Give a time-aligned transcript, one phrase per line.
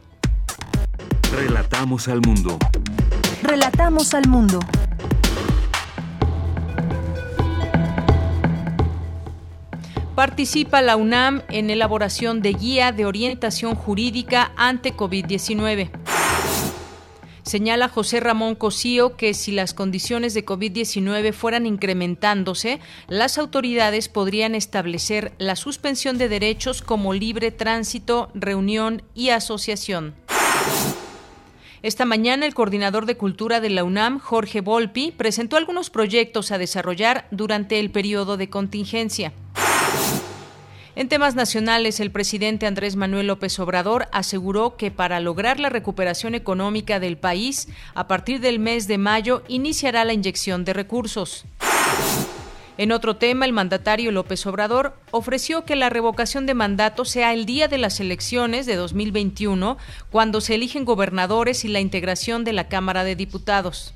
[1.32, 2.58] Relatamos al mundo.
[3.44, 4.60] Relatamos al mundo.
[10.20, 15.92] Participa la UNAM en elaboración de guía de orientación jurídica ante COVID-19.
[17.44, 24.56] Señala José Ramón Cosío que si las condiciones de COVID-19 fueran incrementándose, las autoridades podrían
[24.56, 30.16] establecer la suspensión de derechos como libre tránsito, reunión y asociación.
[31.82, 36.58] Esta mañana el coordinador de cultura de la UNAM, Jorge Volpi, presentó algunos proyectos a
[36.58, 39.32] desarrollar durante el periodo de contingencia.
[41.00, 46.36] En temas nacionales, el presidente Andrés Manuel López Obrador aseguró que para lograr la recuperación
[46.36, 51.46] económica del país, a partir del mes de mayo iniciará la inyección de recursos.
[52.78, 57.46] En otro tema, el mandatario López Obrador ofreció que la revocación de mandato sea el
[57.46, 59.78] día de las elecciones de 2021,
[60.12, 63.94] cuando se eligen gobernadores y la integración de la Cámara de Diputados.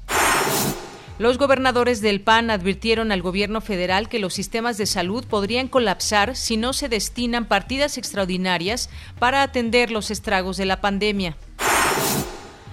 [1.19, 6.35] Los gobernadores del PAN advirtieron al gobierno federal que los sistemas de salud podrían colapsar
[6.35, 8.89] si no se destinan partidas extraordinarias
[9.19, 11.37] para atender los estragos de la pandemia.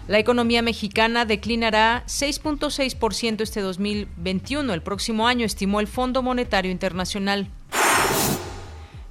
[0.09, 7.47] La economía mexicana declinará 6.6% este 2021, el próximo año, estimó el Fondo Monetario Internacional.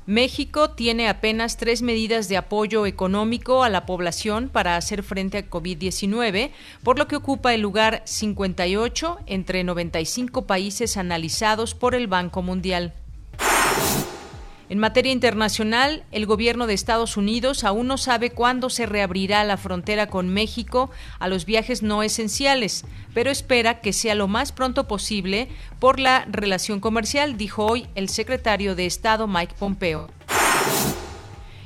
[0.09, 5.47] México tiene apenas tres medidas de apoyo económico a la población para hacer frente a
[5.47, 6.50] COVID-19,
[6.81, 12.95] por lo que ocupa el lugar 58 entre 95 países analizados por el Banco Mundial.
[14.69, 19.57] En materia internacional, el gobierno de Estados Unidos aún no sabe cuándo se reabrirá la
[19.57, 22.86] frontera con México a los viajes no esenciales,
[23.16, 25.48] pero espera que sea lo más pronto posible
[25.80, 30.07] por la relación comercial, dijo hoy el secretario de Estado Mike Pompeo.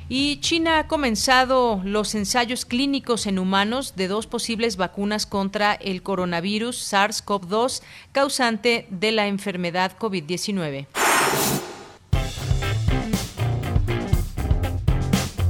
[0.08, 6.02] Y China ha comenzado los ensayos clínicos en humanos de dos posibles vacunas contra el
[6.02, 10.86] coronavirus SARS-CoV-2 causante de la enfermedad COVID-19.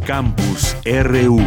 [0.06, 1.40] Campus RU.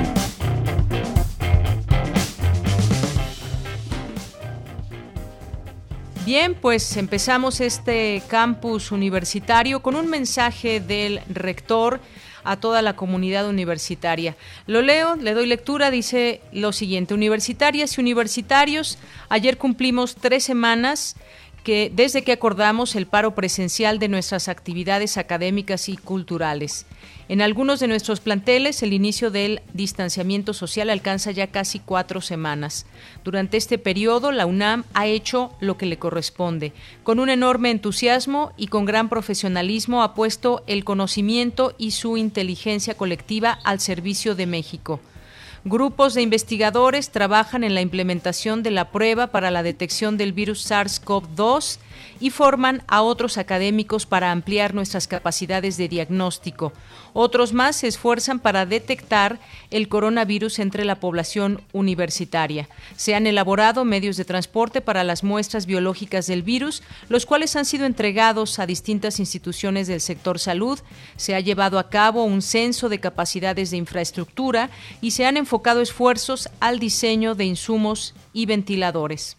[6.25, 11.99] Bien, pues empezamos este campus universitario con un mensaje del rector
[12.43, 14.35] a toda la comunidad universitaria.
[14.65, 18.97] Lo leo, le doy lectura, dice lo siguiente, universitarias y universitarios,
[19.29, 21.15] ayer cumplimos tres semanas
[21.63, 26.85] que desde que acordamos el paro presencial de nuestras actividades académicas y culturales.
[27.29, 32.85] En algunos de nuestros planteles, el inicio del distanciamiento social alcanza ya casi cuatro semanas.
[33.25, 36.71] Durante este periodo, la UNAM ha hecho lo que le corresponde.
[37.03, 42.95] Con un enorme entusiasmo y con gran profesionalismo ha puesto el conocimiento y su inteligencia
[42.95, 45.01] colectiva al servicio de México.
[45.69, 50.71] Grupos de investigadores trabajan en la implementación de la prueba para la detección del virus
[50.71, 51.79] SARS-CoV-2
[52.21, 56.71] y forman a otros académicos para ampliar nuestras capacidades de diagnóstico.
[57.11, 62.69] Otros más se esfuerzan para detectar el coronavirus entre la población universitaria.
[62.95, 67.65] Se han elaborado medios de transporte para las muestras biológicas del virus, los cuales han
[67.65, 70.79] sido entregados a distintas instituciones del sector salud.
[71.17, 74.69] Se ha llevado a cabo un censo de capacidades de infraestructura
[75.01, 79.37] y se han enfocado esfuerzos al diseño de insumos y ventiladores.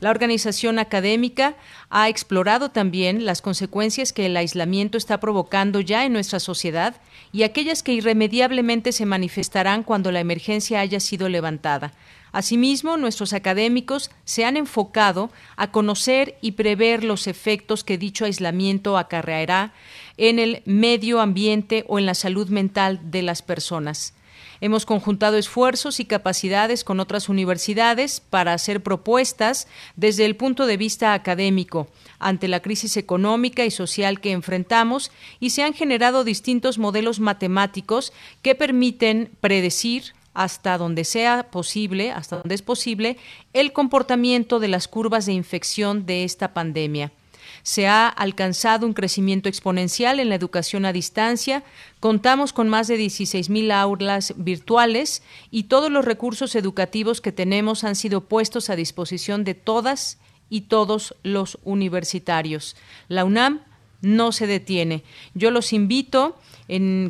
[0.00, 1.56] La organización académica
[1.90, 6.96] ha explorado también las consecuencias que el aislamiento está provocando ya en nuestra sociedad
[7.32, 11.92] y aquellas que irremediablemente se manifestarán cuando la emergencia haya sido levantada.
[12.32, 18.96] Asimismo, nuestros académicos se han enfocado a conocer y prever los efectos que dicho aislamiento
[18.96, 19.74] acarreará
[20.16, 24.14] en el medio ambiente o en la salud mental de las personas.
[24.60, 30.76] Hemos conjuntado esfuerzos y capacidades con otras universidades para hacer propuestas desde el punto de
[30.76, 35.10] vista académico ante la crisis económica y social que enfrentamos
[35.40, 38.12] y se han generado distintos modelos matemáticos
[38.42, 43.16] que permiten predecir hasta donde sea posible, hasta donde es posible,
[43.52, 47.12] el comportamiento de las curvas de infección de esta pandemia
[47.62, 51.62] se ha alcanzado un crecimiento exponencial en la educación a distancia.
[52.00, 57.96] Contamos con más de 16.000 aulas virtuales y todos los recursos educativos que tenemos han
[57.96, 62.76] sido puestos a disposición de todas y todos los universitarios.
[63.08, 63.60] La UNAM
[64.02, 65.04] no se detiene.
[65.34, 66.36] Yo los invito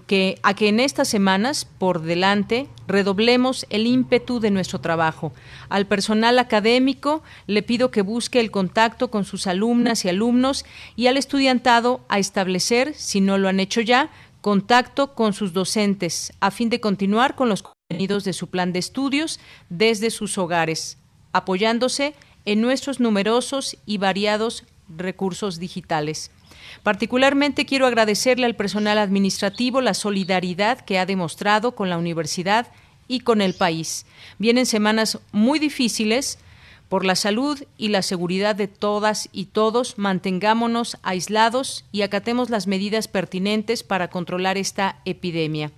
[0.07, 5.33] que, a que en estas semanas por delante redoblemos el ímpetu de nuestro trabajo.
[5.69, 10.65] Al personal académico le pido que busque el contacto con sus alumnas y alumnos
[10.97, 14.09] y al estudiantado a establecer, si no lo han hecho ya,
[14.41, 18.79] contacto con sus docentes a fin de continuar con los contenidos de su plan de
[18.79, 20.97] estudios desde sus hogares,
[21.33, 22.15] apoyándose
[22.47, 26.31] en nuestros numerosos y variados recursos digitales.
[26.83, 32.69] Particularmente quiero agradecerle al personal administrativo la solidaridad que ha demostrado con la universidad
[33.09, 34.07] y con el país.
[34.39, 36.39] Vienen semanas muy difíciles.
[36.89, 42.67] Por la salud y la seguridad de todas y todos, mantengámonos aislados y acatemos las
[42.67, 45.71] medidas pertinentes para controlar esta epidemia.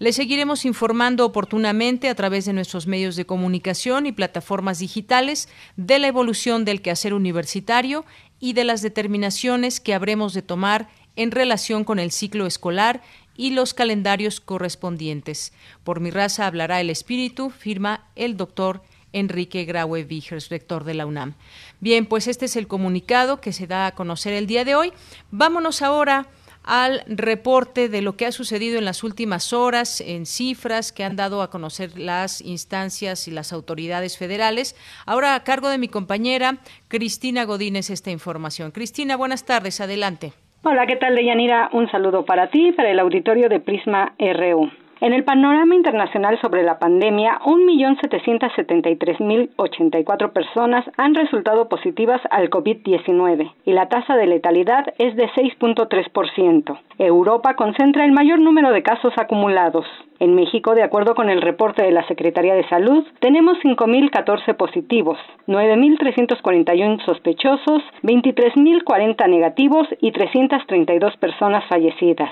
[0.00, 5.46] Le seguiremos informando oportunamente a través de nuestros medios de comunicación y plataformas digitales
[5.76, 8.06] de la evolución del quehacer universitario
[8.40, 13.02] y de las determinaciones que habremos de tomar en relación con el ciclo escolar
[13.36, 15.52] y los calendarios correspondientes.
[15.84, 18.82] Por mi raza hablará el espíritu, firma el doctor
[19.12, 21.34] Enrique Graue Vigers, rector de la UNAM.
[21.80, 24.92] Bien, pues este es el comunicado que se da a conocer el día de hoy.
[25.30, 26.28] Vámonos ahora
[26.70, 31.16] al reporte de lo que ha sucedido en las últimas horas en cifras que han
[31.16, 34.76] dado a conocer las instancias y las autoridades federales.
[35.04, 38.70] Ahora a cargo de mi compañera Cristina Godínez esta información.
[38.70, 40.32] Cristina, buenas tardes, adelante.
[40.62, 41.70] Hola, ¿qué tal, Deyanira?
[41.72, 44.70] Un saludo para ti para el auditorio de Prisma RU.
[45.00, 53.72] En el panorama internacional sobre la pandemia, 1.773.084 personas han resultado positivas al COVID-19 y
[53.72, 56.78] la tasa de letalidad es de 6.3%.
[56.98, 59.86] Europa concentra el mayor número de casos acumulados.
[60.18, 65.16] En México, de acuerdo con el reporte de la Secretaría de Salud, tenemos 5.014 positivos,
[65.46, 72.28] 9.341 sospechosos, 23.040 negativos y 332 personas fallecidas.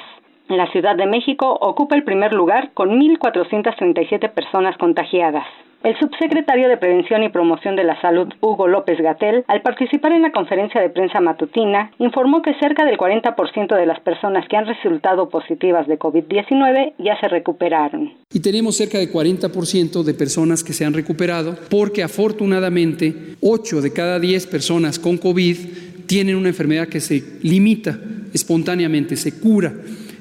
[0.49, 5.45] La Ciudad de México ocupa el primer lugar con 1.437 personas contagiadas.
[5.85, 10.23] El subsecretario de Prevención y Promoción de la Salud, Hugo López Gatel, al participar en
[10.23, 14.67] la conferencia de prensa matutina, informó que cerca del 40% de las personas que han
[14.67, 18.14] resultado positivas de COVID-19 ya se recuperaron.
[18.33, 23.93] Y tenemos cerca del 40% de personas que se han recuperado porque afortunadamente 8 de
[23.93, 27.99] cada 10 personas con COVID tienen una enfermedad que se limita
[28.33, 29.73] espontáneamente, se cura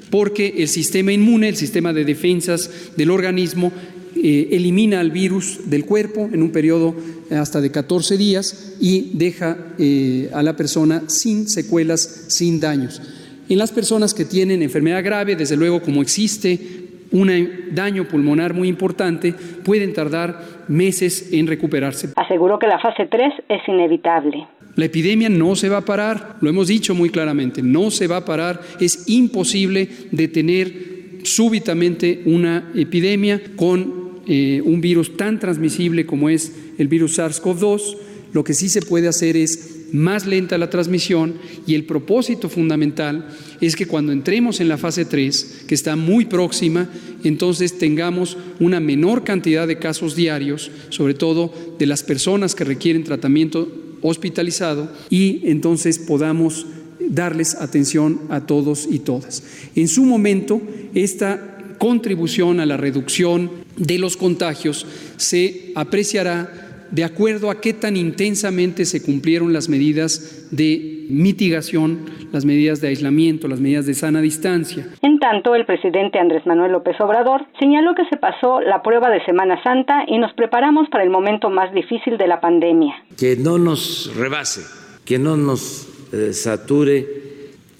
[0.09, 3.71] porque el sistema inmune, el sistema de defensas del organismo,
[4.15, 6.95] eh, elimina al virus del cuerpo en un periodo
[7.31, 13.01] hasta de 14 días y deja eh, a la persona sin secuelas, sin daños.
[13.49, 17.29] En las personas que tienen enfermedad grave, desde luego como existe un
[17.71, 19.33] daño pulmonar muy importante,
[19.63, 22.09] pueden tardar meses en recuperarse.
[22.15, 24.47] Aseguró que la fase 3 es inevitable.
[24.77, 28.17] La epidemia no se va a parar, lo hemos dicho muy claramente, no se va
[28.17, 36.29] a parar, es imposible detener súbitamente una epidemia con eh, un virus tan transmisible como
[36.29, 37.97] es el virus SARS-CoV-2.
[38.33, 43.29] Lo que sí se puede hacer es más lenta la transmisión y el propósito fundamental
[43.61, 46.87] es que cuando entremos en la fase 3, que está muy próxima,
[47.23, 53.03] entonces tengamos una menor cantidad de casos diarios, sobre todo de las personas que requieren
[53.03, 56.65] tratamiento hospitalizado y entonces podamos
[56.99, 59.43] darles atención a todos y todas.
[59.75, 60.61] En su momento,
[60.93, 64.85] esta contribución a la reducción de los contagios
[65.17, 72.45] se apreciará de acuerdo a qué tan intensamente se cumplieron las medidas de mitigación, las
[72.45, 74.87] medidas de aislamiento, las medidas de sana distancia.
[75.01, 79.23] En tanto, el presidente Andrés Manuel López Obrador señaló que se pasó la prueba de
[79.25, 82.95] Semana Santa y nos preparamos para el momento más difícil de la pandemia.
[83.17, 84.61] Que no nos rebase,
[85.05, 87.05] que no nos eh, sature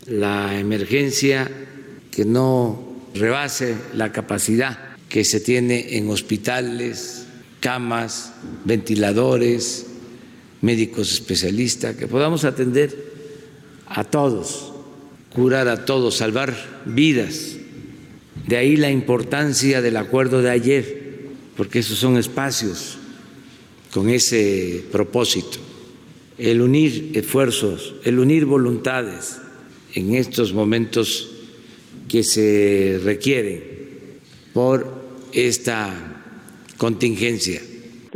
[0.08, 1.50] la emergencia,
[2.12, 2.80] que no
[3.14, 4.78] rebase la capacidad
[5.10, 7.28] que se tiene en hospitales,
[7.60, 8.34] camas,
[8.66, 9.88] ventiladores,
[10.62, 13.07] médicos especialistas, que podamos atender
[13.90, 14.74] a todos,
[15.34, 17.58] curar a todos, salvar vidas.
[18.48, 22.98] De ahí la importancia del acuerdo de ayer, porque esos son espacios
[23.94, 25.58] con ese propósito,
[26.38, 29.38] el unir esfuerzos, el unir voluntades
[29.94, 31.32] en estos momentos
[32.08, 33.64] que se requieren
[34.54, 35.04] por
[35.34, 35.94] esta
[36.78, 37.62] contingencia.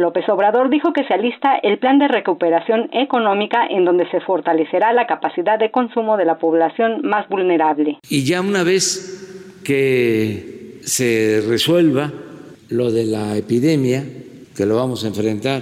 [0.01, 4.91] López Obrador dijo que se alista el plan de recuperación económica en donde se fortalecerá
[4.93, 7.99] la capacidad de consumo de la población más vulnerable.
[8.09, 12.11] Y ya una vez que se resuelva
[12.69, 14.03] lo de la epidemia,
[14.55, 15.61] que lo vamos a enfrentar,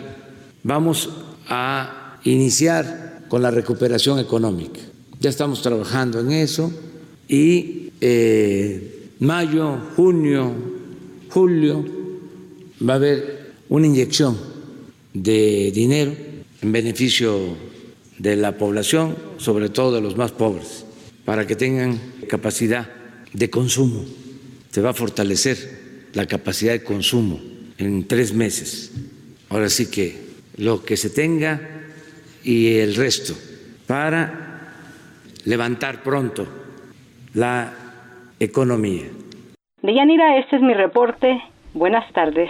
[0.63, 1.09] vamos
[1.47, 4.79] a iniciar con la recuperación económica.
[5.19, 6.71] Ya estamos trabajando en eso
[7.27, 10.51] y eh, mayo, junio,
[11.29, 11.83] julio
[12.87, 13.38] va a haber
[13.69, 14.37] una inyección
[15.13, 16.11] de dinero
[16.61, 17.55] en beneficio
[18.17, 20.85] de la población, sobre todo de los más pobres,
[21.23, 22.89] para que tengan capacidad
[23.31, 24.03] de consumo.
[24.71, 27.39] Se va a fortalecer la capacidad de consumo
[27.77, 28.91] en tres meses.
[29.49, 31.61] Ahora sí que lo que se tenga
[32.43, 33.33] y el resto
[33.87, 34.73] para
[35.45, 36.47] levantar pronto
[37.33, 37.73] la
[38.39, 39.05] economía.
[39.81, 41.41] Deyanira, este es mi reporte.
[41.73, 42.49] Buenas tardes.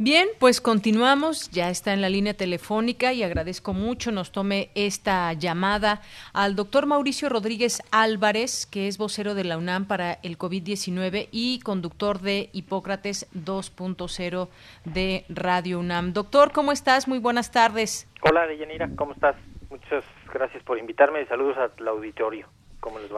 [0.00, 5.32] Bien, pues continuamos, ya está en la línea telefónica y agradezco mucho nos tome esta
[5.32, 6.02] llamada
[6.32, 11.58] al doctor Mauricio Rodríguez Álvarez, que es vocero de la UNAM para el COVID-19 y
[11.64, 14.48] conductor de Hipócrates 2.0
[14.84, 16.12] de Radio UNAM.
[16.12, 17.08] Doctor, ¿cómo estás?
[17.08, 18.08] Muy buenas tardes.
[18.22, 19.34] Hola, Deyanira, ¿cómo estás?
[19.68, 22.46] Muchas gracias por invitarme y saludos al auditorio.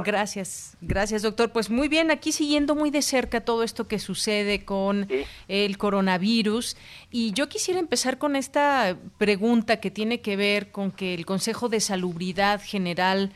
[0.05, 1.53] Gracias, gracias doctor.
[1.53, 5.09] Pues muy bien, aquí siguiendo muy de cerca todo esto que sucede con
[5.49, 6.77] el coronavirus.
[7.11, 11.69] Y yo quisiera empezar con esta pregunta que tiene que ver con que el Consejo
[11.69, 13.33] de Salubridad General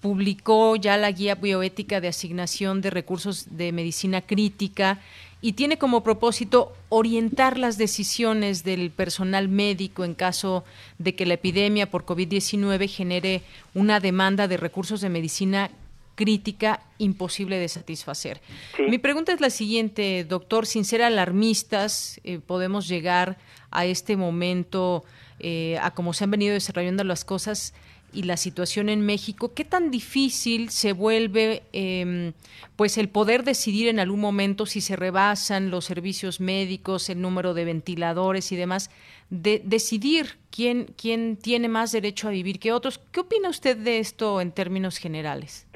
[0.00, 5.00] publicó ya la guía bioética de asignación de recursos de medicina crítica
[5.40, 10.64] y tiene como propósito orientar las decisiones del personal médico en caso
[10.98, 13.42] de que la epidemia por COVID-19 genere
[13.74, 15.70] una demanda de recursos de medicina
[16.16, 18.40] crítica imposible de satisfacer.
[18.88, 23.38] Mi pregunta es la siguiente, doctor, sin ser alarmistas, eh, podemos llegar
[23.70, 25.04] a este momento,
[25.38, 27.72] eh, a cómo se han venido desarrollando las cosas,
[28.12, 32.32] y la situación en México, ¿qué tan difícil se vuelve em,
[32.76, 37.54] pues el poder decidir en algún momento si se rebasan los servicios médicos, el número
[37.54, 38.90] de ventiladores y demás,
[39.30, 42.98] de decidir quién, quién tiene más derecho a vivir que otros?
[43.12, 45.66] ¿Qué opina usted de esto en términos generales?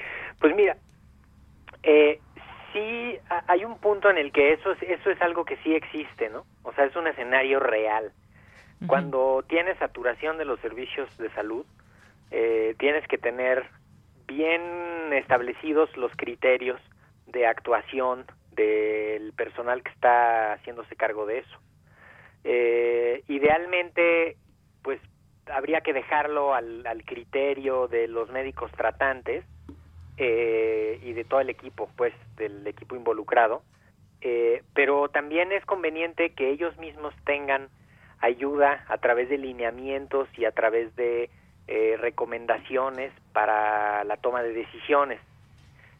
[0.40, 0.76] Pues mira,
[1.82, 2.18] eh,
[2.72, 6.30] sí hay un punto en el que eso es, eso es algo que sí existe,
[6.30, 6.44] ¿no?
[6.62, 8.12] O sea, es un escenario real.
[8.88, 11.64] Cuando tienes saturación de los servicios de salud,
[12.34, 13.62] eh, tienes que tener
[14.26, 16.80] bien establecidos los criterios
[17.26, 21.58] de actuación del personal que está haciéndose cargo de eso.
[22.44, 24.38] Eh, idealmente,
[24.82, 24.98] pues
[25.46, 29.44] habría que dejarlo al, criterio de los médicos tratantes
[30.16, 33.62] eh, y de todo el equipo, pues del equipo involucrado,
[34.72, 37.68] pero también es conveniente que ellos mismos tengan
[38.20, 41.28] ayuda a través de lineamientos y a través de
[41.68, 45.20] eh, recomendaciones para la toma de decisiones.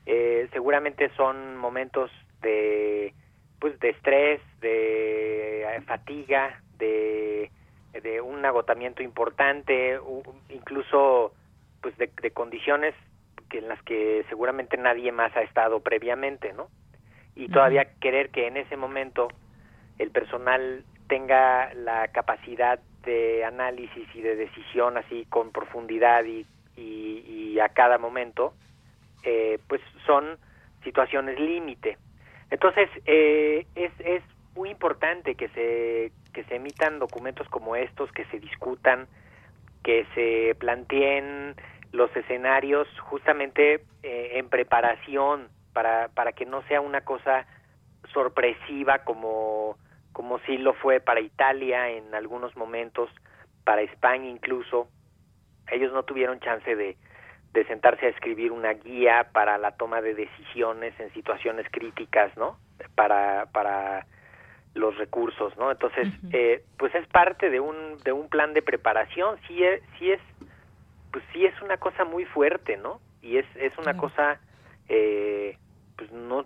[0.07, 3.15] Eh, seguramente son momentos de
[3.61, 7.49] pues de estrés, de eh, fatiga, de,
[7.93, 10.01] de un agotamiento importante,
[10.49, 11.33] incluso
[11.81, 12.95] pues de, condiciones
[13.49, 16.69] que en las que seguramente nadie más ha estado previamente, ¿no?
[17.37, 19.29] Y todavía querer que en ese momento
[19.99, 27.59] el personal tenga la capacidad de análisis y de decisión así con profundidad y, y,
[27.61, 28.55] a cada momento,
[29.23, 30.39] eh, pues son
[30.83, 31.99] situaciones límite.
[32.51, 34.23] Entonces, eh, es, es
[34.55, 39.07] muy importante que se, que se emitan documentos como estos, que se discutan,
[39.83, 41.55] que se planteen
[41.93, 47.47] los escenarios justamente eh, en preparación para, para que no sea una cosa
[48.13, 49.77] sorpresiva como
[50.13, 53.11] como sí lo fue para Italia en algunos momentos,
[53.65, 54.89] para España incluso.
[55.71, 56.97] Ellos no tuvieron chance de,
[57.53, 62.59] de sentarse a escribir una guía para la toma de decisiones en situaciones críticas, ¿no?
[62.95, 64.07] Para, para
[64.75, 65.71] los recursos, ¿no?
[65.71, 70.11] Entonces, eh, pues es parte de un, de un plan de preparación, sí es, sí
[70.11, 70.21] es,
[71.13, 73.01] pues sí es una cosa muy fuerte, ¿no?
[73.21, 74.41] Y es, es una cosa,
[74.89, 75.59] eh,
[75.97, 76.45] pues no,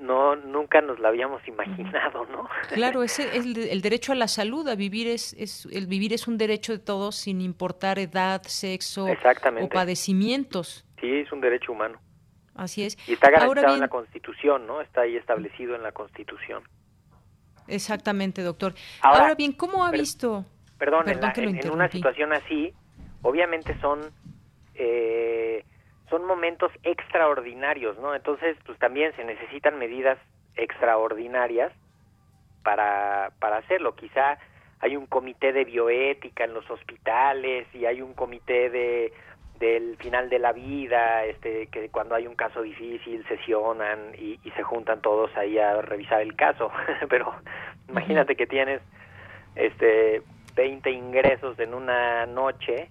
[0.00, 2.48] no nunca nos la habíamos imaginado, ¿no?
[2.72, 6.38] Claro, es el, derecho a la salud, a vivir es, es, el vivir es un
[6.38, 10.86] derecho de todos sin importar edad, sexo o padecimientos.
[11.00, 12.00] Sí, es un derecho humano.
[12.54, 12.98] Así es.
[13.08, 14.80] Y está garantizado en la Constitución, ¿no?
[14.80, 16.62] Está ahí establecido en la Constitución.
[17.68, 18.74] Exactamente, doctor.
[19.00, 20.44] Ahora, bien, ¿cómo ha visto?
[20.78, 22.72] Perdón, en, una situación así,
[23.22, 24.00] obviamente son
[24.74, 25.64] eh,
[26.10, 28.14] son momentos extraordinarios, ¿no?
[28.14, 30.18] Entonces, pues también se necesitan medidas
[30.56, 31.72] extraordinarias
[32.62, 33.94] para, para hacerlo.
[33.94, 34.38] Quizá
[34.80, 39.12] hay un comité de bioética en los hospitales y hay un comité de
[39.60, 44.62] del final de la vida, este, que cuando hay un caso difícil sesionan y, se
[44.62, 46.72] juntan todos ahí a revisar el caso.
[47.10, 47.32] Pero
[47.88, 48.80] imagínate que tienes
[49.54, 50.22] este
[50.56, 52.88] 20 ingresos en una noche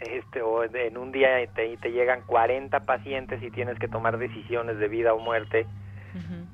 [0.00, 4.78] este, o en un día te, te llegan 40 pacientes y tienes que tomar decisiones
[4.78, 5.66] de vida o muerte,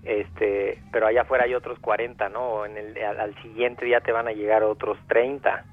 [0.03, 2.67] este, pero allá afuera hay otros 40, ¿no?
[2.67, 5.65] En el, al, siguiente día te van a llegar otros 30.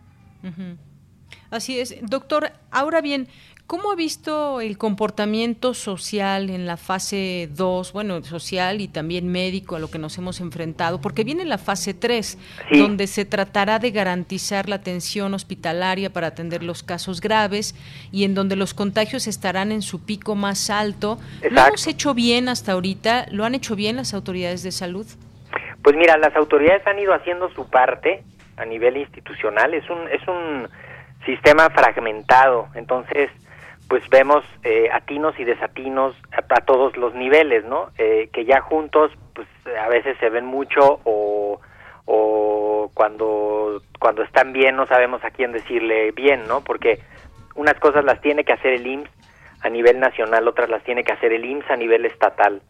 [1.49, 1.95] Así es.
[2.01, 3.27] Doctor, ahora bien,
[3.69, 9.75] ¿Cómo ha visto el comportamiento social en la fase 2, bueno, social y también médico
[9.75, 10.99] a lo que nos hemos enfrentado?
[10.99, 12.39] Porque viene la fase 3,
[12.71, 17.75] donde se tratará de garantizar la atención hospitalaria para atender los casos graves
[18.11, 21.19] y en donde los contagios estarán en su pico más alto.
[21.47, 23.27] ¿Lo hemos hecho bien hasta ahorita?
[23.29, 25.05] ¿Lo han hecho bien las autoridades de salud?
[25.83, 28.23] Pues mira, las autoridades han ido haciendo su parte
[28.57, 29.75] a nivel institucional.
[29.75, 30.67] Es un es un
[31.23, 33.29] sistema fragmentado, entonces
[33.89, 37.89] pues vemos eh, atinos y desatinos a, todos los niveles, ¿no?
[37.97, 39.47] Eh, que ya juntos, pues
[39.81, 41.59] a veces se ven mucho o,
[42.05, 46.61] o cuando cuando están bien no sabemos a quién decirle bien, ¿no?
[46.61, 46.99] Porque
[47.55, 49.09] unas cosas las tiene que hacer el IMSS
[49.61, 52.61] a nivel nacional, otras las tiene que hacer el IMSS a nivel estatal,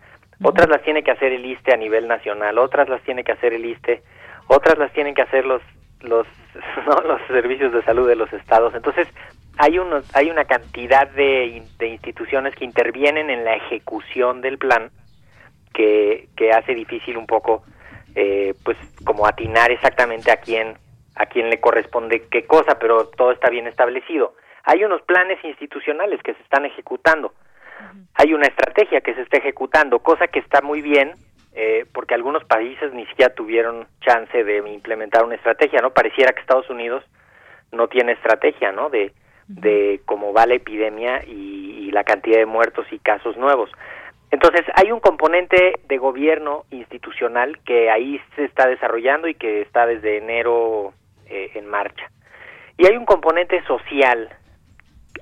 [0.41, 3.53] otras las tiene que hacer el ISTE a nivel nacional, otras las tiene que hacer
[3.53, 4.01] el ISTE,
[4.47, 5.61] otras las tienen que hacer los
[6.01, 6.25] los
[7.05, 8.73] los servicios de salud de los estados.
[8.73, 9.07] Entonces,
[9.59, 14.89] hay unos hay una cantidad de, de instituciones que intervienen en la ejecución del plan
[15.73, 17.63] que, que hace difícil un poco
[18.15, 20.77] eh, pues como atinar exactamente a quién
[21.15, 24.33] a quién le corresponde qué cosa, pero todo está bien establecido.
[24.63, 27.33] Hay unos planes institucionales que se están ejecutando.
[28.13, 31.11] Hay una estrategia que se está ejecutando, cosa que está muy bien,
[31.53, 35.89] eh, porque algunos países ni siquiera tuvieron chance de implementar una estrategia, ¿no?
[35.89, 37.03] Pareciera que Estados Unidos
[37.73, 38.89] no tiene estrategia, ¿no?
[38.89, 39.11] De,
[39.49, 43.71] de cómo va la epidemia y, y, la cantidad de muertos y casos nuevos.
[44.31, 49.87] Entonces, hay un componente de gobierno institucional que ahí se está desarrollando y que está
[49.87, 50.93] desde enero
[51.25, 52.11] eh, en marcha.
[52.77, 54.29] Y hay un componente social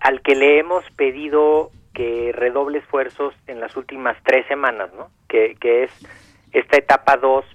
[0.02, 5.10] al que le hemos pedido que redoble esfuerzos en las últimas tres semanas, ¿no?
[5.30, 5.92] Que, que es
[6.52, 7.46] esta etapa 2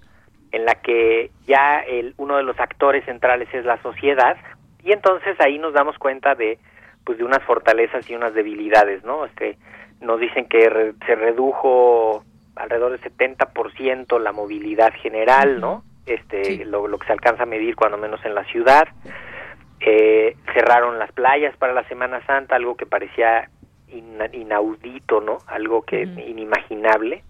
[0.53, 4.37] en la que ya el, uno de los actores centrales es la sociedad
[4.85, 6.59] y entonces ahí nos damos cuenta de
[7.05, 9.25] pues de unas fortalezas y unas debilidades, ¿no?
[9.25, 9.57] Este
[10.01, 12.25] nos dicen que se redujo
[12.57, 15.85] alrededor del 70% la movilidad general, ¿no?
[16.07, 18.89] Este lo, lo que se alcanza a medir cuando menos en la ciudad.
[19.85, 23.49] Eh, cerraron las playas para la Semana Santa, algo que parecía
[23.89, 25.39] inaudito, ¿no?
[25.49, 27.25] Algo que inimaginable.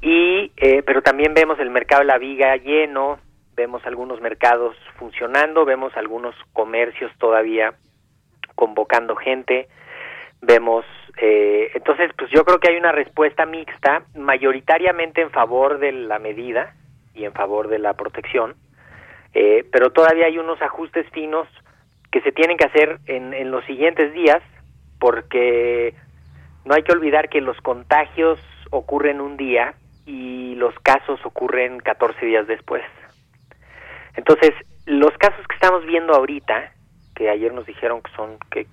[0.00, 3.18] Y, eh, pero también vemos el mercado de la viga lleno,
[3.54, 7.74] vemos algunos mercados funcionando, vemos algunos comercios todavía
[8.54, 9.68] convocando gente,
[10.40, 10.84] vemos,
[11.18, 16.18] eh, entonces, pues yo creo que hay una respuesta mixta, mayoritariamente en favor de la
[16.18, 16.74] medida
[17.14, 18.54] y en favor de la protección,
[19.34, 21.48] eh, pero todavía hay unos ajustes finos
[22.10, 24.42] que se tienen que hacer en, en los siguientes días
[24.98, 25.94] porque
[26.64, 28.38] no hay que olvidar que los contagios
[28.70, 29.74] ocurren un día
[30.06, 32.82] y los casos ocurren 14 días después.
[34.14, 34.52] Entonces,
[34.86, 36.72] los casos que estamos viendo ahorita,
[37.14, 38.66] que ayer nos dijeron que son que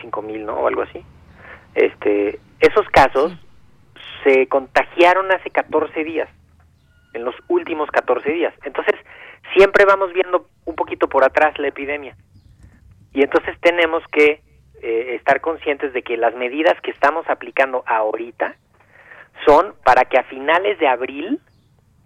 [0.00, 0.54] cinco mil, ¿no?
[0.54, 1.04] O algo así.
[1.74, 3.32] Este, esos casos
[4.24, 6.28] se contagiaron hace 14 días,
[7.12, 8.54] en los últimos 14 días.
[8.64, 8.94] Entonces,
[9.54, 12.16] siempre vamos viendo un poquito por atrás la epidemia.
[13.12, 14.42] Y entonces tenemos que
[14.82, 18.56] eh, estar conscientes de que las medidas que estamos aplicando ahorita
[19.46, 21.40] son para que a finales de abril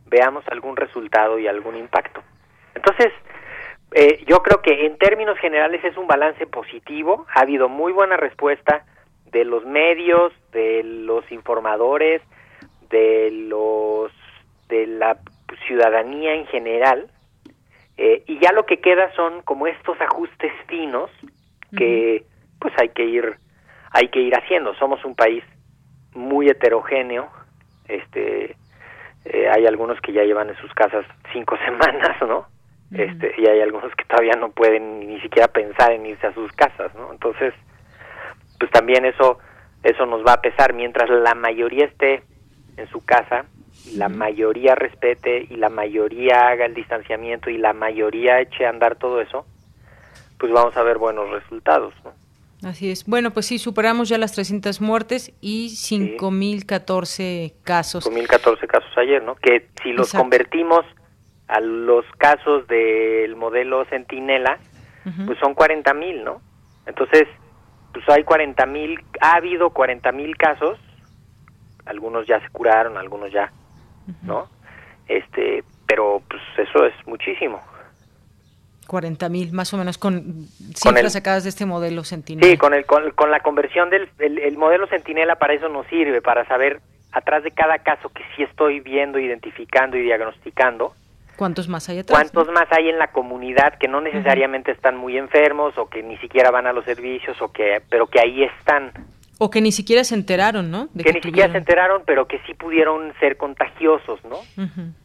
[0.07, 2.23] veamos algún resultado y algún impacto.
[2.75, 3.13] Entonces,
[3.93, 8.17] eh, yo creo que en términos generales es un balance positivo, ha habido muy buena
[8.17, 8.85] respuesta
[9.27, 12.23] de los medios, de los informadores,
[12.89, 14.13] de los
[14.69, 15.19] de la
[15.67, 17.11] ciudadanía en general,
[17.97, 21.11] eh, y ya lo que queda son como estos ajustes finos
[21.77, 22.25] que
[22.61, 23.37] pues hay que ir
[23.93, 24.75] hay que ir haciendo.
[24.77, 25.43] Somos un país
[26.15, 27.29] muy heterogéneo,
[27.89, 28.57] este
[29.25, 32.47] eh, hay algunos que ya llevan en sus casas cinco semanas, ¿no?
[32.93, 36.51] Este y hay algunos que todavía no pueden ni siquiera pensar en irse a sus
[36.53, 37.13] casas, ¿no?
[37.13, 37.55] Entonces,
[38.59, 39.39] pues también eso
[39.83, 42.23] eso nos va a pesar mientras la mayoría esté
[42.77, 43.47] en su casa
[43.95, 48.97] la mayoría respete y la mayoría haga el distanciamiento y la mayoría eche a andar
[48.97, 49.47] todo eso,
[50.39, 51.95] pues vamos a ver buenos resultados.
[52.05, 52.13] ¿no?
[52.69, 53.07] Así es.
[53.07, 58.07] Bueno, pues sí, superamos ya las 300 muertes y 5.014 casos.
[58.07, 59.35] 5.014 casos ayer, ¿no?
[59.37, 60.85] Que si los convertimos
[61.51, 64.59] a los casos del modelo Centinela,
[65.27, 66.41] pues son 40.000, ¿no?
[66.87, 67.27] Entonces,
[67.93, 70.79] pues hay 40.000, ha habido 40.000 casos,
[71.87, 73.51] algunos ya se curaron, algunos ya
[74.23, 74.49] ¿no?
[75.09, 77.61] Este, pero pues eso es muchísimo.
[78.87, 82.51] 40 mil, más o menos, con cifras sacadas de este modelo Centinela.
[82.51, 86.45] Sí, con, el, con, la conversión del el, modelo Centinela para eso nos sirve, para
[86.47, 86.81] saber
[87.13, 90.93] atrás de cada caso que sí estoy viendo, identificando y diagnosticando.
[91.41, 92.19] ¿Cuántos más hay atrás?
[92.19, 96.19] ¿Cuántos más hay en la comunidad que no necesariamente están muy enfermos o que ni
[96.19, 98.93] siquiera van a los servicios o que pero que ahí están?
[99.39, 100.89] O que ni siquiera se enteraron, ¿no?
[101.03, 104.37] que, ni siquiera se enteraron, pero que sí pudieron ser contagiosos, ¿no?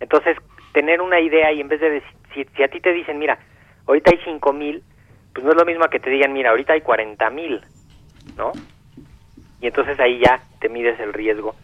[0.02, 0.36] Entonces,
[0.74, 3.40] tener una idea y en vez de decir, si, a ti te dicen, mira,
[3.88, 4.84] ahorita hay cinco mil,
[5.34, 7.62] pues no es lo mismo que te digan, mira, ahorita hay cuarenta mil,
[8.36, 8.52] ¿no?
[9.62, 11.56] Y entonces ahí ya te mides el riesgo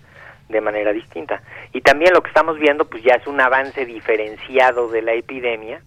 [0.52, 1.42] de manera distinta.
[1.74, 5.82] Y también lo que estamos viendo pues ya es un avance diferenciado de la epidemia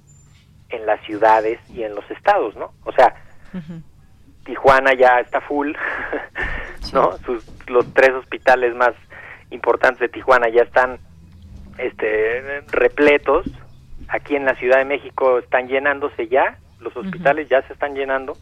[0.71, 2.73] en las ciudades y en los estados, ¿no?
[2.85, 3.15] O sea,
[4.45, 5.73] Tijuana ya está full,
[6.93, 7.17] ¿no?
[7.19, 8.95] Sus, los tres hospitales más
[9.51, 10.99] importantes de Tijuana ya están
[11.79, 13.47] este repletos.
[14.09, 18.37] Aquí en la Ciudad de México están llenándose ya, los hospitales ya se están llenando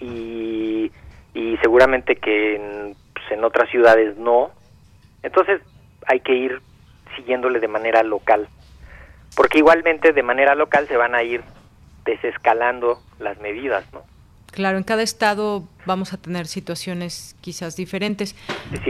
[0.00, 0.90] y,
[1.34, 4.50] y seguramente que en, pues, en otras ciudades no.
[5.28, 5.60] Entonces
[6.06, 6.62] hay que ir
[7.14, 8.48] siguiéndole de manera local,
[9.36, 11.42] porque igualmente de manera local se van a ir
[12.06, 14.02] desescalando las medidas, ¿no?
[14.52, 18.34] Claro, en cada estado vamos a tener situaciones quizás diferentes.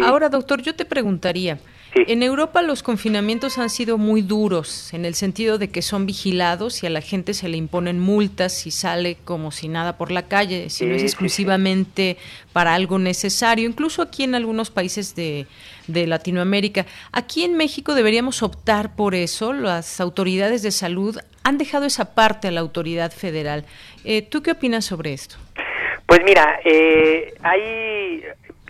[0.05, 1.59] Ahora, doctor, yo te preguntaría,
[2.07, 6.83] en Europa los confinamientos han sido muy duros, en el sentido de que son vigilados
[6.83, 10.23] y a la gente se le imponen multas si sale como si nada por la
[10.23, 12.17] calle, si no es exclusivamente
[12.53, 15.47] para algo necesario, incluso aquí en algunos países de,
[15.87, 16.87] de Latinoamérica.
[17.13, 22.49] Aquí en México deberíamos optar por eso, las autoridades de salud han dejado esa parte
[22.49, 23.65] a la autoridad federal.
[24.05, 25.37] Eh, ¿Tú qué opinas sobre esto?
[26.07, 28.23] Pues mira, eh, hay,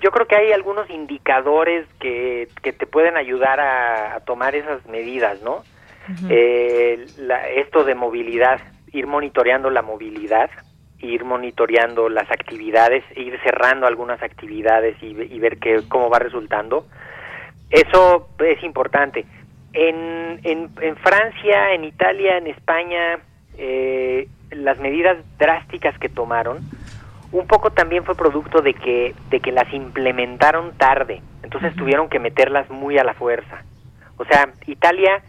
[0.03, 5.41] yo creo que hay algunos indicadores que, que te pueden ayudar a, tomar esas medidas,
[5.43, 5.63] ¿no?
[6.29, 7.07] eh,
[7.57, 8.61] esto de movilidad,
[8.93, 10.51] ir monitoreando la movilidad,
[11.01, 16.87] ir monitoreando las actividades, ir cerrando algunas actividades y, y ver qué, cómo va resultando.
[17.71, 19.25] Eso es importante.
[19.73, 23.19] En, en, en Francia, en Italia, en España,
[23.59, 26.61] eh, las medidas drásticas que tomaron,
[27.33, 32.19] un poco también fue producto de que, de que las implementaron tarde, entonces tuvieron que
[32.19, 33.63] meterlas muy a la fuerza.
[34.17, 35.23] O sea, Italia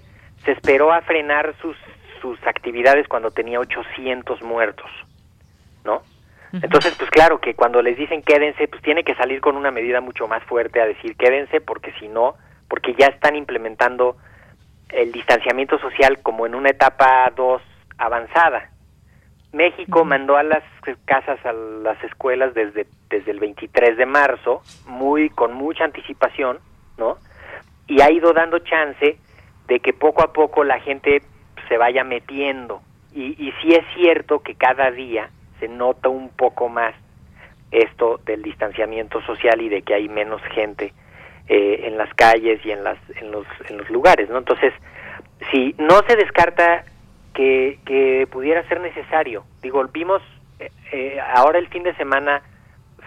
[0.45, 1.75] se esperó a frenar sus,
[2.21, 4.89] sus actividades cuando tenía 800 muertos,
[5.83, 6.01] ¿no?
[6.51, 10.01] Entonces, pues claro que cuando les dicen quédense, pues tiene que salir con una medida
[10.01, 12.35] mucho más fuerte a decir quédense, porque si no,
[12.67, 14.17] porque ya están implementando
[14.89, 17.61] el distanciamiento social como en una etapa 2
[17.99, 18.71] avanzada.
[19.51, 20.63] México mandó a las
[21.05, 26.59] casas, a las escuelas desde, desde el 23 de marzo, muy con mucha anticipación,
[26.97, 27.17] ¿no?
[27.87, 29.17] Y ha ido dando chance
[29.67, 31.23] de que poco a poco la gente
[31.67, 32.81] se vaya metiendo.
[33.11, 36.93] Y, y sí es cierto que cada día se nota un poco más
[37.71, 40.93] esto del distanciamiento social y de que hay menos gente
[41.47, 44.73] eh, en las calles y en las en los en los lugares no entonces
[45.51, 46.83] si no se descarta
[47.33, 49.43] que, que pudiera ser necesario.
[49.61, 50.21] Digo vimos
[50.59, 52.41] eh, eh, ahora el fin de semana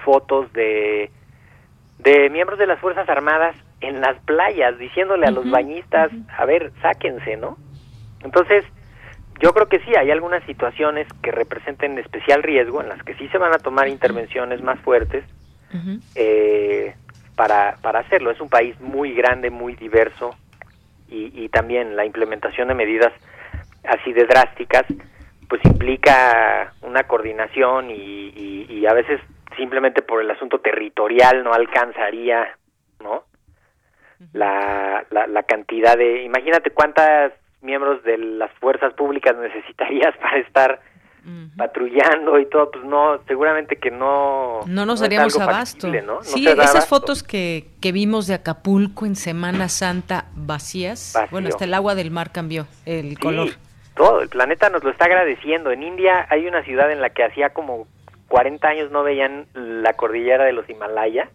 [0.05, 1.11] fotos de
[1.99, 6.73] de miembros de las fuerzas armadas en las playas diciéndole a los bañistas a ver
[6.83, 7.57] sáquense no
[8.25, 8.65] entonces
[9.43, 13.27] yo creo que sí, hay algunas situaciones que representen especial riesgo, en las que sí
[13.29, 15.25] se van a tomar intervenciones más fuertes
[16.15, 16.95] eh,
[17.35, 18.31] para, para hacerlo.
[18.31, 20.37] Es un país muy grande, muy diverso,
[21.09, 23.13] y, y también la implementación de medidas
[23.85, 24.85] así de drásticas,
[25.49, 29.21] pues implica una coordinación y, y, y a veces
[29.57, 32.57] simplemente por el asunto territorial no alcanzaría,
[33.01, 33.25] ¿no?
[34.33, 40.81] La, la, la cantidad de, imagínate cuántas miembros de las fuerzas públicas necesitarías para estar
[41.57, 44.61] patrullando y todo, pues no, seguramente que no.
[44.66, 45.88] No nos daríamos abasto.
[46.23, 51.75] sí, esas fotos que, que vimos de Acapulco en Semana Santa vacías, bueno, hasta el
[51.75, 53.51] agua del mar cambió el color.
[53.94, 55.70] Todo, el planeta nos lo está agradeciendo.
[55.70, 57.87] En India hay una ciudad en la que hacía como
[58.28, 61.28] 40 años no veían la cordillera de los Himalaya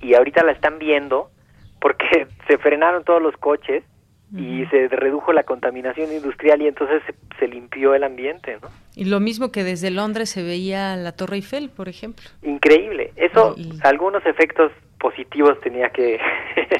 [0.00, 1.30] y ahorita la están viendo
[1.80, 3.84] porque se frenaron todos los coches
[4.34, 7.00] y se redujo la contaminación industrial y entonces
[7.38, 8.68] se, limpió el ambiente, ¿no?
[8.96, 12.28] Y lo mismo que desde Londres se veía la Torre Eiffel, por ejemplo.
[12.42, 13.12] Increíble.
[13.14, 16.18] Eso, algunos efectos positivos tenía que,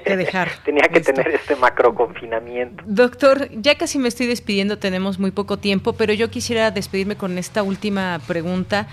[0.05, 0.49] dejar.
[0.65, 2.83] tenía que tener este macro confinamiento.
[2.87, 7.39] Doctor, ya casi me estoy despidiendo, tenemos muy poco tiempo, pero yo quisiera despedirme con
[7.39, 8.89] esta última pregunta.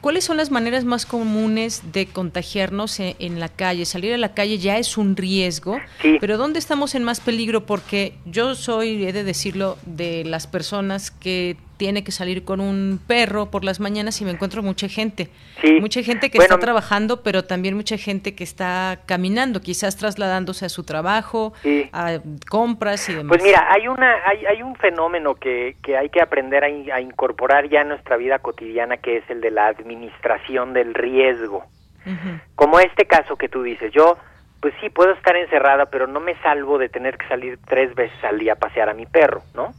[0.00, 3.84] ¿Cuáles son las maneras más comunes de contagiarnos en, en la calle?
[3.84, 5.78] Salir a la calle ya es un riesgo,
[6.20, 7.66] pero ¿dónde estamos en más peligro?
[7.66, 13.00] Porque yo soy, he de decirlo, de las personas que tiene que salir con un
[13.06, 15.28] perro por las mañanas y me encuentro mucha gente.
[15.80, 20.68] Mucha gente que está trabajando, pero también mucha gente que está caminando, quizás trasladándose a
[20.68, 21.52] su trabajo,
[21.92, 23.28] a compras y demás.
[23.36, 27.68] Pues mira, hay, una, hay, hay un fenómeno que, que hay que aprender a, incorporar
[27.68, 31.64] ya en nuestra vida cotidiana, que es el de la administración del riesgo.
[32.54, 34.18] Como este caso que tú dices, yo
[34.64, 38.16] pues sí, puedo estar encerrada, pero no me salvo de tener que salir tres veces
[38.24, 39.74] al día a pasear a mi perro, ¿no?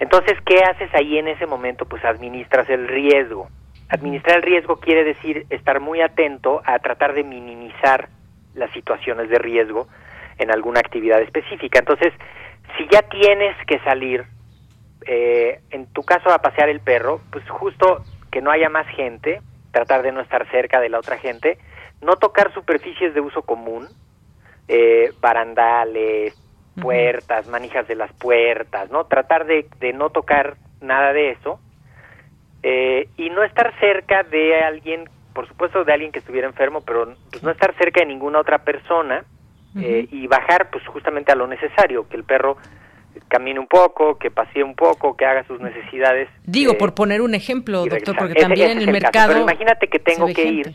[0.00, 1.84] Entonces, ¿qué haces ahí en ese momento?
[1.84, 3.48] Pues administras el riesgo.
[3.90, 8.08] Administrar el riesgo quiere decir estar muy atento a tratar de minimizar
[8.54, 9.88] las situaciones de riesgo
[10.38, 11.80] en alguna actividad específica.
[11.80, 12.14] Entonces,
[12.78, 14.24] si ya tienes que salir,
[15.06, 19.42] eh, en tu caso a pasear el perro, pues justo que no haya más gente,
[19.70, 21.58] tratar de no estar cerca de la otra gente,
[22.00, 23.86] no tocar superficies de uso común,
[24.66, 26.39] eh, barandales,
[26.80, 29.04] puertas, manijas de las puertas, ¿no?
[29.04, 31.60] Tratar de, de no tocar nada de eso
[32.62, 37.14] eh, y no estar cerca de alguien, por supuesto de alguien que estuviera enfermo, pero
[37.30, 39.24] pues, no estar cerca de ninguna otra persona
[39.76, 42.56] eh, y bajar pues justamente a lo necesario, que el perro
[43.28, 46.28] camine un poco, que pasee un poco, que haga sus necesidades.
[46.44, 49.28] Digo, por poner un ejemplo, doctor, porque también en el, mercado...
[49.28, 50.74] Pero imagínate que tengo que ir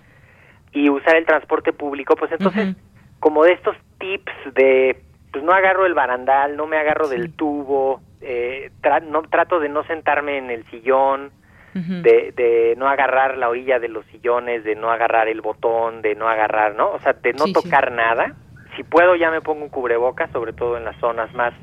[0.71, 2.75] y usar el transporte público, pues entonces,
[3.19, 5.01] como de estos tips de,
[5.35, 8.71] pues no agarro el barandal, no me agarro del tubo, eh,
[9.09, 11.31] no trato de no sentarme en el sillón,
[11.73, 16.15] de, de no agarrar la orilla de los sillones, de no agarrar el botón, de
[16.15, 16.89] no agarrar, ¿no?
[16.91, 18.33] O sea, de no tocar nada.
[18.77, 21.53] Si puedo ya me pongo un cubrebocas, sobre todo en las zonas más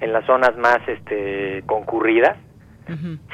[0.00, 2.36] en las zonas más este concurridas.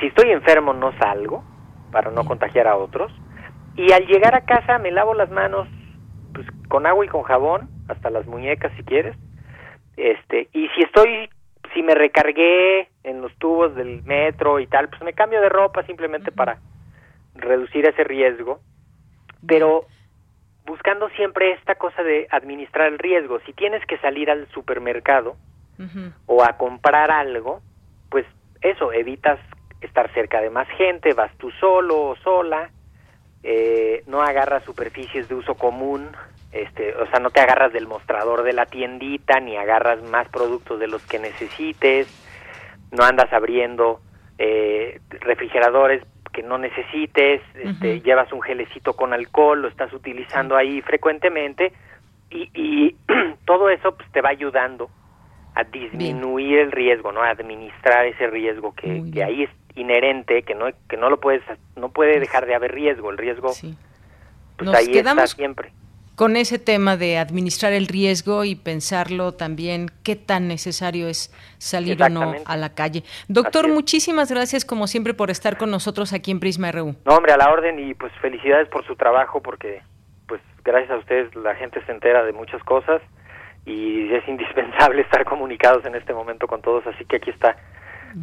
[0.00, 1.44] Si estoy enfermo no salgo
[1.92, 3.12] para no contagiar a otros
[3.76, 5.68] y al llegar a casa me lavo las manos
[6.33, 9.14] pues, con agua y con jabón hasta las muñecas si quieres.
[9.98, 11.28] Este, y si estoy
[11.74, 15.82] si me recargué en los tubos del metro y tal, pues me cambio de ropa
[15.84, 16.58] simplemente para
[17.34, 18.61] reducir ese riesgo,
[19.46, 19.87] pero
[20.64, 23.40] buscando siempre esta cosa de administrar el riesgo.
[23.44, 25.37] Si tienes que salir al supermercado
[26.26, 27.61] o a comprar algo,
[28.08, 28.24] pues
[28.61, 29.38] eso, evitas
[29.80, 32.70] estar cerca de más gente, vas tú solo o sola,
[33.42, 36.08] eh, no agarras superficies de uso común,
[36.52, 40.80] este, o sea, no te agarras del mostrador de la tiendita, ni agarras más productos
[40.80, 42.08] de los que necesites,
[42.90, 44.00] no andas abriendo
[44.38, 50.80] eh, refrigeradores que no necesites, este, llevas un gelecito con alcohol, lo estás utilizando ahí
[50.82, 51.72] frecuentemente
[52.30, 52.96] y, y
[53.44, 54.88] todo eso pues, te va ayudando
[55.54, 57.22] a disminuir el riesgo, ¿no?
[57.22, 61.42] A administrar ese riesgo que, que, ahí es inherente, que no que no lo puedes
[61.74, 63.50] no puede dejar de haber riesgo, el riesgo
[64.56, 65.72] pues ahí está siempre
[66.18, 72.02] con ese tema de administrar el riesgo y pensarlo también qué tan necesario es salir
[72.02, 73.04] o no a la calle.
[73.28, 76.96] Doctor, muchísimas gracias como siempre por estar con nosotros aquí en Prisma RU.
[77.04, 79.81] No, hombre, a la orden y pues felicidades por su trabajo porque
[80.26, 83.00] pues gracias a ustedes la gente se entera de muchas cosas
[83.64, 87.54] y es indispensable estar comunicados en este momento con todos, así que aquí está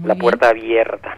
[0.03, 1.17] la puerta abierta.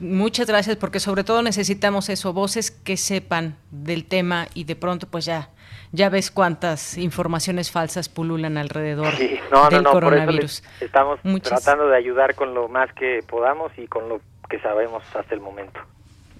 [0.00, 5.06] Muchas gracias porque sobre todo necesitamos eso, voces que sepan del tema y de pronto
[5.06, 5.50] pues ya
[5.92, 10.62] ya ves cuántas informaciones falsas pululan alrededor del coronavirus.
[10.80, 15.34] estamos tratando de ayudar con lo más que podamos y con lo que sabemos hasta
[15.34, 15.80] el momento.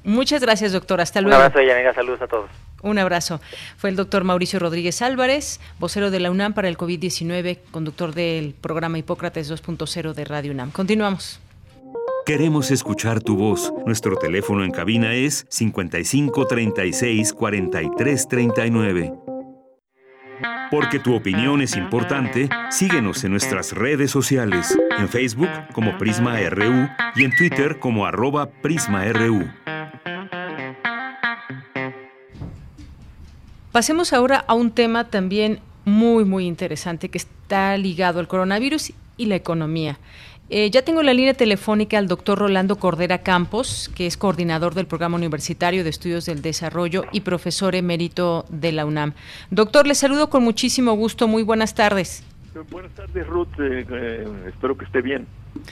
[0.04, 1.00] Muchas gracias, doctor.
[1.00, 1.36] Hasta luego.
[1.36, 1.92] Un abrazo, Yanira.
[1.92, 2.48] Saludos a todos.
[2.82, 3.40] Un abrazo.
[3.76, 8.54] Fue el doctor Mauricio Rodríguez Álvarez, vocero de la UNAM para el COVID-19, conductor del
[8.54, 10.70] programa Hipócrates 2.0 de Radio UNAM.
[10.70, 11.40] Continuamos.
[12.26, 13.72] Queremos escuchar tu voz.
[13.86, 19.14] Nuestro teléfono en cabina es 55 36 43 39.
[20.68, 26.88] Porque tu opinión es importante, síguenos en nuestras redes sociales, en Facebook como Prisma RU
[27.14, 29.48] y en Twitter como arroba PrismaRU.
[33.70, 39.26] Pasemos ahora a un tema también muy, muy interesante que está ligado al coronavirus y
[39.26, 40.00] la economía.
[40.48, 44.86] Eh, ya tengo la línea telefónica al doctor Rolando Cordera Campos, que es coordinador del
[44.86, 49.14] Programa Universitario de Estudios del Desarrollo y profesor emérito de la UNAM.
[49.50, 51.26] Doctor, le saludo con muchísimo gusto.
[51.26, 52.24] Muy buenas tardes.
[52.70, 53.48] Buenas tardes, Ruth.
[53.58, 55.26] Eh, eh, espero que esté bien.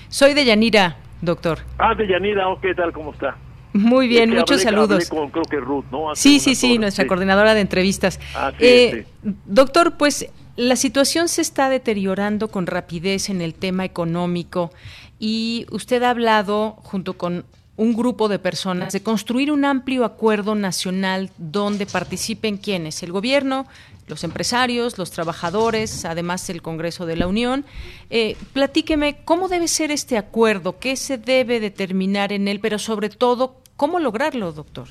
[0.08, 1.60] Soy de Yanira, doctor.
[1.78, 2.44] Ah, de Yanira.
[2.60, 2.92] ¿Qué tal?
[2.92, 3.37] ¿Cómo está?
[3.72, 5.08] Muy bien, muchos saludos.
[5.08, 6.14] Con, creo que Ruth, ¿no?
[6.14, 8.20] sí, sí, sí, nuestra coordinadora de entrevistas.
[8.34, 9.04] Ah, sí,
[9.46, 14.70] doctor, pues la situación se está deteriorando con rapidez en el tema económico
[15.18, 17.44] y usted ha hablado junto con
[17.76, 23.66] un grupo de personas de construir un amplio acuerdo nacional donde participen quienes, el gobierno,
[24.06, 27.64] los empresarios, los trabajadores, además el Congreso de la Unión.
[28.10, 33.08] Eh, platíqueme cómo debe ser este acuerdo, qué se debe determinar en él, pero sobre
[33.08, 34.88] todo, cómo lograrlo, doctor.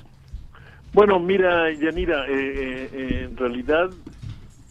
[0.94, 3.90] Bueno, mira, Yanira, eh, eh, en realidad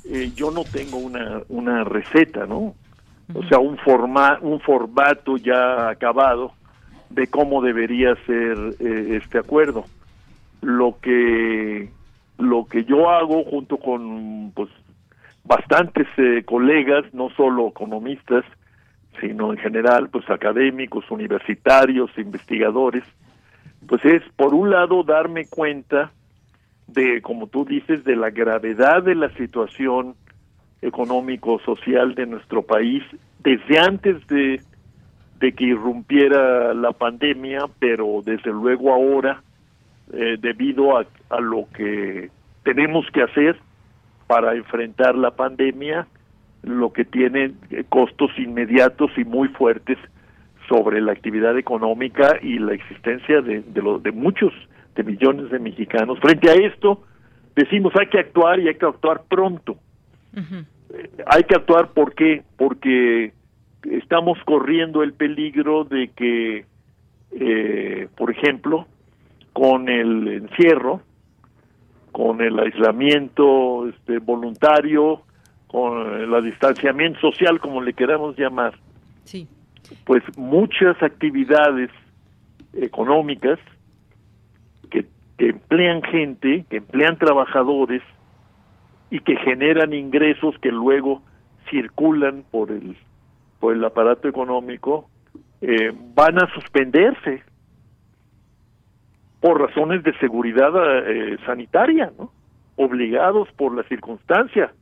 [0.05, 2.75] eh, yo no tengo una, una receta, ¿no?
[3.35, 6.53] O sea, un, forma, un formato ya acabado
[7.11, 9.85] de cómo debería ser eh, este acuerdo.
[10.61, 11.91] Lo que
[12.39, 14.69] lo que yo hago junto con pues
[15.45, 18.45] bastantes eh, colegas, no solo economistas,
[19.21, 23.05] sino en general pues académicos, universitarios, investigadores,
[23.87, 26.11] pues es por un lado darme cuenta
[26.93, 30.15] de, como tú dices, de la gravedad de la situación
[30.81, 33.03] económico social de nuestro país
[33.39, 34.61] desde antes de,
[35.39, 39.43] de que irrumpiera la pandemia, pero desde luego ahora,
[40.13, 42.31] eh, debido a, a lo que
[42.65, 43.57] tenemos que hacer
[44.27, 46.07] para enfrentar la pandemia,
[46.63, 47.53] lo que tiene
[47.89, 49.99] costos inmediatos y muy fuertes
[50.69, 54.53] sobre la actividad económica y la existencia de, de, lo, de muchos,
[54.95, 56.19] de millones de mexicanos.
[56.21, 57.03] Frente a esto,
[57.57, 59.77] decimos hay que actuar y hay que actuar pronto.
[60.35, 60.65] eh,
[61.27, 62.43] hay que actuar, ¿por qué?
[62.57, 63.33] Porque
[63.91, 66.65] estamos corriendo el peligro de que,
[67.33, 68.87] eh, por ejemplo,
[69.53, 71.03] con el encierro,
[72.13, 75.23] con el aislamiento este, voluntario,
[75.67, 78.75] con el distanciamiento social, como le queramos llamar,
[79.25, 79.49] Sí.
[80.05, 81.91] pues muchas actividades
[82.75, 83.59] económicas
[85.39, 88.03] que, emplean gente, que emplean trabajadores
[89.11, 91.23] y que generan ingresos que luego
[91.71, 92.97] circulan por el
[93.61, 95.09] por el aparato económico
[95.61, 97.43] eh, van a suspenderse
[99.41, 100.71] por razones de seguridad
[101.09, 102.33] eh, sanitaria, ¿no?
[102.77, 104.73] Obligados por la circunstancia.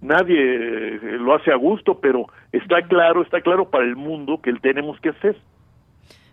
[0.00, 4.52] Nadie eh, lo hace a gusto, pero está claro, está claro para el mundo que
[4.54, 5.36] tenemos que hacer.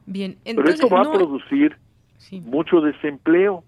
[0.05, 1.77] Bien, Pero esto va no- a producir
[2.19, 2.39] sí.
[2.41, 3.63] mucho desempleo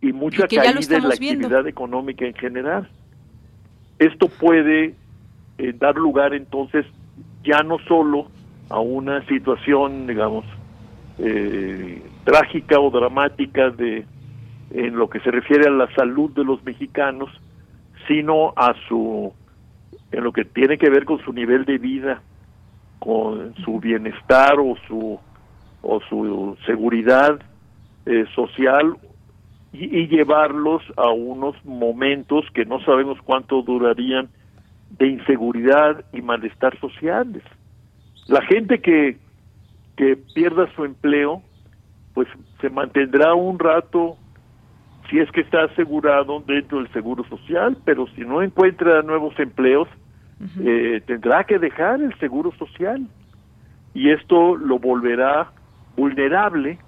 [0.00, 1.46] y mucha Y caída en la viendo.
[1.48, 2.88] actividad económica en general.
[3.98, 4.94] Esto puede
[5.58, 6.86] eh, dar lugar entonces
[7.42, 8.28] ya no solo
[8.70, 10.44] a una situación, digamos,
[11.18, 14.06] eh, trágica o dramática de
[14.70, 17.30] en lo que se refiere a la salud de los mexicanos,
[18.06, 19.32] sino a su
[20.12, 22.22] en lo que tiene que ver con su nivel de vida,
[22.98, 25.18] con su bienestar o su
[25.90, 27.40] o su seguridad
[28.04, 28.94] eh, social
[29.72, 34.28] y, y llevarlos a unos momentos que no sabemos cuánto durarían
[34.98, 37.42] de inseguridad y malestar sociales.
[38.26, 39.16] La gente que,
[39.96, 41.42] que pierda su empleo,
[42.12, 42.28] pues
[42.60, 44.18] se mantendrá un rato
[45.08, 49.88] si es que está asegurado dentro del seguro social, pero si no encuentra nuevos empleos,
[50.60, 53.06] eh, tendrá que dejar el seguro social
[53.94, 55.50] y esto lo volverá
[55.98, 56.78] vulnerable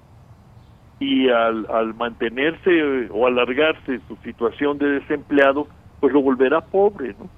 [1.01, 5.67] y al, al mantenerse eh, o alargarse su situación de desempleado,
[5.99, 7.29] pues lo volverá pobre, ¿no?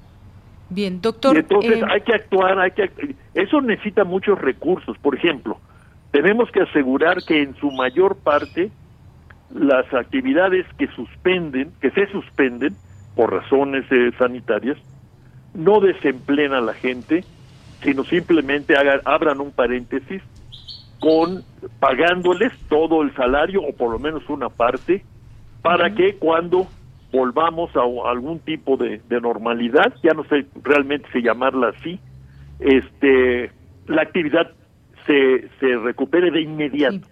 [0.68, 1.35] Bien, doctor.
[1.37, 4.97] y entonces eh, hay que actuar, hay que act- eso necesita muchos recursos.
[4.99, 5.59] Por ejemplo,
[6.11, 8.70] tenemos que asegurar que en su mayor parte
[9.55, 12.75] las actividades que suspenden, que se suspenden
[13.14, 14.79] por razones eh, sanitarias,
[15.55, 17.25] no desempleen a la gente,
[17.83, 20.23] sino simplemente hagan, abran un paréntesis
[21.03, 21.42] con
[21.80, 25.05] pagándoles todo el salario o por lo menos una parte
[25.61, 26.68] para que cuando
[27.11, 31.98] volvamos a, algún tipo de, de normalidad, ya no sé realmente si llamarla así,
[32.61, 33.50] este,
[33.88, 34.53] la actividad
[35.05, 37.09] se, se recupere de inmediato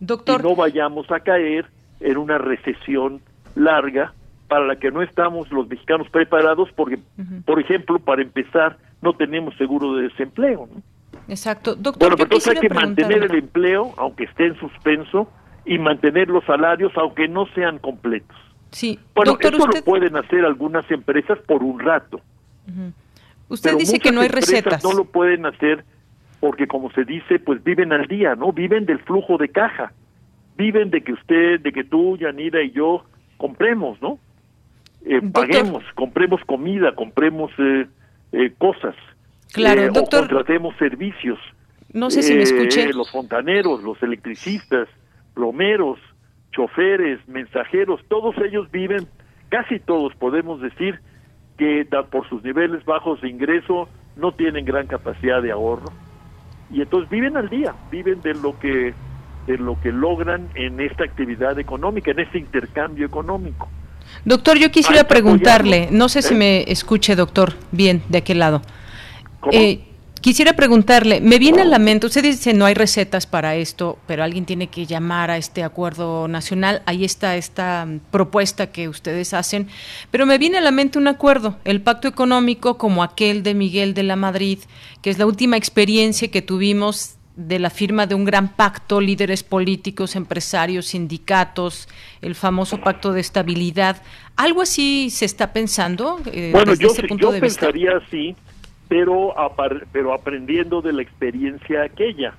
[0.00, 1.66] doctor, y no vayamos a caer
[2.00, 3.20] en una recesión
[3.54, 4.12] larga
[4.48, 6.98] para la que no estamos los mexicanos preparados porque,
[7.46, 10.68] por ejemplo, para empezar, no tenemos seguro de desempleo.
[10.74, 10.82] ¿no?
[11.30, 11.74] Exacto.
[11.74, 15.30] Doctor, Bueno, pero entonces hay que mantener el empleo, aunque esté en suspenso,
[15.64, 18.36] y mantener los salarios, aunque no sean completos.
[18.70, 22.20] Sí, Bueno, doctor, eso usted, lo pueden hacer algunas empresas por un rato.
[23.48, 24.82] usted pero dice que no hay recetas.
[24.84, 25.84] No lo pueden hacer
[26.40, 28.52] porque, como se dice, pues viven al día, ¿no?
[28.52, 29.92] Viven del flujo de caja.
[30.56, 33.04] Viven de que usted, de que tú, Yanira y yo
[33.36, 34.18] compremos, ¿no?
[35.04, 37.86] Eh, paguemos, compremos comida, compremos eh,
[38.32, 38.94] eh, cosas.
[39.52, 40.20] Claro, eh, o doctor.
[40.28, 41.38] contratemos servicios.
[41.92, 42.92] No sé si me Eh, escuché.
[42.92, 44.88] Los fontaneros, los electricistas,
[45.34, 45.98] plomeros,
[46.52, 49.06] choferes, mensajeros, todos ellos viven,
[49.48, 51.00] casi todos podemos decir
[51.58, 55.92] que da- por sus niveles bajos de ingreso no tienen gran capacidad de ahorro
[56.72, 58.94] y entonces viven al día, viven de lo que
[59.46, 63.68] de lo que logran en esta actividad económica, en este intercambio económico.
[64.24, 66.36] Doctor, yo quisiera preguntarle, no sé si ¿Eh?
[66.36, 68.60] me escuche, doctor, bien, de aquel lado.
[69.52, 69.80] Eh,
[70.20, 74.22] quisiera preguntarle, me viene a la mente, usted dice no hay recetas para esto, pero
[74.22, 79.32] alguien tiene que llamar a este acuerdo nacional, ahí está esta mm, propuesta que ustedes
[79.32, 79.68] hacen,
[80.10, 83.94] pero me viene a la mente un acuerdo, el pacto económico como aquel de Miguel
[83.94, 84.58] de la Madrid,
[85.02, 89.42] que es la última experiencia que tuvimos de la firma de un gran pacto, líderes
[89.42, 91.88] políticos, empresarios, sindicatos,
[92.20, 94.02] el famoso pacto de estabilidad.
[94.36, 97.60] ¿Algo así se está pensando eh, Bueno, desde yo, ese punto yo de vista?
[97.60, 98.36] pensaría así,
[98.90, 99.32] pero,
[99.92, 102.34] pero aprendiendo de la experiencia aquella.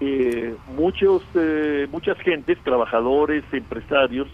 [0.00, 4.26] Eh, muchos, eh, muchas gentes, trabajadores, empresarios,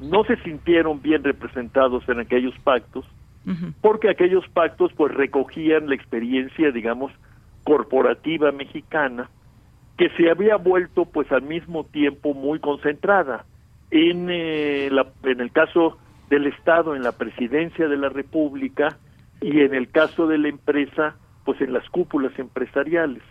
[0.00, 3.04] no se sintieron bien representados en aquellos pactos
[3.80, 7.10] porque aquellos pactos pues recogían la experiencia, digamos,
[7.64, 9.30] corporativa mexicana,
[9.96, 13.44] que se había vuelto pues al mismo tiempo muy concentrada
[13.90, 18.98] en, eh, la, en el caso del Estado, en la presidencia de la República
[19.40, 23.22] y en el caso de la empresa, pues en las cúpulas empresariales.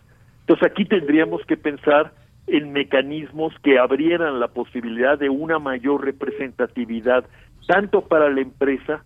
[0.42, 2.14] Entonces aquí tendríamos que pensar
[2.48, 7.26] en mecanismos que abrieran la posibilidad de una mayor representatividad,
[7.68, 9.04] tanto para la empresa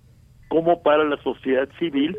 [0.48, 2.18] como para la sociedad civil,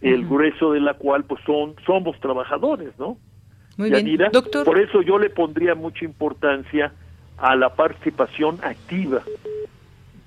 [0.00, 3.16] el grueso de la cual pues son somos trabajadores, ¿no?
[3.76, 4.64] Muy bien, doctor.
[4.64, 6.92] Por eso yo le pondría mucha importancia
[7.38, 9.22] a la participación activa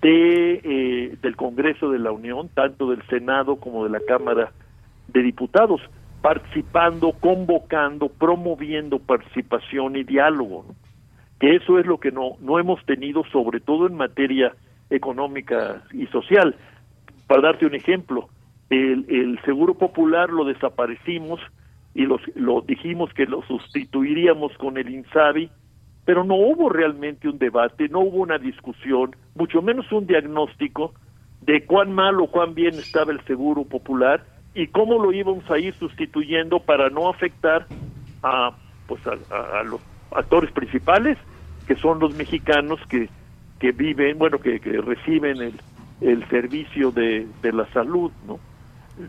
[0.08, 4.54] de eh, del Congreso de la Unión, tanto del Senado como de la Cámara
[5.10, 5.82] de Diputados
[6.22, 10.66] participando, convocando, promoviendo participación y diálogo,
[11.40, 14.54] que eso es lo que no, no hemos tenido, sobre todo en materia
[14.90, 16.56] económica y social.
[17.28, 18.30] Para darte un ejemplo,
[18.70, 21.40] el, el Seguro Popular lo desaparecimos
[21.94, 25.50] y los, lo dijimos que lo sustituiríamos con el INSABI,
[26.08, 30.94] pero no hubo realmente un debate, no hubo una discusión, mucho menos un diagnóstico
[31.42, 34.24] de cuán mal o cuán bien estaba el Seguro Popular
[34.56, 37.68] y cómo lo íbamos a ir sustituyendo para no afectar
[38.24, 38.52] a
[38.88, 39.82] pues a, los
[40.12, 41.18] actores principales
[41.68, 43.10] que son los mexicanos que,
[43.60, 45.60] que viven bueno que, reciben el,
[46.00, 48.40] el servicio de, de la salud no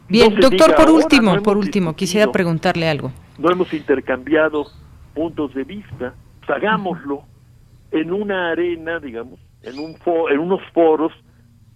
[0.09, 3.12] bien doctor por último por último quisiera preguntarle algo.
[3.38, 4.66] No hemos intercambiado
[5.14, 6.12] puntos de vista
[6.51, 7.22] hagámoslo
[7.90, 9.96] en una arena digamos en un
[10.30, 11.12] en unos foros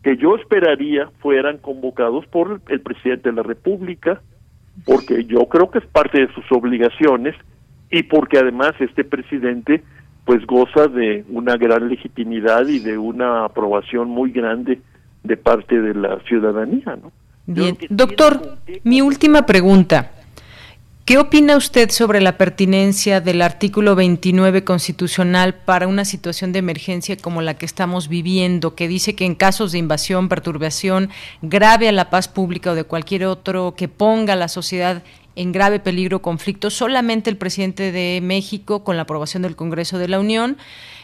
[0.03, 4.21] que yo esperaría fueran convocados por el presidente de la República,
[4.85, 7.37] porque yo creo que es parte de sus obligaciones
[7.91, 9.83] y porque además este presidente
[10.25, 14.81] pues goza de una gran legitimidad y de una aprobación muy grande
[15.23, 17.13] de parte de la ciudadanía, ¿no?
[17.45, 20.13] Bien, doctor, mi última pregunta.
[21.05, 27.17] ¿Qué opina usted sobre la pertinencia del artículo 29 constitucional para una situación de emergencia
[27.17, 31.11] como la que estamos viviendo, que dice que en casos de invasión, perturbación
[31.43, 35.03] grave a la paz pública o de cualquier otro que ponga a la sociedad
[35.35, 39.99] en grave peligro o conflicto, solamente el presidente de México, con la aprobación del Congreso
[39.99, 40.57] de la Unión,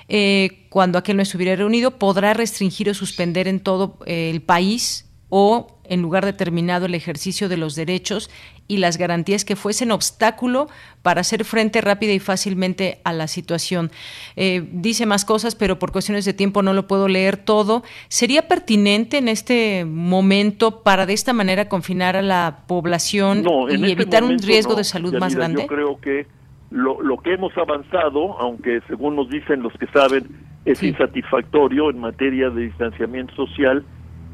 [0.08, 5.06] eh, cuando aquel no estuviera reunido, podrá restringir o suspender en todo eh, el país
[5.28, 8.30] o en lugar determinado el ejercicio de los derechos
[8.66, 10.68] y las garantías que fuesen obstáculo
[11.02, 13.90] para hacer frente rápida y fácilmente a la situación.
[14.36, 17.82] Eh, dice más cosas, pero por cuestiones de tiempo no lo puedo leer todo.
[18.08, 23.92] ¿Sería pertinente en este momento para de esta manera confinar a la población y este
[23.92, 25.62] evitar un riesgo de salud más grande?
[25.62, 26.26] Yo creo que
[26.70, 30.26] lo, lo, que hemos avanzado, aunque según nos dicen los que saben,
[30.66, 33.84] es insatisfactorio en materia de distanciamiento social,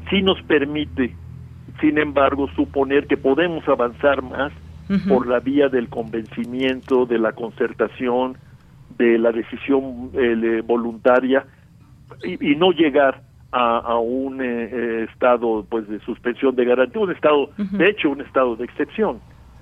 [0.09, 1.15] sí nos permite
[1.81, 4.51] sin embargo, suponer que podemos avanzar más
[5.07, 8.37] por la vía del convencimiento, de la concertación,
[8.97, 11.45] de la decisión eh, voluntaria
[12.23, 17.49] y, no llegar a, un eh, eh, estado pues de suspensión de garantía, un estado,
[17.57, 19.19] de hecho, un estado de excepción.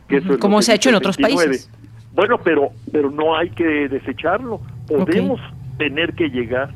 [0.07, 1.71] Que Como se ha hecho en otros países.
[2.13, 4.61] Bueno, pero, pero no hay que desecharlo.
[4.87, 5.39] Podemos
[5.77, 6.71] tener que llegar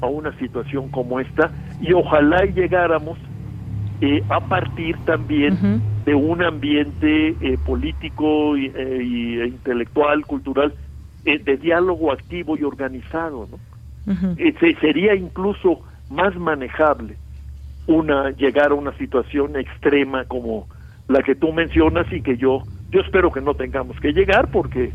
[0.00, 3.18] a una situación como esta y ojalá llegáramos
[4.04, 10.74] eh, a partir también de un ambiente eh, político y, eh, intelectual, cultural,
[11.22, 13.48] de diálogo activo y organizado.
[13.48, 14.34] ¿no?
[14.80, 17.16] sería incluso más manejable
[17.86, 20.66] una llegar a una situación extrema como
[21.06, 24.92] la que tú mencionas y que yo yo espero que no tengamos que llegar porque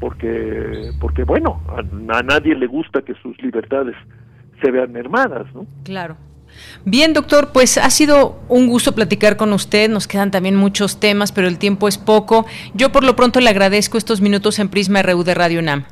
[0.00, 3.94] porque porque bueno a, a, nadie le gusta que sus libertades
[4.60, 6.16] se vean mermadas no claro
[6.84, 9.88] Bien, doctor, pues ha sido un gusto platicar con usted.
[9.88, 12.46] Nos quedan también muchos temas, pero el tiempo es poco.
[12.74, 15.84] Yo por lo pronto le agradezco estos minutos en Prisma RU de Radio UNAM.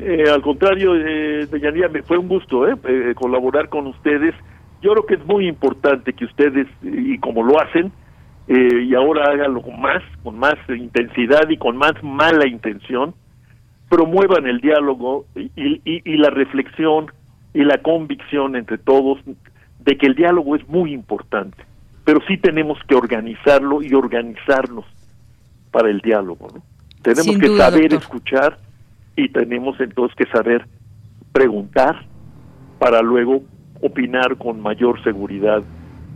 [0.00, 1.48] Eh, al contrario, eh,
[1.92, 4.34] me fue un gusto eh, eh, colaborar con ustedes.
[4.80, 7.92] Yo creo que es muy importante que ustedes, y como lo hacen,
[8.46, 13.14] eh, y ahora háganlo con más, con más intensidad y con más mala intención,
[13.88, 15.50] promuevan el diálogo y,
[15.84, 17.10] y la reflexión
[17.52, 19.18] y la convicción entre todos
[19.88, 21.64] de que el diálogo es muy importante,
[22.04, 24.84] pero sí tenemos que organizarlo y organizarnos
[25.70, 26.46] para el diálogo.
[26.54, 26.62] ¿no?
[27.00, 28.58] Tenemos que saber escuchar
[29.16, 30.66] y tenemos entonces que saber
[31.32, 32.04] preguntar
[32.78, 33.40] para luego
[33.80, 35.62] opinar con mayor seguridad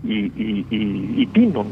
[0.04, 1.64] y, y, y, tino.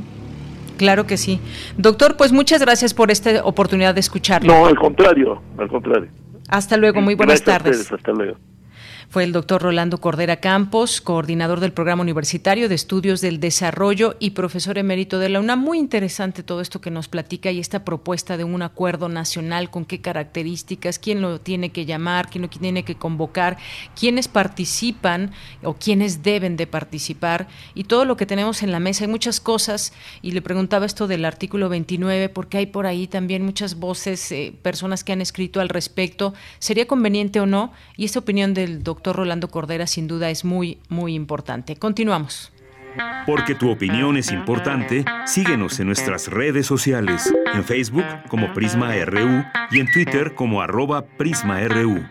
[0.79, 1.39] Claro que sí.
[1.77, 4.51] Doctor, pues muchas gracias por esta oportunidad de escucharlo.
[4.51, 6.09] No, al contrario, al contrario.
[6.49, 7.93] Hasta luego, muy buenas tardes.
[7.93, 8.39] hasta luego.
[9.11, 14.31] Fue el doctor Rolando Cordera Campos, coordinador del Programa Universitario de Estudios del Desarrollo y
[14.31, 15.59] profesor emérito de la UNAM.
[15.59, 19.85] Muy interesante todo esto que nos platica y esta propuesta de un acuerdo nacional, con
[19.85, 23.59] qué características, quién lo tiene que llamar, quién lo tiene que convocar,
[23.99, 25.33] quiénes participan
[25.65, 29.07] o quiénes deben de participar y todo lo que tenemos en la mesa.
[29.07, 29.93] Hay muchas cosas
[30.23, 34.55] y le preguntaba esto del artículo 29 porque hay por ahí también muchas voces, eh,
[34.63, 36.33] personas que han escrito al respecto.
[36.61, 37.73] ¿Sería conveniente o no?
[37.97, 41.77] Y esta opinión del doctor Rolando Cordera sin duda es muy, muy importante.
[41.77, 42.53] Continuamos.
[43.27, 49.45] Porque tu opinión es importante, síguenos en nuestras redes sociales, en Facebook como Prisma RU
[49.71, 52.05] y en Twitter como arroba PrismaRU.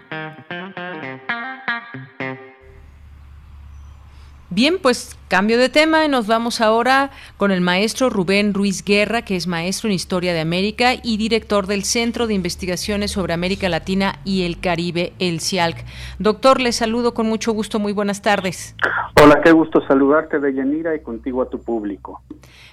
[4.51, 9.21] Bien, pues cambio de tema y nos vamos ahora con el maestro Rubén Ruiz Guerra,
[9.21, 13.69] que es maestro en Historia de América y director del Centro de Investigaciones sobre América
[13.69, 15.85] Latina y el Caribe, el CIALC.
[16.17, 18.75] Doctor, le saludo con mucho gusto, muy buenas tardes.
[19.21, 22.23] Hola, qué gusto saludarte, Deyanira, y contigo a tu público.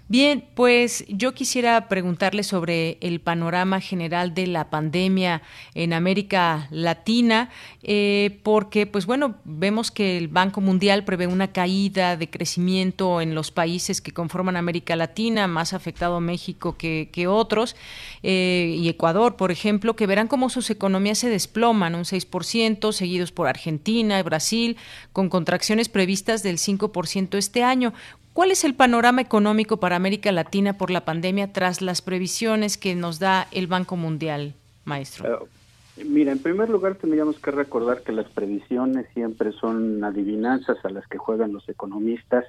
[0.08, 5.42] Bien, pues yo quisiera preguntarle sobre el panorama general de la pandemia
[5.74, 7.50] en América Latina,
[7.82, 13.34] eh, porque, pues bueno, vemos que el Banco Mundial prevé una caída de crecimiento en
[13.34, 17.74] los países que conforman América Latina, más afectado México que, otros,
[18.22, 23.32] eh, y Ecuador, por ejemplo, que verán cómo sus economías se desploman un 6%, seguidos
[23.32, 24.76] por Argentina y Brasil,
[25.12, 27.92] con contracciones previstas del 5% este año.
[28.36, 32.94] ¿Cuál es el panorama económico para América Latina por la pandemia tras las previsiones que
[32.94, 34.52] nos da el Banco Mundial,
[34.84, 35.48] maestro?
[35.96, 40.90] Eh, mira, en primer lugar tendríamos que recordar que las previsiones siempre son adivinanzas a
[40.90, 42.44] las que juegan los economistas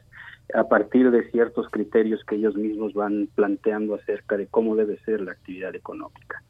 [0.54, 5.22] a partir de ciertos criterios que ellos mismos van planteando acerca de cómo debe ser
[5.22, 6.44] la actividad económica.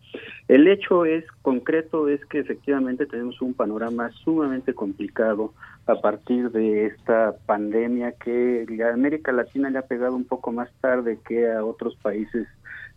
[0.47, 5.53] El hecho es concreto es que efectivamente tenemos un panorama sumamente complicado
[5.87, 10.69] a partir de esta pandemia que a América Latina le ha pegado un poco más
[10.81, 12.47] tarde que a otros países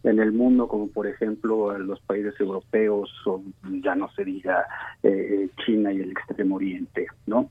[0.02, 3.42] en el mundo, como por ejemplo a los países europeos o
[3.82, 4.66] ya no se diga
[5.02, 7.50] eh, China y el Extremo Oriente, ¿no?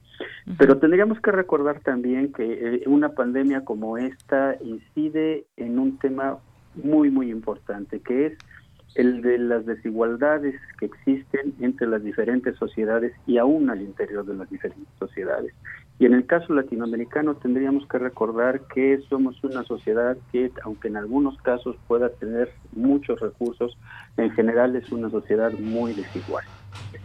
[0.57, 6.39] Pero tendríamos que recordar también que eh, una pandemia como esta incide en un tema
[6.75, 8.37] muy, muy importante, que es
[8.95, 14.35] el de las desigualdades que existen entre las diferentes sociedades y aún al interior de
[14.35, 15.53] las diferentes sociedades.
[15.99, 20.97] Y en el caso latinoamericano tendríamos que recordar que somos una sociedad que, aunque en
[20.97, 23.77] algunos casos pueda tener muchos recursos,
[24.15, 26.45] en general es una sociedad muy desigual.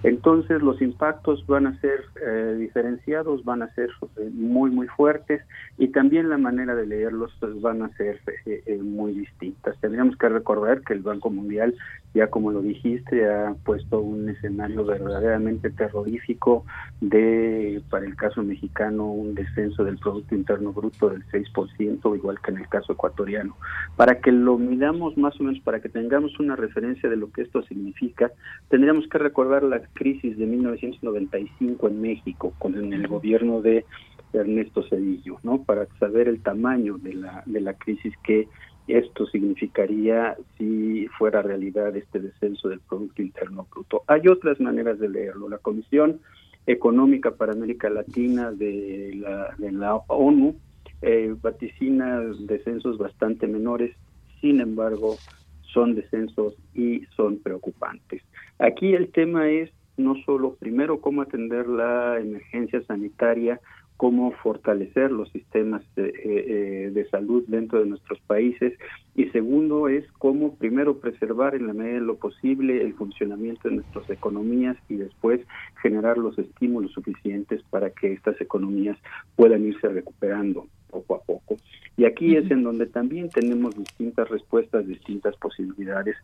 [0.03, 5.43] Entonces los impactos van a ser eh, diferenciados, van a ser eh, muy, muy fuertes
[5.79, 9.79] y también la manera de leerlos pues, van a ser eh, muy distintas.
[9.81, 11.75] Tendríamos que recordar que el Banco Mundial,
[12.15, 16.65] ya como lo dijiste, ha puesto un escenario verdaderamente terrorífico
[17.01, 22.53] de, para el caso mexicano, un descenso del Producto Interno Bruto del 6%, igual que
[22.53, 23.57] en el caso ecuatoriano.
[23.97, 27.43] Para que lo midamos más o menos, para que tengamos una referencia de lo que
[27.43, 28.31] esto significa,
[28.69, 33.85] tendríamos que recordar la crisis de 1995 en México con el gobierno de
[34.33, 35.63] Ernesto Cedillo, ¿no?
[35.63, 38.49] Para saber el tamaño de la de la crisis que
[38.87, 44.03] esto significaría si fuera realidad este descenso del producto interno bruto.
[44.07, 45.49] Hay otras maneras de leerlo.
[45.49, 46.21] La Comisión
[46.67, 50.55] Económica para América Latina de la, de la ONU
[51.03, 53.95] eh, vaticina descensos bastante menores,
[54.41, 55.17] sin embargo,
[55.61, 58.23] son descensos y son preocupantes.
[58.59, 63.61] Aquí el tema es no solo, primero, cómo atender la emergencia sanitaria,
[63.97, 68.73] cómo fortalecer los sistemas de, eh, eh, salud dentro de nuestros países
[69.15, 73.77] y segundo es cómo primero preservar en la medida de lo posible el funcionamiento de
[73.77, 75.41] nuestras economías y después
[75.81, 78.99] generar los estímulos suficientes para que estas economías
[79.37, 81.57] puedan irse recuperando poco a poco.
[81.97, 86.17] Y aquí es en donde también tenemos distintas respuestas, distintas posibilidades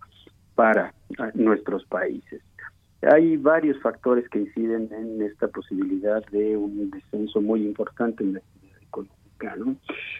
[0.54, 0.92] para
[1.34, 2.42] nuestros países.
[3.02, 8.40] Hay varios factores que inciden en esta posibilidad de un descenso muy importante en la
[8.40, 9.56] actividad económica.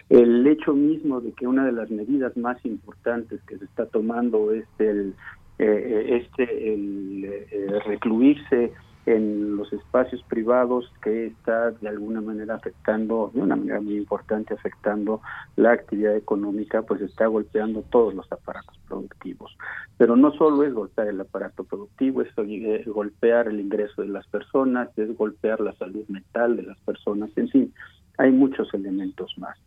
[0.09, 4.51] El hecho mismo de que una de las medidas más importantes que se está tomando
[4.51, 5.13] es el,
[5.59, 8.71] eh, este, el eh, recluirse
[9.05, 14.53] en los espacios privados que está de alguna manera afectando, de una manera muy importante
[14.53, 15.21] afectando
[15.55, 19.57] la actividad económica, pues está golpeando todos los aparatos productivos.
[19.97, 24.27] Pero no solo es golpear el aparato productivo, es eh, golpear el ingreso de las
[24.27, 27.73] personas, es golpear la salud mental de las personas, en fin,
[28.17, 29.57] hay muchos elementos más.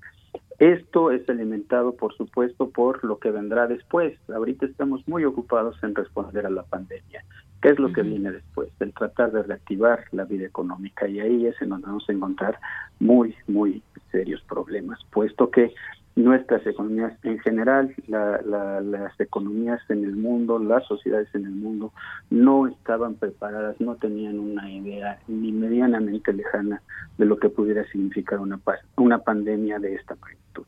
[0.59, 4.17] Esto es alimentado, por supuesto, por lo que vendrá después.
[4.29, 7.25] Ahorita estamos muy ocupados en responder a la pandemia
[7.65, 8.69] ¿Qué es lo que viene después?
[8.79, 12.59] El tratar de reactivar la vida económica y ahí es en donde vamos a encontrar
[13.01, 13.83] muy, muy
[14.13, 15.73] serios problemas, puesto que
[16.17, 21.93] nuestras economías en general, las economías en el mundo, las sociedades en el mundo
[22.31, 26.83] no estaban preparadas, no tenían una idea ni medianamente lejana
[27.19, 28.61] de lo que pudiera significar una,
[28.97, 30.65] una pandemia de esta magnitud.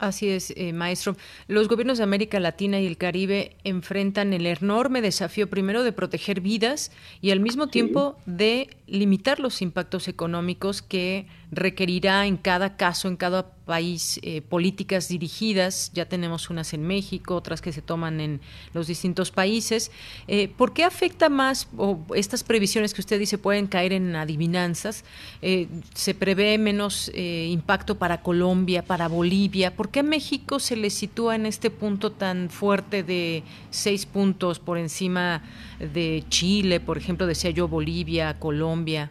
[0.00, 1.14] Así es, eh, maestro.
[1.46, 6.40] Los gobiernos de América Latina y el Caribe enfrentan el enorme desafío primero de proteger
[6.40, 13.08] vidas y al mismo tiempo de limitar los impactos económicos que requerirá en cada caso,
[13.08, 15.90] en cada país, eh, políticas dirigidas.
[15.94, 18.40] Ya tenemos unas en México, otras que se toman en
[18.72, 19.90] los distintos países.
[20.28, 25.04] Eh, ¿Por qué afecta más, o estas previsiones que usted dice pueden caer en adivinanzas?
[25.42, 29.74] Eh, ¿Se prevé menos impacto para Colombia, para Bolivia?
[29.74, 34.78] ¿Por qué México se le sitúa en este punto tan fuerte de seis puntos por
[34.78, 35.42] encima
[35.78, 39.10] de Chile, por ejemplo, decía yo, Bolivia, Colombia?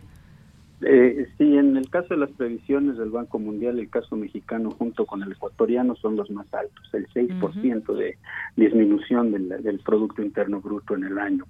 [0.81, 5.05] Eh, sí, en el caso de las previsiones del Banco Mundial, el caso mexicano junto
[5.05, 8.17] con el ecuatoriano son los más altos, el 6% de
[8.55, 11.45] disminución del, Producto Interno Bruto en el año.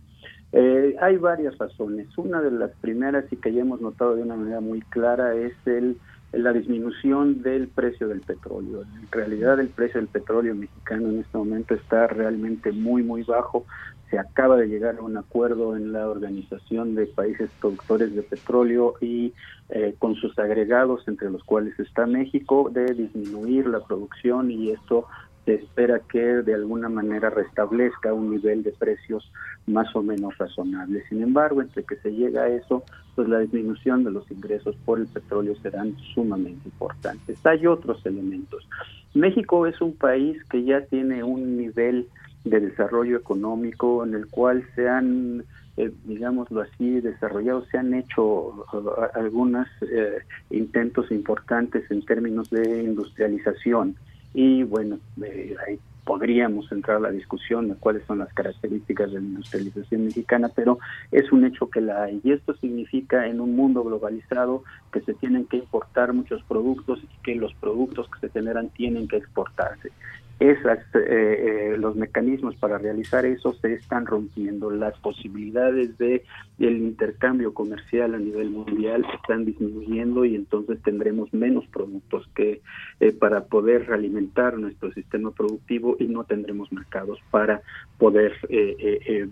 [0.51, 2.07] Eh, hay varias razones.
[2.17, 5.53] Una de las primeras y que ya hemos notado de una manera muy clara es
[5.65, 5.97] el
[6.31, 8.83] la disminución del precio del petróleo.
[8.83, 13.65] En realidad el precio del petróleo mexicano en este momento está realmente muy, muy bajo
[14.09, 18.95] se acaba de llegar a un acuerdo en la Organización de Países Productores de Petróleo
[19.01, 19.33] y
[19.69, 25.05] eh, con sus agregados, entre los cuales está México, de disminuir la producción y esto
[25.45, 29.31] se espera que de alguna manera restablezca un nivel de precios
[29.67, 31.03] más o menos razonable.
[31.07, 32.83] Sin embargo, entre que se llega a eso,
[33.15, 37.43] pues la disminución de los ingresos por el petróleo serán sumamente importantes.
[37.45, 38.67] Hay otros elementos.
[39.13, 42.07] México es un país que ya tiene un nivel
[42.43, 45.43] de desarrollo económico en el cual se han,
[45.77, 50.19] eh, digámoslo así, desarrollado, se han hecho uh, algunos eh,
[50.49, 53.95] intentos importantes en términos de industrialización.
[54.33, 59.19] Y bueno, eh, ahí podríamos entrar a la discusión de cuáles son las características de
[59.19, 60.79] la industrialización mexicana, pero
[61.11, 62.19] es un hecho que la hay.
[62.23, 67.23] Y esto significa en un mundo globalizado que se tienen que importar muchos productos y
[67.23, 69.91] que los productos que se generan tienen que exportarse
[70.39, 74.71] esas, eh, eh, los mecanismos para realizar eso se están rompiendo.
[74.71, 76.23] Las posibilidades de
[76.59, 82.61] el intercambio comercial a nivel mundial están disminuyendo y entonces tendremos menos productos que
[83.01, 87.61] eh, para poder alimentar nuestro sistema productivo y no tendremos mercados para
[87.97, 88.33] poder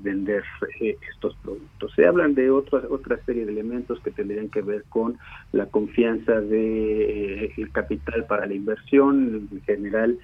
[0.01, 0.43] vender
[1.10, 1.93] estos productos.
[1.95, 5.18] Se hablan de otra otra serie de elementos que tendrían que ver con
[5.53, 10.20] la confianza de el capital para la inversión en general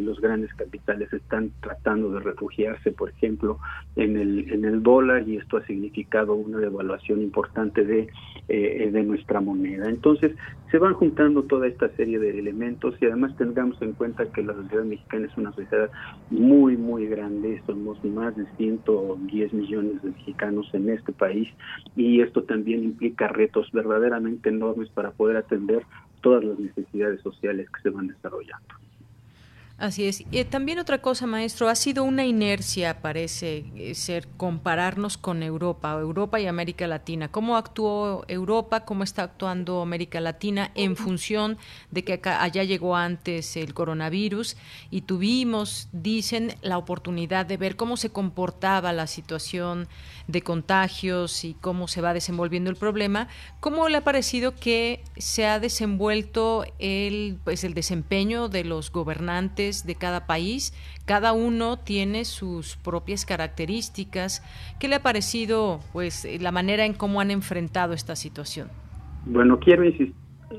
[0.00, 3.58] los grandes capitales están tratando de refugiarse, por ejemplo,
[3.96, 8.08] en el, en el dólar y esto ha significado una devaluación importante de,
[8.48, 9.88] eh, de nuestra moneda.
[9.88, 10.32] Entonces,
[10.70, 14.54] se van juntando toda esta serie de elementos y además tengamos en cuenta que la
[14.54, 15.88] sociedad mexicana es una sociedad
[16.30, 17.62] muy, muy grande.
[17.64, 21.48] Somos más de 110 millones de mexicanos en este país
[21.94, 25.84] y esto también implica retos verdaderamente enormes para poder atender
[26.22, 28.74] todas las necesidades sociales que se van desarrollando.
[29.84, 30.24] Así es.
[30.30, 35.92] Y también otra cosa, maestro, ha sido una inercia, parece eh, ser, compararnos con Europa,
[35.92, 37.28] Europa y América Latina.
[37.30, 38.86] ¿Cómo actuó Europa?
[38.86, 41.58] ¿Cómo está actuando América Latina en función
[41.90, 44.56] de que acá, allá llegó antes el coronavirus
[44.90, 49.86] y tuvimos, dicen, la oportunidad de ver cómo se comportaba la situación
[50.28, 53.28] de contagios y cómo se va desenvolviendo el problema?
[53.60, 59.44] ¿Cómo le ha parecido que se ha desenvuelto el, pues, el desempeño de los gobernantes?
[59.86, 60.72] de cada país,
[61.06, 64.42] cada uno tiene sus propias características.
[64.78, 68.68] ¿Qué le ha parecido pues la manera en cómo han enfrentado esta situación?
[69.26, 70.14] Bueno, quiero insistir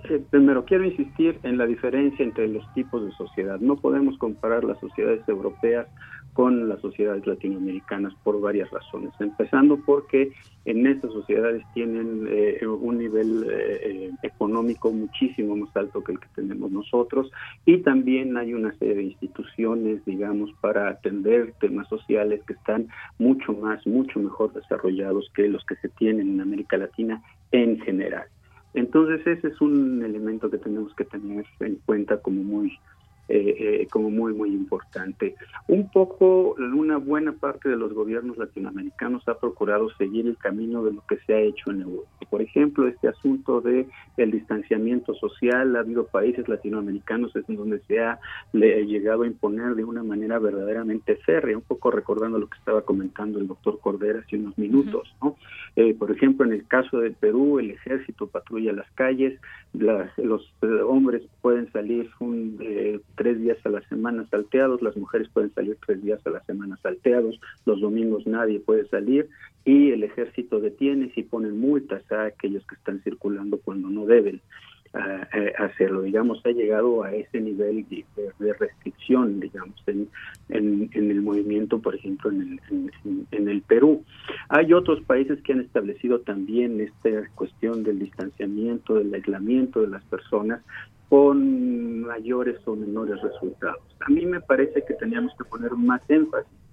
[0.09, 3.59] eh, primero, quiero insistir en la diferencia entre los tipos de sociedad.
[3.59, 5.88] No podemos comparar las sociedades europeas
[6.36, 10.34] con las sociedades latinoamericanas por varias razones, empezando porque
[10.66, 16.28] en estas sociedades tienen eh, un nivel eh, económico muchísimo más alto que el que
[16.36, 17.32] tenemos nosotros
[17.66, 23.54] y también hay una serie de instituciones, digamos, para atender temas sociales que están mucho
[23.54, 27.24] más, mucho mejor desarrollados que los que se tienen en América Latina
[27.54, 28.26] en general.
[28.74, 32.78] Entonces ese es un elemento que tenemos que tener en cuenta como muy
[33.28, 35.36] eh, eh, como muy, muy importante.
[35.67, 40.93] Un poco, una buena parte de los gobiernos latinoamericanos ha procurado seguir el camino de
[40.93, 42.07] lo que se ha hecho en Europa.
[42.30, 47.99] Por ejemplo, este asunto de el distanciamiento social, ha habido países latinoamericanos en donde se
[47.99, 48.19] ha
[48.53, 53.39] llegado a imponer de una manera verdaderamente férrea, un poco recordando lo que estaba comentando
[53.39, 55.13] el doctor Cordera hace unos minutos.
[55.21, 55.36] ¿no?
[55.76, 59.39] Eh, por ejemplo, en el caso del Perú, el ejército patrulla las calles,
[59.73, 60.53] los
[60.88, 62.57] hombres pueden salir un,
[63.16, 66.78] tres días a la semana salteados, las mujeres pueden salir tres días a la semana
[66.82, 69.30] salteados, los domingos nadie puede salir
[69.63, 74.41] y el ejército detiene y ponen multas a aquellos que están circulando cuando no deben
[75.57, 76.03] hacerlo.
[76.03, 80.09] Digamos, ha llegado a ese nivel de, restricción, digamos, en,
[80.49, 82.91] en, el movimiento, por ejemplo, en el,
[83.32, 84.03] en, el Perú.
[84.49, 90.03] Hay otros países que han establecido también esta cuestión del distanciamiento, del aislamiento de las
[90.05, 90.61] personas,
[91.10, 93.82] con mayores o menores resultados.
[94.01, 96.64] A mí me parece que teníamos que poner más énfasis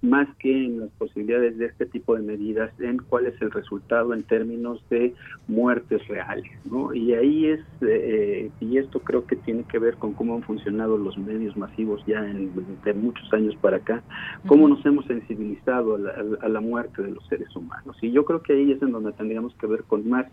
[0.00, 4.14] más que en las posibilidades de este tipo de medidas, en cuál es el resultado
[4.14, 5.14] en términos de
[5.48, 6.94] muertes reales, ¿no?
[6.94, 10.96] Y ahí es, eh, y esto creo que tiene que ver con cómo han funcionado
[10.96, 12.52] los medios masivos ya en,
[12.84, 14.02] de muchos años para acá,
[14.46, 17.96] cómo nos hemos sensibilizado a la, muerte de los seres humanos.
[18.02, 20.26] Y yo creo que ahí es en donde tendríamos que ver con más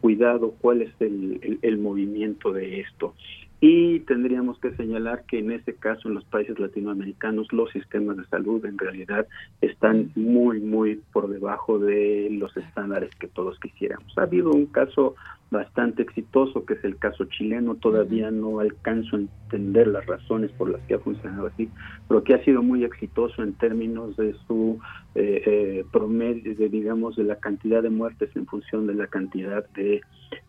[0.00, 3.14] cuidado cuál es el movimiento de esto.
[3.60, 8.26] Y tendríamos que señalar que en ese caso en los países latinoamericanos los sistemas de
[8.26, 9.26] salud en realidad
[9.60, 14.16] están muy, muy por debajo de los estándares que todos quisiéramos.
[14.16, 15.16] Ha habido un caso
[15.50, 17.76] bastante exitoso, que es el caso chileno.
[17.76, 21.68] Todavía no alcanzo a entender las razones por las que ha funcionado así,
[22.06, 24.78] pero que ha sido muy exitoso en términos de su
[25.14, 29.66] eh, eh, promedio, de, digamos, de la cantidad de muertes en función de la cantidad
[29.70, 30.02] de,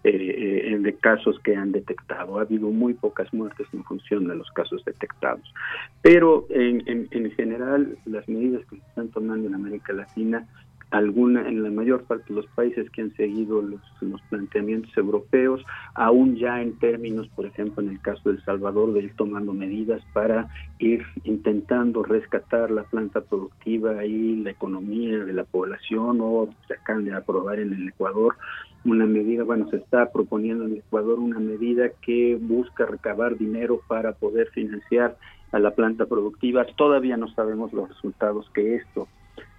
[0.04, 2.38] eh, de casos que han detectado.
[2.38, 5.54] Ha habido muy pocas muertes en función de los casos detectados.
[6.02, 10.46] Pero en, en, en general, las medidas que se están tomando en América Latina
[10.92, 13.82] alguna en la mayor parte de los países que han seguido los,
[14.30, 15.64] planteamientos europeos,
[15.94, 19.54] aún ya en términos, por ejemplo, en el caso de El Salvador, de ir tomando
[19.54, 26.50] medidas para ir intentando rescatar la planta productiva y la economía de la población, o
[26.68, 28.36] se acaban de aprobar en el Ecuador
[28.86, 33.82] una medida, bueno, se está proponiendo en el Ecuador una medida que busca recabar dinero
[33.88, 35.18] para poder financiar
[35.52, 36.66] a la planta productiva.
[36.78, 39.08] Todavía no sabemos los resultados que esto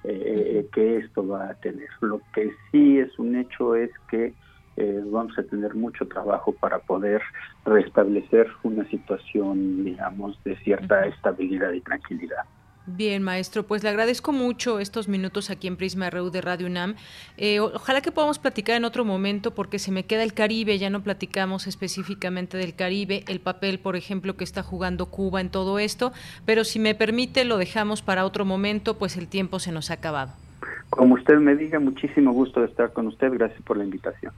[0.04, 1.88] eh, que esto va a tener.
[2.00, 4.34] Lo que sí es un hecho es que
[4.76, 7.20] eh, vamos a tener mucho trabajo para poder
[7.64, 12.44] restablecer una situación, digamos, de cierta estabilidad y tranquilidad.
[12.86, 16.96] Bien, maestro, pues le agradezco mucho estos minutos aquí en Prisma RU de Radio UNAM.
[17.36, 20.88] Eh, ojalá que podamos platicar en otro momento porque se me queda el Caribe, ya
[20.88, 25.78] no platicamos específicamente del Caribe, el papel, por ejemplo, que está jugando Cuba en todo
[25.78, 26.12] esto,
[26.46, 29.94] pero si me permite lo dejamos para otro momento, pues el tiempo se nos ha
[29.94, 30.32] acabado.
[30.88, 34.32] Como usted me diga, muchísimo gusto de estar con usted, gracias por la invitación.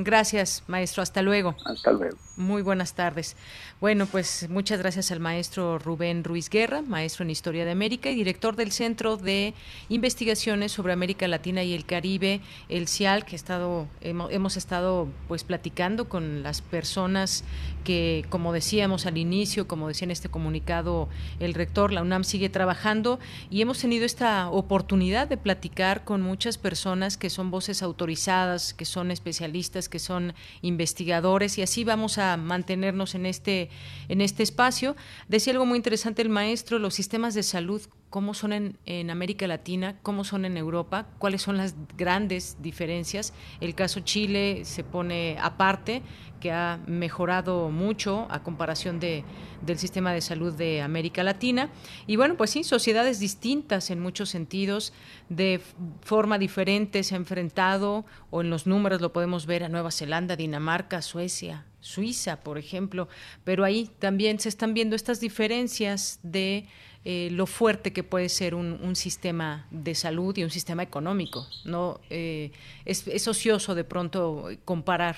[0.00, 1.02] Gracias, maestro.
[1.02, 1.56] Hasta luego.
[1.64, 2.16] Hasta luego.
[2.36, 3.34] Muy buenas tardes.
[3.80, 8.14] Bueno, pues muchas gracias al maestro Rubén Ruiz Guerra, maestro en Historia de América y
[8.14, 9.54] director del Centro de
[9.88, 16.08] Investigaciones sobre América Latina y el Caribe, el CIAL, que estado, hemos, estado pues platicando
[16.08, 17.42] con las personas
[17.88, 21.08] que, como decíamos al inicio, como decía en este comunicado
[21.40, 23.18] el rector, la UNAM sigue trabajando
[23.48, 28.84] y hemos tenido esta oportunidad de platicar con muchas personas que son voces autorizadas, que
[28.84, 33.70] son especialistas que son investigadores y así vamos a mantenernos en este,
[34.10, 34.94] en este espacio.
[35.26, 37.80] Decía algo muy interesante el maestro, los sistemas de salud
[38.10, 43.34] cómo son en, en, América Latina, cómo son en Europa, cuáles son las grandes diferencias.
[43.60, 46.02] El caso Chile se pone aparte,
[46.40, 49.24] que ha mejorado mucho a comparación de,
[49.62, 51.70] del sistema de salud de América Latina.
[52.06, 54.92] Y bueno, pues sí, sociedades distintas en muchos sentidos,
[55.28, 55.60] de
[56.02, 60.36] forma diferente se ha enfrentado, o en los números lo podemos ver a Nueva Zelanda,
[60.36, 63.08] Dinamarca, Suecia, Suiza, por ejemplo,
[63.44, 66.66] pero ahí también se están viendo estas diferencias de
[67.04, 71.46] eh, lo fuerte que puede ser un, sistema de salud y un sistema económico.
[71.64, 72.50] No eh,
[72.84, 75.16] es, ocioso de pronto comparar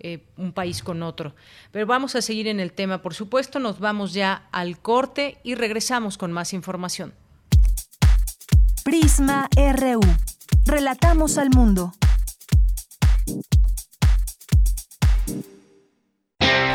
[0.00, 1.34] eh, un país con otro.
[1.72, 3.58] Pero vamos a seguir en el tema, por supuesto.
[3.58, 7.14] Nos vamos ya al corte y regresamos con más información.
[8.84, 10.00] Prisma RU.
[10.64, 11.92] Relatamos al mundo.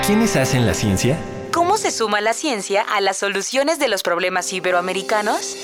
[0.06, 1.18] ¿Quiénes hacen la ciencia?
[1.54, 5.64] ¿Cómo se suma la ciencia a las soluciones de los problemas iberoamericanos?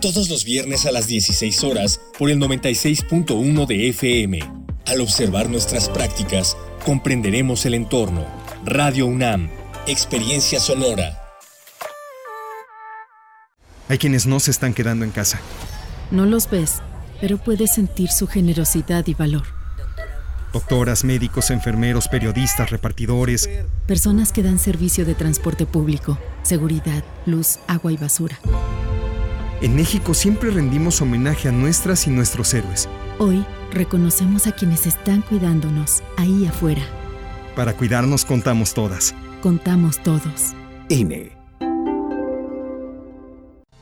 [0.00, 4.40] todos los viernes a las 16 horas por el 96.1 de FM.
[4.86, 8.24] Al observar nuestras prácticas, comprenderemos el entorno.
[8.64, 9.50] Radio UNAM,
[9.86, 11.20] Experiencia Sonora.
[13.88, 15.40] Hay quienes no se están quedando en casa.
[16.10, 16.76] No los ves,
[17.20, 19.44] pero puedes sentir su generosidad y valor.
[20.52, 23.48] Doctoras, médicos, enfermeros, periodistas, repartidores.
[23.86, 28.38] Personas que dan servicio de transporte público, seguridad, luz, agua y basura.
[29.60, 32.88] En México siempre rendimos homenaje a nuestras y nuestros héroes.
[33.18, 36.82] Hoy reconocemos a quienes están cuidándonos ahí afuera.
[37.56, 39.14] Para cuidarnos contamos todas.
[39.42, 40.54] Contamos todos.
[40.88, 41.37] INE.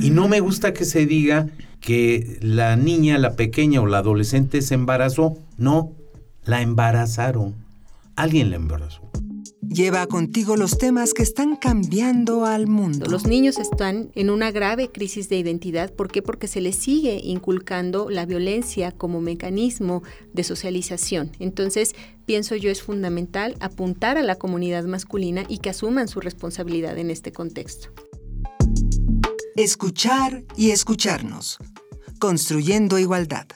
[0.00, 1.48] Y no me gusta que se diga
[1.80, 5.38] que la niña, la pequeña o la adolescente se embarazó.
[5.58, 5.92] No,
[6.44, 7.54] la embarazaron.
[8.16, 9.02] Alguien la embarazó.
[9.60, 13.06] Lleva contigo los temas que están cambiando al mundo.
[13.08, 15.94] Los niños están en una grave crisis de identidad.
[15.94, 16.20] ¿Por qué?
[16.20, 20.02] Porque se les sigue inculcando la violencia como mecanismo
[20.34, 21.30] de socialización.
[21.38, 21.94] Entonces,
[22.32, 27.10] pienso yo es fundamental apuntar a la comunidad masculina y que asuman su responsabilidad en
[27.10, 27.90] este contexto.
[29.54, 31.58] Escuchar y escucharnos.
[32.18, 33.48] Construyendo igualdad.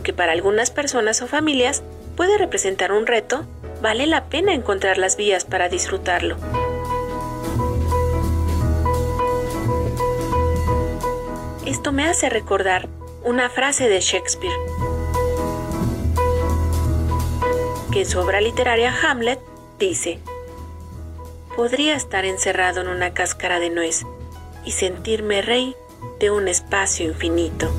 [0.00, 1.82] Aunque para algunas personas o familias
[2.16, 3.44] puede representar un reto,
[3.82, 6.38] vale la pena encontrar las vías para disfrutarlo.
[11.66, 12.88] Esto me hace recordar
[13.24, 14.56] una frase de Shakespeare,
[17.92, 19.38] que en su obra literaria Hamlet
[19.78, 20.18] dice,
[21.56, 24.06] podría estar encerrado en una cáscara de nuez
[24.64, 25.76] y sentirme rey
[26.20, 27.70] de un espacio infinito.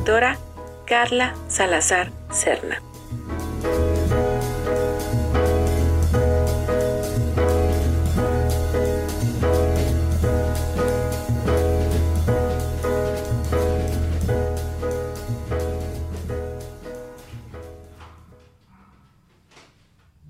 [0.00, 0.38] Doctora
[0.86, 2.80] Carla Salazar Serna.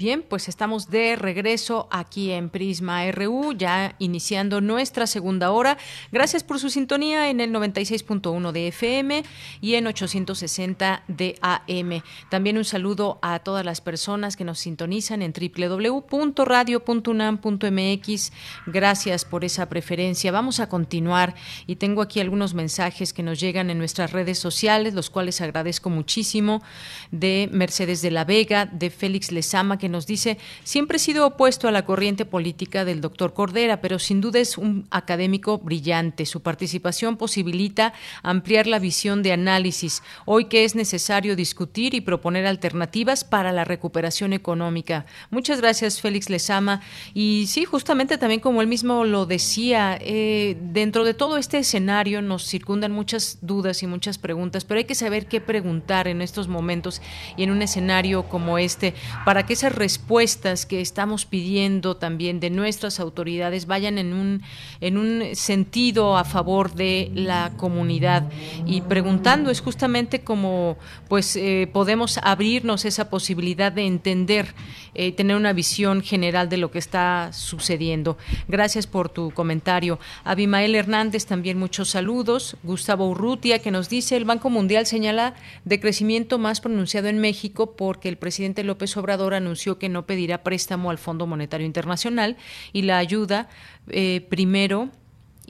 [0.01, 5.76] Bien, pues estamos de regreso aquí en Prisma RU, ya iniciando nuestra segunda hora.
[6.11, 9.22] Gracias por su sintonía en el 96.1 de FM
[9.61, 12.03] y en 860 de AM.
[12.30, 18.32] También un saludo a todas las personas que nos sintonizan en www.radio.unam.mx.
[18.68, 20.32] Gracias por esa preferencia.
[20.32, 21.34] Vamos a continuar
[21.66, 25.90] y tengo aquí algunos mensajes que nos llegan en nuestras redes sociales, los cuales agradezco
[25.90, 26.62] muchísimo,
[27.11, 31.68] de Mercedes de la Vega, de Félix Lezama, que nos dice, siempre he sido opuesto
[31.68, 36.26] a la corriente política del doctor Cordera, pero sin duda es un académico brillante.
[36.26, 42.47] Su participación posibilita ampliar la visión de análisis, hoy que es necesario discutir y proponer
[42.47, 45.07] alternativas para la recuperación económica.
[45.30, 46.80] Muchas gracias, Félix Lezama.
[47.14, 52.22] Y sí, justamente también como él mismo lo decía, eh, dentro de todo este escenario
[52.22, 56.49] nos circundan muchas dudas y muchas preguntas, pero hay que saber qué preguntar en estos
[56.49, 57.03] momentos
[57.36, 62.51] y en un escenario como este para que esas respuestas que estamos pidiendo también de
[62.51, 64.43] nuestras autoridades vayan en un,
[64.83, 68.28] en un sentido a favor de la comunidad.
[68.66, 70.76] Y preguntando es justamente como
[71.09, 74.55] pues eh, podemos abrirnos esa posibilidad de entender,
[74.93, 78.18] eh, tener una visión general de lo que está sucediendo.
[78.49, 79.99] Gracias por tu comentario.
[80.24, 82.59] Abimael Hernández, también muchos saludos.
[82.64, 87.74] Gustavo Urrutia, que nos dice, el Banco Mundial señala de crecimiento más pronunciado en México
[87.76, 92.37] porque el presidente López Obrador anunció que no pedirá préstamo al Fondo Monetario Internacional
[92.73, 93.49] y la ayuda
[93.89, 94.91] eh, primero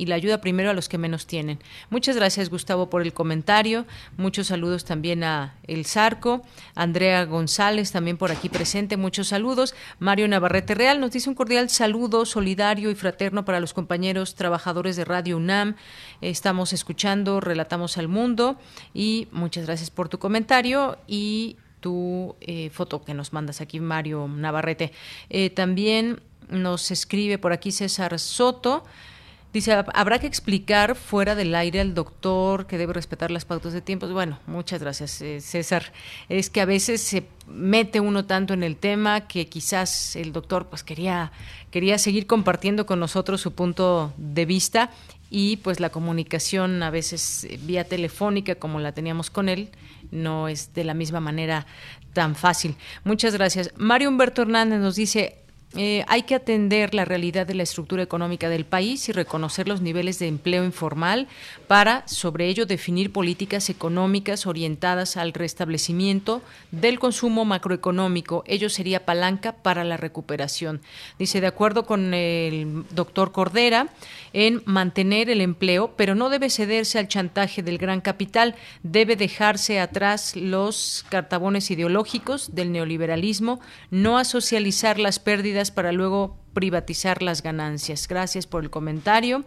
[0.01, 1.59] y la ayuda primero a los que menos tienen.
[1.91, 3.85] Muchas gracias Gustavo por el comentario.
[4.17, 6.43] Muchos saludos también a El Zarco,
[6.75, 8.97] Andrea González también por aquí presente.
[8.97, 9.75] Muchos saludos.
[9.99, 14.97] Mario Navarrete Real nos dice un cordial saludo solidario y fraterno para los compañeros trabajadores
[14.97, 15.77] de Radio UNAM.
[16.23, 18.59] Estamos escuchando, relatamos al mundo
[18.95, 24.29] y muchas gracias por tu comentario y tu eh, foto que nos mandas aquí, Mario
[24.29, 24.93] Navarrete.
[25.29, 28.85] Eh, también nos escribe por aquí César Soto.
[29.53, 33.81] Dice, habrá que explicar fuera del aire al doctor que debe respetar las pautas de
[33.81, 34.07] tiempo.
[34.07, 35.93] Bueno, muchas gracias, eh, César.
[36.29, 40.69] Es que a veces se mete uno tanto en el tema que quizás el doctor
[40.69, 41.33] pues quería,
[41.73, 44.91] quería seguir compartiendo con nosotros su punto de vista
[45.31, 49.71] y pues la comunicación a veces vía telefónica como la teníamos con él
[50.11, 51.67] no es de la misma manera
[52.13, 52.77] tan fácil.
[53.05, 53.71] Muchas gracias.
[53.77, 55.41] Mario Humberto Hernández nos dice,
[55.77, 59.81] eh, hay que atender la realidad de la estructura económica del país y reconocer los
[59.81, 61.29] niveles de empleo informal
[61.69, 66.43] para, sobre ello, definir políticas económicas orientadas al restablecimiento
[66.73, 68.43] del consumo macroeconómico.
[68.49, 70.81] Ello sería palanca para la recuperación.
[71.21, 73.91] Dice, de acuerdo con el doctor Cordera,
[74.33, 79.81] en mantener el empleo, pero no debe cederse al chantaje del gran capital, debe dejarse
[79.81, 83.61] atrás los cartabones ideológicos del neoliberalismo,
[83.91, 88.09] no a socializar las pérdidas para luego privatizar las ganancias.
[88.09, 89.45] Gracias por el comentario.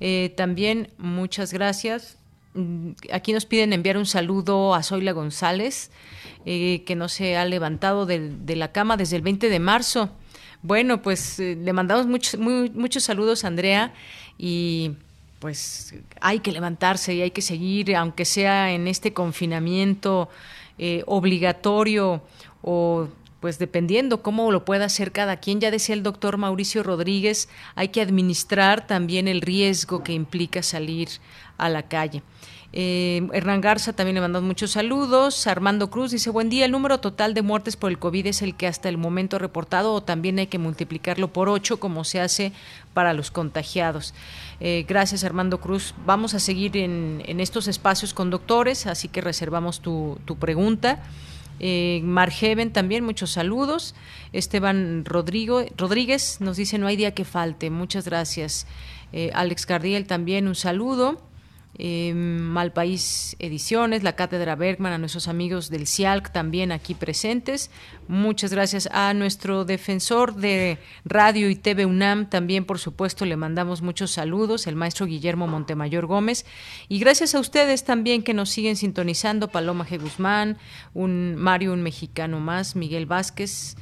[0.00, 2.16] Eh, también muchas gracias.
[2.54, 5.90] Mm, aquí nos piden enviar un saludo a Zoila González,
[6.46, 10.10] eh, que no se ha levantado de, la cama desde el 20 de marzo.
[10.62, 13.92] Bueno, pues eh, le mandamos muchos, muchos saludos, Andrea,
[14.38, 14.92] y
[15.38, 20.28] pues hay que levantarse y hay que seguir, aunque sea en este confinamiento
[21.06, 22.22] obligatorio
[22.62, 23.08] o
[23.40, 27.88] pues dependiendo cómo lo pueda hacer cada quien, ya decía el doctor Mauricio Rodríguez, hay
[27.88, 31.08] que administrar también el riesgo que implica salir
[31.56, 32.22] a la calle.
[32.72, 35.46] Eh, Hernán Garza también le mandó muchos saludos.
[35.46, 38.54] Armando Cruz dice, buen día, el número total de muertes por el COVID es el
[38.54, 42.52] que hasta el momento reportado o también hay que multiplicarlo por ocho como se hace
[42.94, 44.14] para los contagiados.
[44.60, 45.94] Eh, gracias Armando Cruz.
[46.06, 51.02] Vamos a seguir en, estos espacios con doctores, así que reservamos tu, tu pregunta.
[51.58, 53.94] Eh, Margeven también, muchos saludos.
[54.32, 57.68] Esteban Rodrigo, Rodríguez nos dice, no hay día que falte.
[57.68, 58.66] Muchas gracias.
[59.12, 61.20] Eh, Alex Cardiel también, un saludo
[61.82, 67.70] eh, Malpaís Ediciones, la Cátedra Bergman, a nuestros amigos del CIALC también aquí presentes.
[68.06, 70.76] Muchas gracias a nuestro defensor de
[71.06, 76.04] Radio y TV UNAM, también por supuesto le mandamos muchos saludos, el maestro Guillermo Montemayor
[76.04, 76.44] Gómez.
[76.90, 79.98] Y gracias a ustedes también que nos siguen sintonizando, Paloma G.
[79.98, 80.58] Guzmán,
[80.92, 83.76] un Mario, un mexicano más, Miguel Vázquez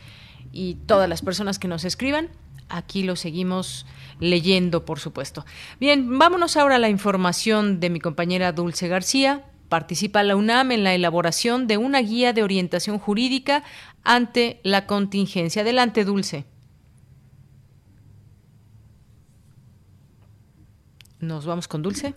[0.53, 2.29] y todas las personas que nos escriban.
[2.69, 3.87] Aquí lo seguimos
[4.21, 5.45] leyendo, por supuesto.
[5.81, 9.45] Bien, vámonos ahora a la información de mi compañera Dulce García.
[9.69, 13.65] Participa la UNAM en la elaboración de una guía de orientación jurídica
[14.03, 15.63] ante la contingencia.
[15.63, 16.47] Adelante, Dulce.
[21.21, 22.15] Nos vamos con Dulce.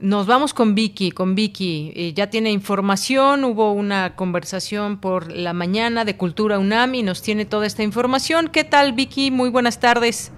[0.00, 1.92] Nos vamos con Vicky, con Vicky.
[1.94, 7.22] Eh, ya tiene información, hubo una conversación por la mañana de Cultura UNAM y nos
[7.22, 8.48] tiene toda esta información.
[8.48, 9.30] ¿Qué tal, Vicky?
[9.30, 10.32] Muy buenas tardes.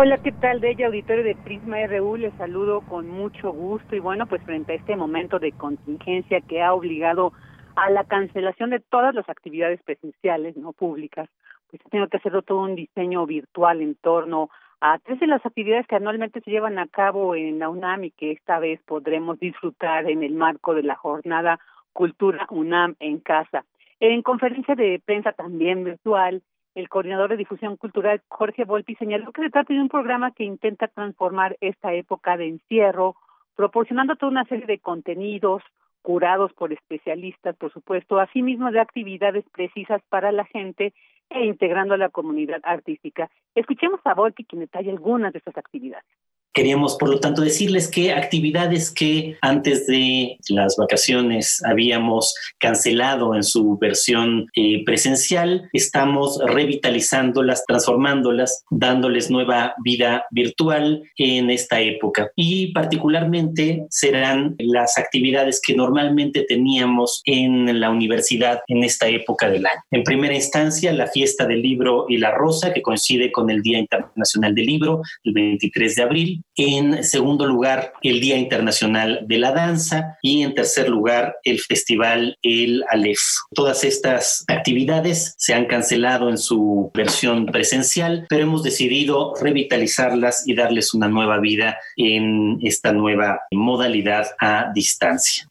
[0.00, 0.60] Hola, ¿qué tal?
[0.60, 4.76] De auditorio de Prisma RU, les saludo con mucho gusto y bueno, pues frente a
[4.76, 7.32] este momento de contingencia que ha obligado
[7.76, 11.28] a la cancelación de todas las actividades presenciales, no públicas,
[11.70, 14.50] pues tengo que hacer todo un diseño virtual en torno
[14.80, 18.10] a tres de las actividades que anualmente se llevan a cabo en la UNAM y
[18.12, 21.60] que esta vez podremos disfrutar en el marco de la jornada
[21.92, 23.64] Cultura UNAM en casa.
[23.98, 26.42] En conferencia de prensa también virtual,
[26.74, 30.44] el coordinador de difusión cultural Jorge Volpi señaló que se trata de un programa que
[30.44, 33.16] intenta transformar esta época de encierro,
[33.56, 35.62] proporcionando toda una serie de contenidos,
[36.02, 40.92] curados por especialistas, por supuesto, asimismo de actividades precisas para la gente
[41.28, 43.30] e integrando a la comunidad artística.
[43.54, 46.10] Escuchemos a Volpi quien detalla algunas de estas actividades.
[46.52, 53.44] Queríamos, por lo tanto, decirles que actividades que antes de las vacaciones habíamos cancelado en
[53.44, 62.32] su versión eh, presencial, estamos revitalizándolas, transformándolas, dándoles nueva vida virtual en esta época.
[62.34, 69.66] Y particularmente serán las actividades que normalmente teníamos en la universidad en esta época del
[69.66, 69.80] año.
[69.92, 73.78] En primera instancia, la fiesta del libro y la rosa, que coincide con el Día
[73.78, 79.52] Internacional del Libro, el 23 de abril en segundo lugar, el Día Internacional de la
[79.52, 80.18] Danza.
[80.20, 83.18] Y en tercer lugar, el Festival El Aleph.
[83.54, 90.54] Todas estas actividades se han cancelado en su versión presencial, pero hemos decidido revitalizarlas y
[90.54, 95.46] darles una nueva vida en esta nueva modalidad a distancia.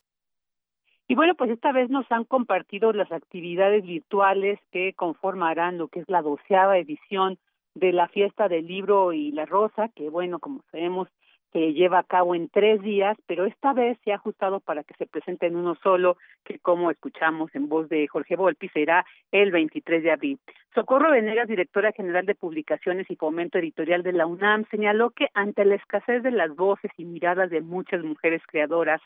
[1.07, 6.01] Y bueno, pues esta vez nos han compartido las actividades virtuales que conformarán lo que
[6.01, 7.39] es la doceava edición
[7.79, 11.07] de la fiesta del libro y la rosa, que bueno, como sabemos,
[11.51, 14.93] se lleva a cabo en tres días, pero esta vez se ha ajustado para que
[14.95, 19.51] se presente en uno solo, que como escuchamos en voz de Jorge Volpi, será el
[19.51, 20.39] 23 de abril.
[20.75, 25.65] Socorro Venegas, directora general de Publicaciones y Fomento Editorial de la UNAM, señaló que ante
[25.65, 29.01] la escasez de las voces y miradas de muchas mujeres creadoras,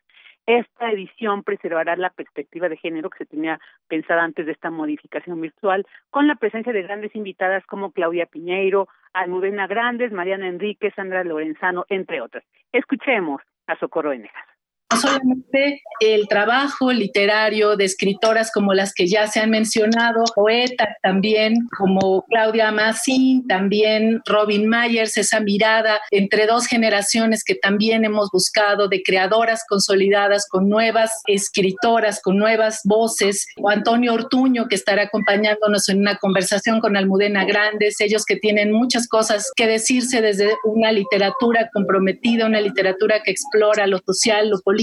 [0.45, 5.39] esta edición preservará la perspectiva de género que se tenía pensada antes de esta modificación
[5.41, 11.23] virtual, con la presencia de grandes invitadas como Claudia Piñeiro, Almudena Grandes, Mariana Enríquez, Sandra
[11.23, 12.43] Lorenzano, entre otras.
[12.71, 14.52] Escuchemos a Socorro Venegas
[14.93, 20.89] no solamente el trabajo literario de escritoras como las que ya se han mencionado, poetas
[21.01, 28.29] también como Claudia Massin, también Robin Myers, esa mirada entre dos generaciones que también hemos
[28.31, 35.03] buscado de creadoras consolidadas con nuevas escritoras, con nuevas voces, o Antonio Ortuño que estará
[35.03, 40.53] acompañándonos en una conversación con Almudena Grandes, ellos que tienen muchas cosas que decirse desde
[40.65, 44.82] una literatura comprometida, una literatura que explora lo social, lo político,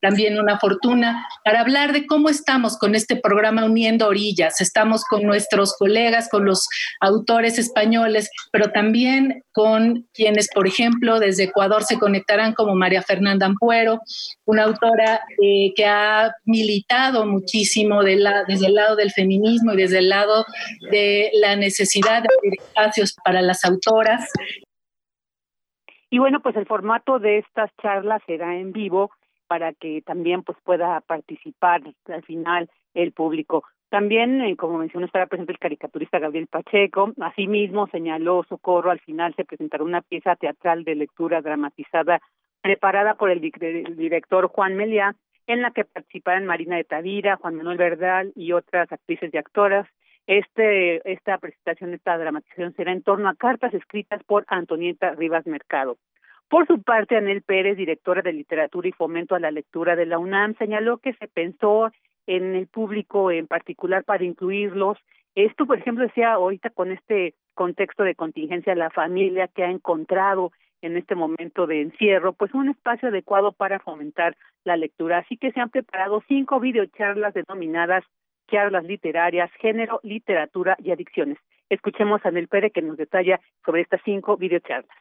[0.00, 4.60] también una fortuna, para hablar de cómo estamos con este programa Uniendo Orillas.
[4.60, 6.66] Estamos con nuestros colegas, con los
[7.00, 13.46] autores españoles, pero también con quienes, por ejemplo, desde Ecuador se conectarán como María Fernanda
[13.46, 14.00] Ampuero,
[14.44, 20.08] una autora eh, que ha militado muchísimo desde el lado del feminismo y desde el
[20.08, 20.44] lado
[20.90, 24.28] de la necesidad de abrir espacios para las autoras.
[26.12, 29.10] Y bueno, pues el formato de estas charlas será en vivo
[29.46, 33.64] para que también pues pueda participar al final el público.
[33.88, 37.14] También, eh, como mencionó, estará presente el caricaturista Gabriel Pacheco.
[37.18, 42.20] Asimismo, señaló Socorro, al final se presentará una pieza teatral de lectura dramatizada
[42.60, 45.16] preparada por el director Juan Meliá,
[45.46, 49.88] en la que participarán Marina de Tavira, Juan Manuel Verdal y otras actrices y actoras.
[50.26, 55.98] Este, esta presentación, esta dramatización será en torno a cartas escritas por Antonieta Rivas Mercado.
[56.48, 60.18] Por su parte, Anel Pérez, directora de Literatura y Fomento a la Lectura de la
[60.18, 61.90] UNAM, señaló que se pensó
[62.26, 64.98] en el público en particular para incluirlos.
[65.34, 70.52] Esto, por ejemplo, decía ahorita con este contexto de contingencia, la familia que ha encontrado
[70.82, 75.18] en este momento de encierro, pues un espacio adecuado para fomentar la lectura.
[75.18, 78.04] Así que se han preparado cinco videocharlas denominadas
[78.52, 81.38] charlas literarias, género, literatura y adicciones.
[81.70, 84.94] Escuchemos a Anel Pérez que nos detalla sobre estas cinco videocharlas.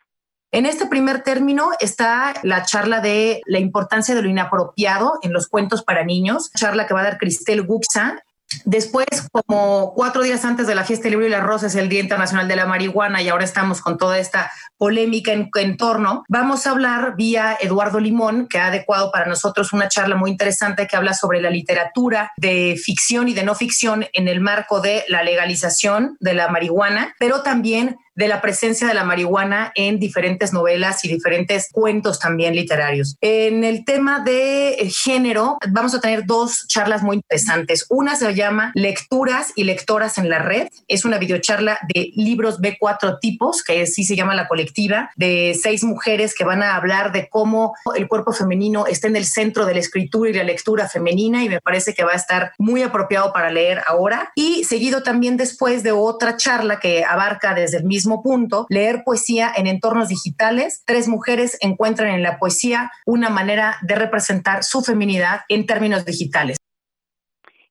[0.53, 5.47] En este primer término está la charla de la importancia de lo inapropiado en los
[5.47, 8.21] cuentos para niños, charla que va a dar Cristel Guxa.
[8.65, 11.99] Después, como cuatro días antes de la fiesta del libro y las rosas, el Día
[11.99, 16.65] Internacional de la Marihuana, y ahora estamos con toda esta polémica en, en, torno, vamos
[16.65, 20.95] a hablar vía Eduardo Limón, que ha adecuado para nosotros una charla muy interesante que
[20.95, 25.23] habla sobre la literatura de ficción y de no ficción en el marco de la
[25.23, 31.03] legalización de la marihuana, pero también de la presencia de la marihuana en diferentes novelas
[31.05, 33.15] y diferentes cuentos también literarios.
[33.21, 37.85] En el tema de género, vamos a tener dos charlas muy interesantes.
[37.89, 40.67] Una se llama Lecturas y Lectoras en la Red.
[40.87, 45.83] Es una videocharla de libros B4 tipos, que sí se llama la colectiva, de seis
[45.83, 49.73] mujeres que van a hablar de cómo el cuerpo femenino está en el centro de
[49.73, 53.31] la escritura y la lectura femenina y me parece que va a estar muy apropiado
[53.33, 54.31] para leer ahora.
[54.35, 59.51] Y seguido también después de otra charla que abarca desde el mismo punto, leer poesía
[59.55, 60.83] en entornos digitales.
[60.85, 66.57] Tres mujeres encuentran en la poesía una manera de representar su feminidad en términos digitales.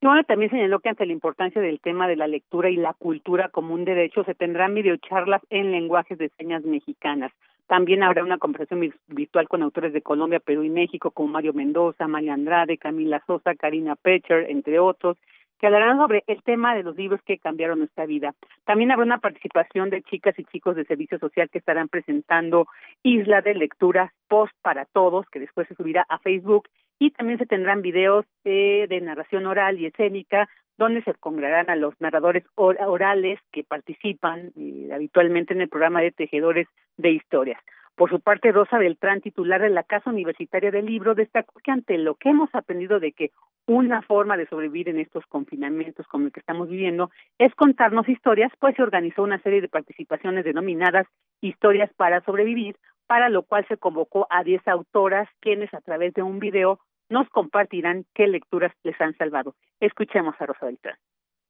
[0.02, 2.94] Y bueno, también señaló que ante la importancia del tema de la lectura y la
[2.94, 7.32] cultura como un derecho, se tendrán videocharlas en lenguajes de señas mexicanas.
[7.66, 12.09] También habrá una conversación virtual con autores de Colombia, Perú y México, como Mario Mendoza,
[12.09, 15.19] María Andrade, Camila Sosa, Karina Pecher, entre otros,
[15.61, 18.35] que hablarán sobre el tema de los libros que cambiaron nuestra vida.
[18.65, 22.66] También habrá una participación de chicas y chicos de servicio social que estarán presentando
[23.03, 26.69] Isla de Lectura Post para Todos, que después se subirá a Facebook,
[26.99, 30.49] y también se tendrán videos de narración oral y escénica,
[30.81, 36.11] donde se congregarán a los narradores orales que participan eh, habitualmente en el programa de
[36.11, 36.66] Tejedores
[36.97, 37.61] de Historias.
[37.96, 41.98] Por su parte, Rosa Beltrán, titular de la Casa Universitaria del Libro, destacó que ante
[41.98, 43.30] lo que hemos aprendido de que
[43.66, 48.52] una forma de sobrevivir en estos confinamientos como el que estamos viviendo es contarnos historias,
[48.58, 51.06] pues se organizó una serie de participaciones denominadas
[51.42, 52.76] Historias para Sobrevivir,
[53.06, 57.28] para lo cual se convocó a 10 autoras quienes a través de un video nos
[57.28, 59.54] compartirán qué lecturas les han salvado.
[59.80, 60.96] Escuchemos a Rosa Beltrán.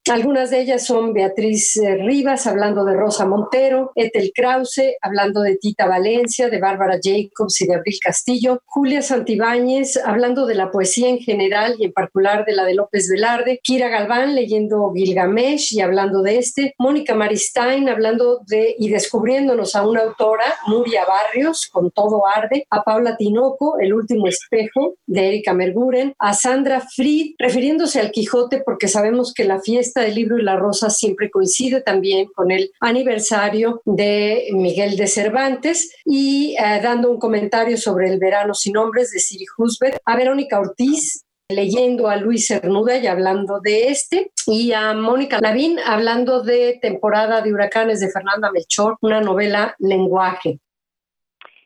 [0.08, 5.56] Algunas de ellas son Beatriz eh, Rivas, hablando de Rosa Montero, Ethel Krause, hablando de
[5.56, 11.10] Tita Valencia, de Bárbara Jacobs y de Abril Castillo, Julia Santibáñez, hablando de la poesía
[11.10, 15.82] en general y en particular de la de López Velarde, Kira Galván leyendo Gilgamesh y
[15.82, 21.90] hablando de este, Mónica Maristain hablando de y descubriéndonos a una autora, Nuria Barrios, con
[21.90, 28.00] Todo Arde, a Paula Tinoco, El último espejo, de Erika Merguren, a Sandra Fried, refiriéndose
[28.00, 32.28] al Quijote porque sabemos que la fiesta del libro y la rosa siempre coincide también
[32.34, 38.54] con el aniversario de Miguel de Cervantes y eh, dando un comentario sobre el verano
[38.54, 43.88] sin nombres de Siri Husbeth, a Verónica Ortiz leyendo a Luis Cernuda y hablando de
[43.88, 49.74] este, y a Mónica Lavín hablando de Temporada de Huracanes de Fernanda Melchor, una novela
[49.78, 50.60] lenguaje.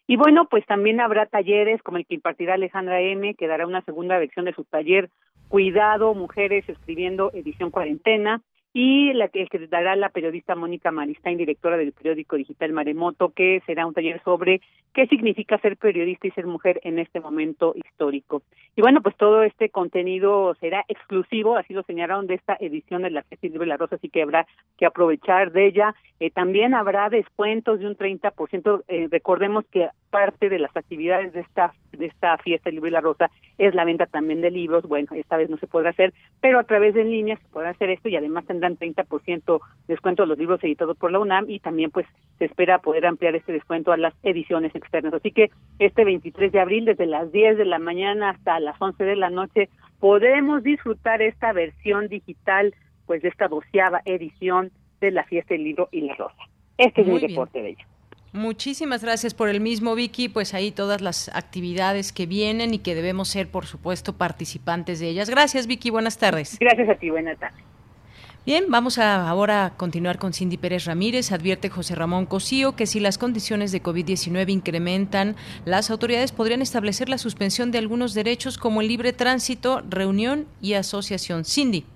[0.07, 3.83] Y bueno, pues también habrá talleres como el que impartirá Alejandra M, que dará una
[3.85, 5.11] segunda versión de su taller
[5.55, 11.77] Cuidado, Mujeres Escribiendo Edición Cuarentena, y la que, que dará la periodista Mónica Maristain, directora
[11.77, 14.61] del periódico digital Maremoto, que será un taller sobre
[14.93, 18.43] qué significa ser periodista y ser mujer en este momento histórico.
[18.75, 23.11] Y bueno, pues todo este contenido será exclusivo, así lo señalaron de esta edición de
[23.11, 25.95] la Fiesta Libre La Rosa, así que habrá que aprovechar de ella.
[26.19, 28.83] Eh, también habrá descuentos de un 30%.
[28.89, 33.33] Eh, recordemos que parte de las actividades de esta de esta fiesta Libre La Rosa
[33.59, 34.85] es la venta también de libros.
[34.87, 37.71] Bueno, esta vez no se podrá hacer, pero a través de en línea se podrá
[37.71, 41.59] hacer esto y además tendrán 30% descuento a los libros editados por la UNAM y
[41.59, 42.07] también pues
[42.39, 45.15] se espera poder ampliar este descuento a las ediciones externas.
[45.15, 45.51] Así que
[45.81, 49.31] este 23 de abril desde las 10 de la mañana hasta las 11 de la
[49.31, 49.69] noche
[49.99, 52.73] podemos disfrutar esta versión digital
[53.07, 54.71] pues de esta doceava edición
[55.01, 56.39] de la fiesta del libro y la rosa.
[56.79, 57.94] Este es mi reporte de ello.
[58.35, 60.29] Muchísimas gracias por el mismo, Vicky.
[60.29, 65.09] Pues ahí todas las actividades que vienen y que debemos ser, por supuesto, participantes de
[65.09, 65.31] ellas.
[65.31, 65.91] Gracias, Vicky.
[65.91, 66.59] Buenas tardes.
[66.59, 67.11] Gracias a ti.
[67.11, 67.63] Buenas tardes.
[68.45, 71.31] Bien, vamos a ahora a continuar con Cindy Pérez Ramírez.
[71.31, 77.09] Advierte José Ramón Cosío que si las condiciones de COVID-19 incrementan, las autoridades podrían establecer
[77.09, 81.45] la suspensión de algunos derechos como el libre tránsito, reunión y asociación.
[81.45, 81.87] Cindy.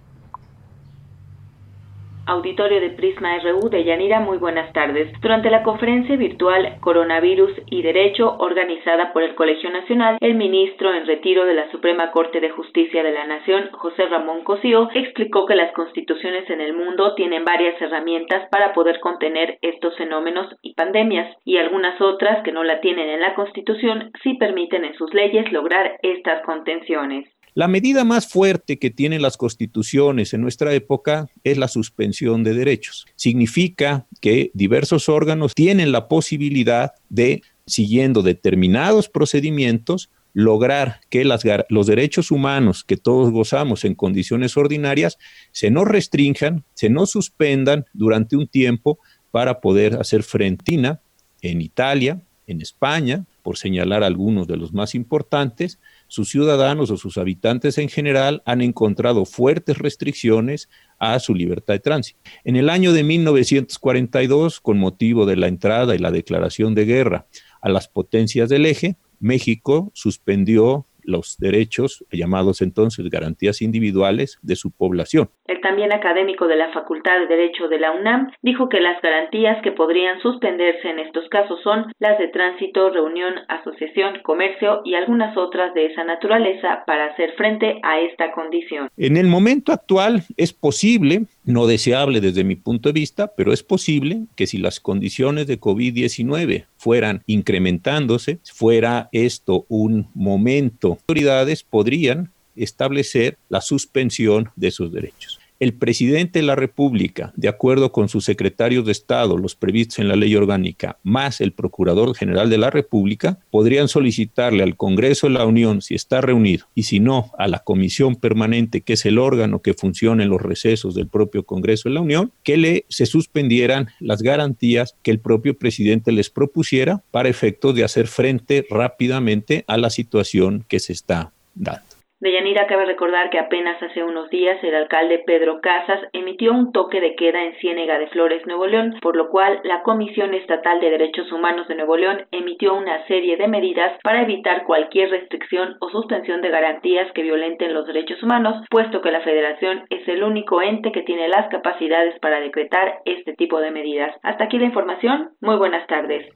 [2.28, 5.10] Auditorio de Prisma RU de Yanira, muy buenas tardes.
[5.22, 11.06] Durante la conferencia virtual Coronavirus y Derecho organizada por el Colegio Nacional, el ministro en
[11.06, 15.54] retiro de la Suprema Corte de Justicia de la Nación, José Ramón Cosío, explicó que
[15.54, 21.34] las constituciones en el mundo tienen varias herramientas para poder contener estos fenómenos y pandemias,
[21.46, 25.50] y algunas otras que no la tienen en la Constitución sí permiten en sus leyes
[25.50, 27.37] lograr estas contenciones.
[27.58, 32.54] La medida más fuerte que tienen las constituciones en nuestra época es la suspensión de
[32.54, 33.04] derechos.
[33.16, 42.30] Significa que diversos órganos tienen la posibilidad de, siguiendo determinados procedimientos, lograr que los derechos
[42.30, 45.18] humanos que todos gozamos en condiciones ordinarias
[45.50, 49.00] se nos restrinjan, se nos suspendan durante un tiempo
[49.32, 51.00] para poder hacer frentina
[51.42, 57.18] en Italia, en España, por señalar algunos de los más importantes, sus ciudadanos o sus
[57.18, 60.68] habitantes en general han encontrado fuertes restricciones
[60.98, 62.18] a su libertad de tránsito.
[62.42, 67.26] En el año de 1942, con motivo de la entrada y la declaración de guerra
[67.60, 74.70] a las potencias del eje, México suspendió los derechos llamados entonces garantías individuales de su
[74.70, 75.30] población.
[75.46, 79.62] El también académico de la Facultad de Derecho de la UNAM dijo que las garantías
[79.62, 85.36] que podrían suspenderse en estos casos son las de tránsito, reunión, asociación, comercio y algunas
[85.36, 88.88] otras de esa naturaleza para hacer frente a esta condición.
[88.96, 93.62] En el momento actual es posible, no deseable desde mi punto de vista, pero es
[93.62, 102.32] posible que si las condiciones de COVID-19 fueran incrementándose, fuera esto un momento, autoridades podrían
[102.54, 105.37] establecer la suspensión de esos derechos.
[105.60, 110.06] El presidente de la República, de acuerdo con sus secretarios de Estado, los previstos en
[110.06, 115.32] la ley orgánica, más el Procurador General de la República, podrían solicitarle al Congreso de
[115.32, 119.18] la Unión, si está reunido, y si no, a la Comisión Permanente, que es el
[119.18, 123.06] órgano que funciona en los recesos del propio Congreso de la Unión, que le se
[123.06, 129.64] suspendieran las garantías que el propio presidente les propusiera para efectos de hacer frente rápidamente
[129.66, 131.87] a la situación que se está dando.
[132.20, 137.00] Deyanira cabe recordar que apenas hace unos días el alcalde Pedro Casas emitió un toque
[137.00, 140.90] de queda en Ciénega de Flores, Nuevo León, por lo cual la Comisión Estatal de
[140.90, 145.90] Derechos Humanos de Nuevo León emitió una serie de medidas para evitar cualquier restricción o
[145.90, 150.60] suspensión de garantías que violenten los derechos humanos, puesto que la Federación es el único
[150.60, 154.12] ente que tiene las capacidades para decretar este tipo de medidas.
[154.24, 155.30] Hasta aquí la información.
[155.40, 156.26] Muy buenas tardes.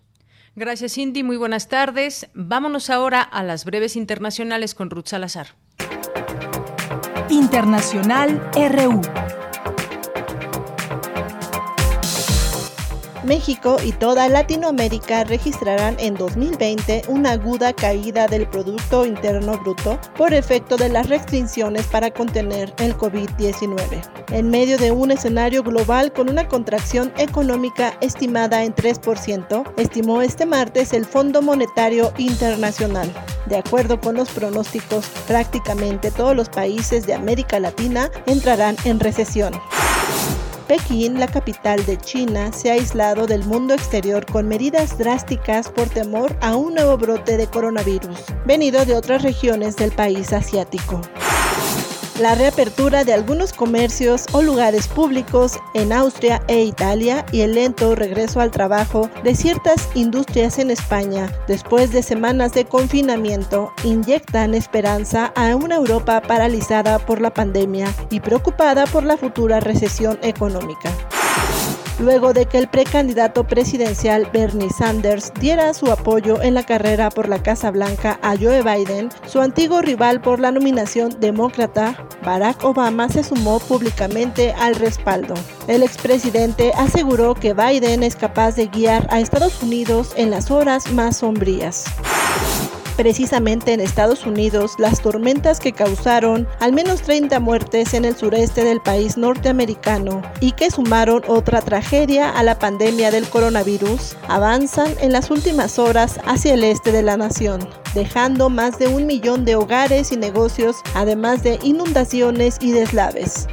[0.55, 1.23] Gracias, Cindy.
[1.23, 2.29] Muy buenas tardes.
[2.35, 5.49] Vámonos ahora a las breves internacionales con Ruth Salazar.
[7.31, 9.01] Internacional RU.
[13.25, 20.35] México y toda Latinoamérica registrarán en 2020 una aguda caída del Producto Interno Bruto por
[20.35, 24.03] efecto de las restricciones para contener el COVID-19.
[24.31, 30.47] En medio de un escenario global con una contracción económica estimada en 3%, estimó este
[30.47, 33.11] martes el Fondo Monetario Internacional.
[33.47, 39.53] De acuerdo con los pronósticos, prácticamente todos los países de América Latina entrarán en recesión.
[40.73, 45.87] Pekín, la capital de China, se ha aislado del mundo exterior con medidas drásticas por
[45.91, 51.03] temor a un nuevo brote de coronavirus, venido de otras regiones del país asiático
[52.21, 57.95] la reapertura de algunos comercios o lugares públicos en Austria e Italia y el lento
[57.95, 61.31] regreso al trabajo de ciertas industrias en España.
[61.47, 68.21] Después de semanas de confinamiento inyectan esperanza a una Europa paralizada por la pandemia y
[68.21, 70.93] preocupada por la futura recesión económica
[72.03, 77.29] luego de que el precandidato presidencial Bernie Sanders diera su apoyo en la carrera por
[77.29, 83.09] la Casa Blanca a Joe Biden, su antiguo rival por la nominación demócrata, Barack Obama,
[83.09, 85.35] se sumó públicamente al respaldo.
[85.69, 90.91] El expresidente aseguró que Biden es capaz de guiar a Estados Unidos en las horas
[90.93, 91.85] más sombrías.
[92.97, 98.65] Precisamente en Estados Unidos, las tormentas que causaron al menos 30 muertes en el sureste
[98.65, 105.13] del país norteamericano y que sumaron otra tragedia a la pandemia del coronavirus, avanzan en
[105.13, 109.57] las últimas horas hacia el este de la nación, dejando más de un millón de
[109.57, 113.49] hogares y negocios, además de inundaciones y deslaves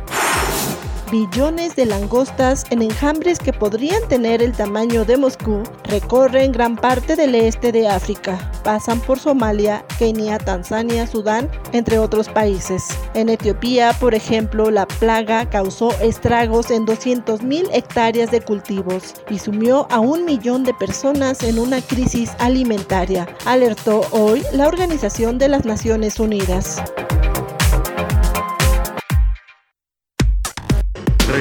[1.11, 7.15] billones de langostas en enjambres que podrían tener el tamaño de Moscú recorren gran parte
[7.15, 8.51] del este de África.
[8.63, 12.87] Pasan por Somalia, Kenia, Tanzania, Sudán, entre otros países.
[13.13, 19.87] En Etiopía, por ejemplo, la plaga causó estragos en 200.000 hectáreas de cultivos y sumió
[19.89, 25.65] a un millón de personas en una crisis alimentaria, alertó hoy la Organización de las
[25.65, 26.81] Naciones Unidas.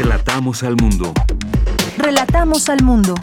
[0.00, 1.12] Relatamos al mundo.
[1.98, 3.16] Relatamos al mundo.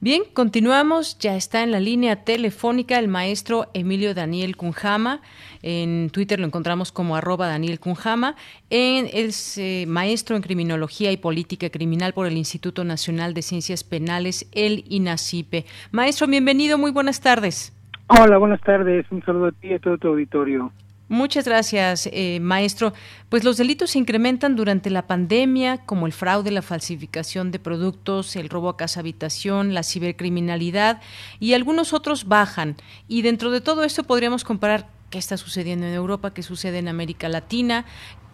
[0.00, 1.16] Bien, continuamos.
[1.20, 5.20] Ya está en la línea telefónica el maestro Emilio Daniel Cunjama.
[5.62, 8.34] En Twitter lo encontramos como arroba Daniel Cunjama.
[8.70, 13.84] En, es eh, maestro en criminología y política criminal por el Instituto Nacional de Ciencias
[13.84, 15.64] Penales, el INACIPE.
[15.92, 16.76] Maestro, bienvenido.
[16.76, 17.72] Muy buenas tardes.
[18.08, 19.06] Hola, buenas tardes.
[19.12, 20.72] Un saludo a ti y a todo tu auditorio.
[21.08, 22.92] Muchas gracias, eh, maestro.
[23.30, 28.36] Pues los delitos se incrementan durante la pandemia, como el fraude, la falsificación de productos,
[28.36, 31.00] el robo a casa habitación, la cibercriminalidad
[31.40, 32.76] y algunos otros bajan.
[33.08, 36.88] Y dentro de todo esto podríamos comparar qué está sucediendo en Europa, qué sucede en
[36.88, 37.86] América Latina.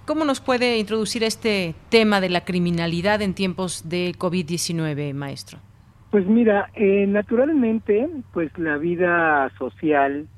[0.04, 5.60] ¿Cómo nos puede introducir este tema de la criminalidad en tiempos de COVID-19, maestro?
[6.10, 10.28] Pues mira, eh, naturalmente, pues la vida social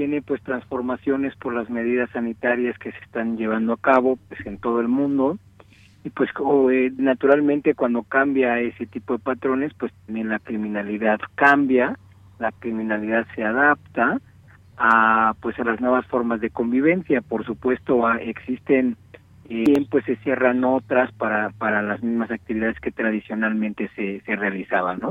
[0.00, 4.56] tiene pues transformaciones por las medidas sanitarias que se están llevando a cabo pues en
[4.56, 5.36] todo el mundo.
[6.04, 6.30] Y pues
[6.72, 11.98] eh, naturalmente cuando cambia ese tipo de patrones pues también la criminalidad cambia
[12.38, 14.22] la criminalidad se adapta
[14.78, 17.20] a pues a las nuevas formas de convivencia.
[17.20, 18.96] Por supuesto existen
[19.50, 25.00] eh, pues se cierran otras para para las mismas actividades que tradicionalmente se, se realizaban
[25.00, 25.10] no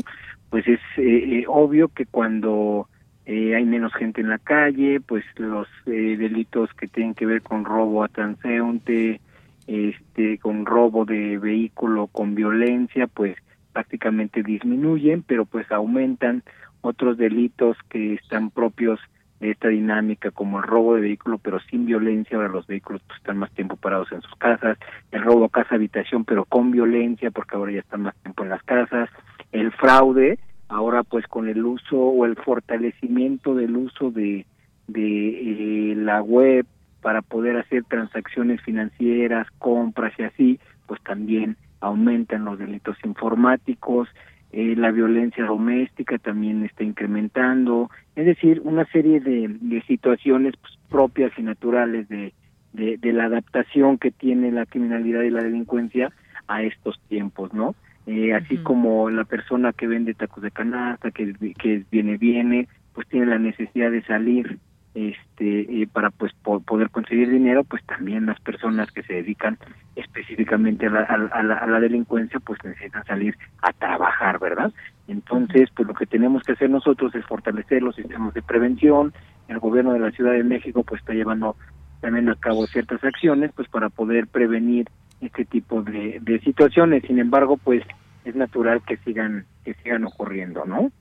[0.49, 2.87] pues es eh, eh, obvio que cuando
[3.30, 8.03] hay menos gente en la calle pues los delitos que tienen que ver con robo
[8.03, 9.22] a transeúnte
[9.68, 13.35] este con robo de vehículo con violencia pues
[13.72, 16.43] prácticamente disminuyen pero pues aumentan.
[16.81, 18.99] Otros delitos que están propios
[19.41, 23.19] de esta dinámica como el robo de vehículo pero sin violencia ahora los vehículos pues,
[23.19, 24.77] están más tiempo parados en sus casas.
[25.11, 28.49] El robo a casa habitación pero con violencia porque ahora ya están más tiempo en
[28.49, 29.10] las casas.
[29.51, 30.39] El fraude
[30.69, 34.45] ahora pues con el uso o el fortalecimiento del uso de
[34.93, 36.65] eh, la web
[37.01, 44.07] para poder hacer transacciones financieras compras y así pues también aumentan los delitos informáticos
[44.51, 51.31] eh, la violencia doméstica también está incrementando, es decir, una serie de, situaciones pues, propias
[51.37, 52.33] y naturales de,
[52.73, 56.11] la adaptación que tiene la criminalidad y la delincuencia
[56.47, 57.75] a estos tiempos, ¿no?
[58.11, 63.07] Eh, así como la persona que vende tacos de canasta, que, que viene, viene, pues
[63.07, 64.57] tiene la necesidad de salir
[64.95, 69.60] este eh, para pues poder conseguir dinero pues también las personas que se dedican
[69.95, 74.73] específicamente a la, a, la, delincuencia pues necesitan salir a trabajar verdad
[75.07, 79.14] entonces pues lo que tenemos que hacer nosotros es fortalecer los sistemas de prevención.
[79.48, 81.56] El gobierno de la Ciudad de México pues está llevando
[82.02, 84.88] también a cabo ciertas acciones pues para poder prevenir
[85.19, 87.03] este tipo de, de situaciones.
[87.07, 87.84] Sin embargo pues
[88.30, 90.91] es natural que sigan que sigan ocurriendo no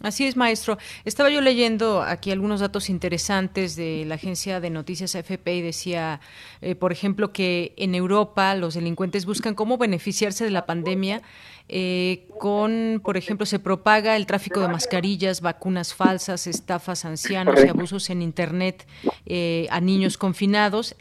[0.00, 0.78] Así es, maestro.
[1.04, 6.20] Estaba yo leyendo aquí algunos datos interesantes de la agencia de noticias AFP y decía,
[6.60, 11.22] eh, por ejemplo, que en Europa los delincuentes buscan cómo beneficiarse de la pandemia
[11.68, 17.56] eh, con, por ejemplo, se propaga el tráfico de mascarillas, vacunas falsas, estafas a ancianos
[17.64, 18.86] y abusos en Internet
[19.26, 20.94] eh, a niños confinados.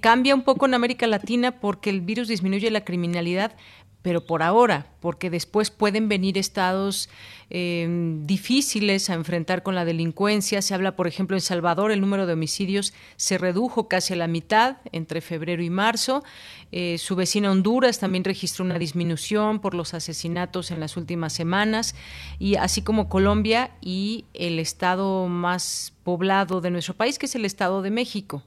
[0.00, 3.54] cambia un poco en América Latina porque el virus disminuye la criminalidad,
[4.02, 7.08] pero por ahora, porque después pueden venir estados
[7.50, 7.86] eh,
[8.24, 10.60] difíciles a enfrentar con la delincuencia.
[10.60, 14.26] Se habla, por ejemplo, en Salvador, el número de homicidios se redujo casi a la
[14.26, 16.24] mitad entre febrero y marzo.
[16.72, 21.94] Eh, su vecina Honduras también registró una disminución por los asesinatos en las últimas semanas,
[22.38, 27.44] y así como Colombia y el estado más poblado de nuestro país, que es el
[27.44, 28.42] Estado de México.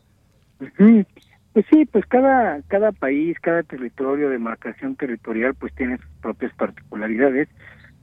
[1.56, 6.54] Pues sí, pues cada, cada país, cada territorio, de marcación territorial, pues tiene sus propias
[6.56, 7.48] particularidades,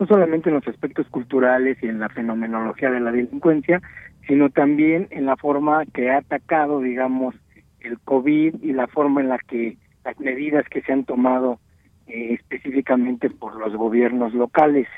[0.00, 3.82] no solamente en los aspectos culturales y en la fenomenología de la delincuencia,
[4.26, 7.34] sino también en la forma que ha atacado, digamos,
[7.80, 11.60] el COVID y la forma en la que las medidas que se han tomado
[12.06, 14.88] eh, específicamente por los gobiernos locales.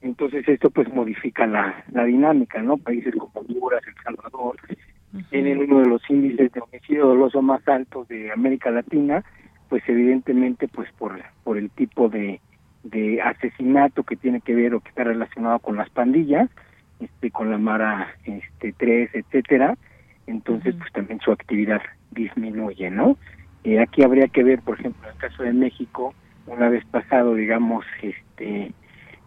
[0.00, 2.76] Entonces esto pues modifica la, la dinámica, ¿no?
[2.76, 4.56] Países como Honduras, El Salvador,
[5.30, 9.24] tienen uno de los índices de homicidio doloso más altos de América Latina,
[9.68, 12.40] pues evidentemente pues por, por el tipo de,
[12.84, 16.48] de asesinato que tiene que ver o que está relacionado con las pandillas,
[17.00, 19.76] este con la Mara este 3, etcétera,
[20.26, 23.16] entonces pues también su actividad disminuye, ¿no?
[23.64, 26.14] Eh, aquí habría que ver, por ejemplo, en el caso de México,
[26.46, 28.72] una vez pasado, digamos, este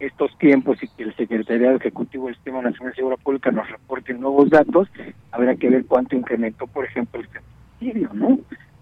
[0.00, 4.12] estos tiempos y que el Secretariado Ejecutivo del Sistema Nacional de Seguridad Pública nos reporte
[4.14, 4.88] nuevos datos,
[5.30, 8.38] habrá que ver cuánto incrementó, por ejemplo, el feminicidio, ¿no?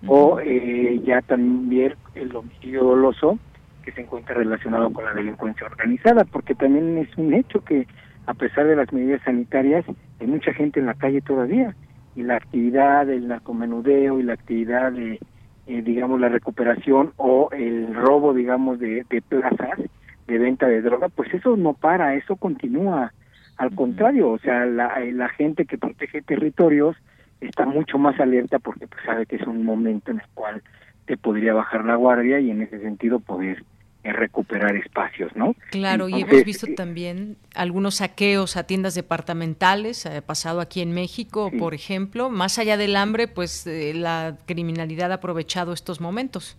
[0.07, 3.39] O eh, ya también el homicidio doloso
[3.85, 7.87] que se encuentra relacionado con la delincuencia organizada, porque también es un hecho que
[8.27, 9.85] a pesar de las medidas sanitarias,
[10.21, 11.75] hay mucha gente en la calle todavía
[12.15, 15.19] y la actividad del narcomenudeo y la actividad de,
[15.67, 19.79] eh, digamos, la recuperación o el robo, digamos, de, de plazas
[20.27, 23.13] de venta de droga, pues eso no para, eso continúa.
[23.57, 26.97] Al contrario, o sea, la, la gente que protege territorios
[27.41, 30.63] está mucho más alerta porque pues, sabe que es un momento en el cual
[31.07, 33.65] te podría bajar la guardia y en ese sentido poder
[34.05, 35.55] eh, recuperar espacios, ¿no?
[35.71, 40.93] Claro, y hemos visto eh, también algunos saqueos a tiendas departamentales, ha pasado aquí en
[40.93, 46.57] México, por ejemplo, más allá del hambre, pues eh, la criminalidad ha aprovechado estos momentos.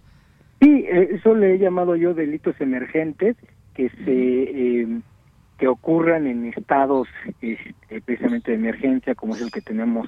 [0.64, 3.36] Sí, eso le he llamado yo delitos emergentes
[3.74, 4.88] que se eh,
[5.58, 7.10] que ocurran en estados
[7.42, 10.08] este, precisamente de emergencia como es el que tenemos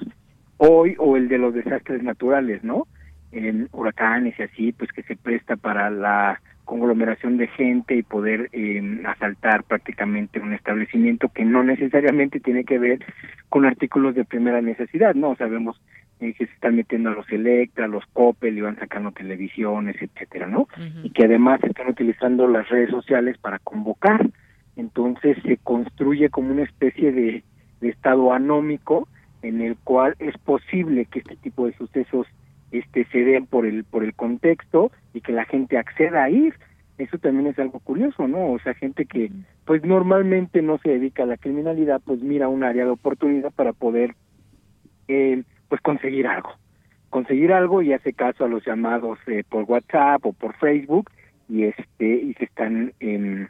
[0.56, 2.86] hoy o el de los desastres naturales, ¿no?
[3.32, 8.48] En huracanes y así, pues que se presta para la conglomeración de gente y poder
[8.52, 13.04] eh, asaltar prácticamente un establecimiento que no necesariamente tiene que ver
[13.50, 15.36] con artículos de primera necesidad, ¿no?
[15.36, 15.78] Sabemos
[16.20, 20.46] eh, que se están metiendo a los Electra, los Coppel y van sacando televisiones, etcétera,
[20.46, 20.66] ¿no?
[21.02, 24.28] Y que además están utilizando las redes sociales para convocar.
[24.76, 27.44] Entonces se construye como una especie de,
[27.80, 29.08] de estado anómico
[29.42, 32.26] en el cual es posible que este tipo de sucesos
[32.72, 36.54] este se den por el por el contexto y que la gente acceda a ir
[36.98, 39.30] eso también es algo curioso no o sea gente que
[39.64, 43.72] pues normalmente no se dedica a la criminalidad pues mira un área de oportunidad para
[43.72, 44.14] poder
[45.08, 46.50] eh, pues conseguir algo.
[47.10, 51.10] Conseguir algo y hace caso a los llamados eh, por WhatsApp o por Facebook
[51.48, 53.46] y este y se están eh,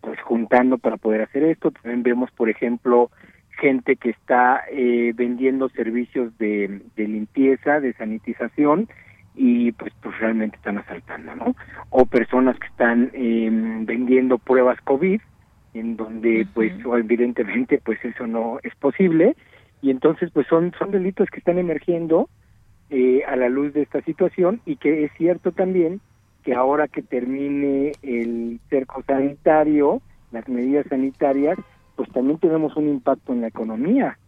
[0.00, 1.70] pues juntando para poder hacer esto.
[1.70, 3.10] También vemos por ejemplo
[3.58, 8.88] gente que está eh, vendiendo servicios de, de limpieza, de sanitización
[9.34, 11.56] y pues pues realmente están asaltando, ¿no?
[11.90, 15.20] O personas que están eh, vendiendo pruebas COVID
[15.74, 19.36] en donde pues evidentemente pues eso no es posible
[19.84, 22.30] y entonces pues son son delitos que están emergiendo
[22.88, 26.00] eh, a la luz de esta situación y que es cierto también
[26.42, 30.00] que ahora que termine el cerco sanitario,
[30.32, 31.58] las medidas sanitarias,
[31.96, 34.18] pues también tenemos un impacto en la economía.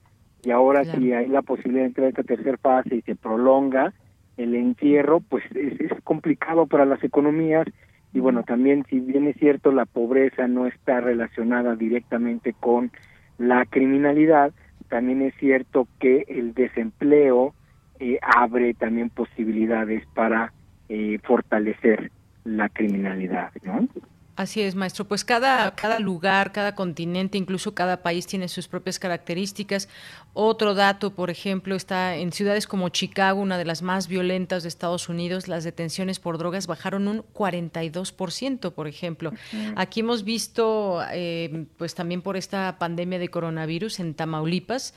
[0.45, 3.95] Y ahora si hay la posibilidad de entrar a esta tercera fase y se prolonga
[4.37, 7.67] el encierro, pues es, es complicado para las economías.
[8.13, 12.91] Y bueno, también si bien es cierto la pobreza no está relacionada directamente con
[13.39, 14.53] la criminalidad,
[14.89, 17.55] también es cierto que el desempleo
[17.99, 20.53] eh, abre también posibilidades para
[20.89, 22.11] eh, fortalecer
[22.45, 23.89] la criminalidad, ¿no?
[24.37, 25.07] Así es, maestro.
[25.07, 29.89] Pues cada, cada lugar, cada continente, incluso cada país tiene sus propias características.
[30.35, 34.69] Otro dato, por ejemplo, está en ciudades como Chicago, una de las más violentas de
[34.69, 39.33] Estados Unidos, las detenciones por drogas bajaron un 42%, por ejemplo.
[39.75, 44.93] Aquí hemos visto, eh, pues también por esta pandemia de coronavirus en Tamaulipas,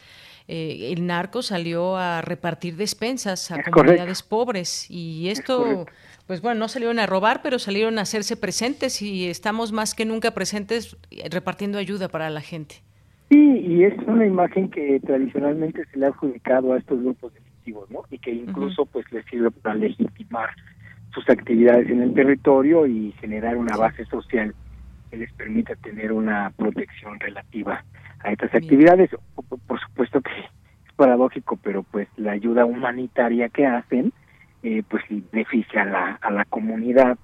[0.52, 5.86] eh, el narco salió a repartir despensas a comunidades pobres y esto
[6.30, 10.06] pues bueno, no salieron a robar, pero salieron a hacerse presentes y estamos más que
[10.06, 10.95] nunca presentes
[11.31, 12.84] repartiendo ayuda para la gente.
[13.31, 17.89] Sí, y es una imagen que tradicionalmente se le ha adjudicado a estos grupos delictivos,
[17.89, 18.03] ¿no?
[18.11, 20.51] Y que incluso pues les sirve para legitimar
[21.15, 24.53] sus actividades en el territorio y generar una base social
[25.10, 27.84] que les permita tener una protección relativa
[28.19, 29.10] a estas actividades.
[29.65, 34.14] por supuesto que es paradójico, pero pues la ayuda humanitaria que hacen
[34.64, 37.18] eh, pues beneficia a la, a la comunidad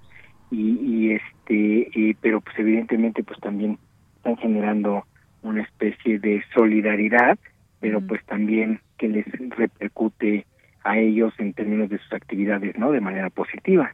[0.52, 3.78] y, y este eh, pero pues evidentemente pues también
[4.18, 5.06] están generando
[5.41, 7.38] una especie de solidaridad
[7.80, 9.26] pero pues también que les
[9.57, 10.45] repercute
[10.84, 13.94] a ellos en términos de sus actividades no de manera positiva.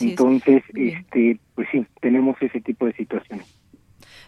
[0.00, 3.46] Entonces este pues sí tenemos ese tipo de situaciones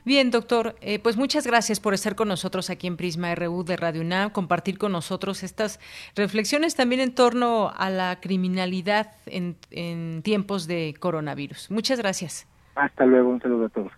[0.09, 3.77] Bien, doctor, eh, pues muchas gracias por estar con nosotros aquí en Prisma RU de
[3.77, 5.81] Radio UNAM, compartir con nosotros estas
[6.17, 11.71] reflexiones también en torno a la criminalidad en, en tiempos de coronavirus.
[11.71, 12.47] Muchas gracias.
[12.75, 13.93] Hasta luego, un saludo a todos.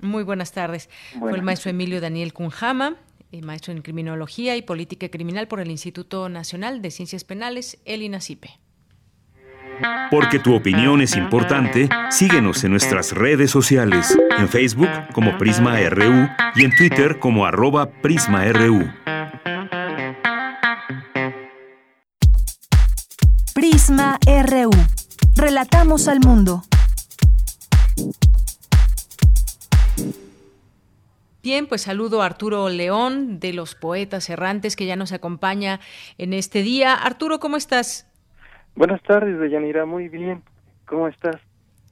[0.00, 0.88] Muy buenas tardes.
[1.18, 2.94] Fue el maestro Emilio Daniel Cunjama,
[3.32, 8.02] eh, maestro en Criminología y Política Criminal por el Instituto Nacional de Ciencias Penales, el
[8.02, 8.50] INACIPE.
[10.10, 16.28] Porque tu opinión es importante, síguenos en nuestras redes sociales, en Facebook como Prisma RU
[16.54, 18.90] y en Twitter como arroba PrismaRU.
[23.54, 24.70] Prisma RU.
[25.34, 26.62] Relatamos al mundo.
[31.42, 35.78] Bien, pues saludo a Arturo León de los Poetas Errantes que ya nos acompaña
[36.18, 36.94] en este día.
[36.94, 38.05] Arturo, ¿cómo estás?
[38.76, 39.86] Buenas tardes, Deyanira.
[39.86, 40.42] Muy bien.
[40.86, 41.36] ¿Cómo estás?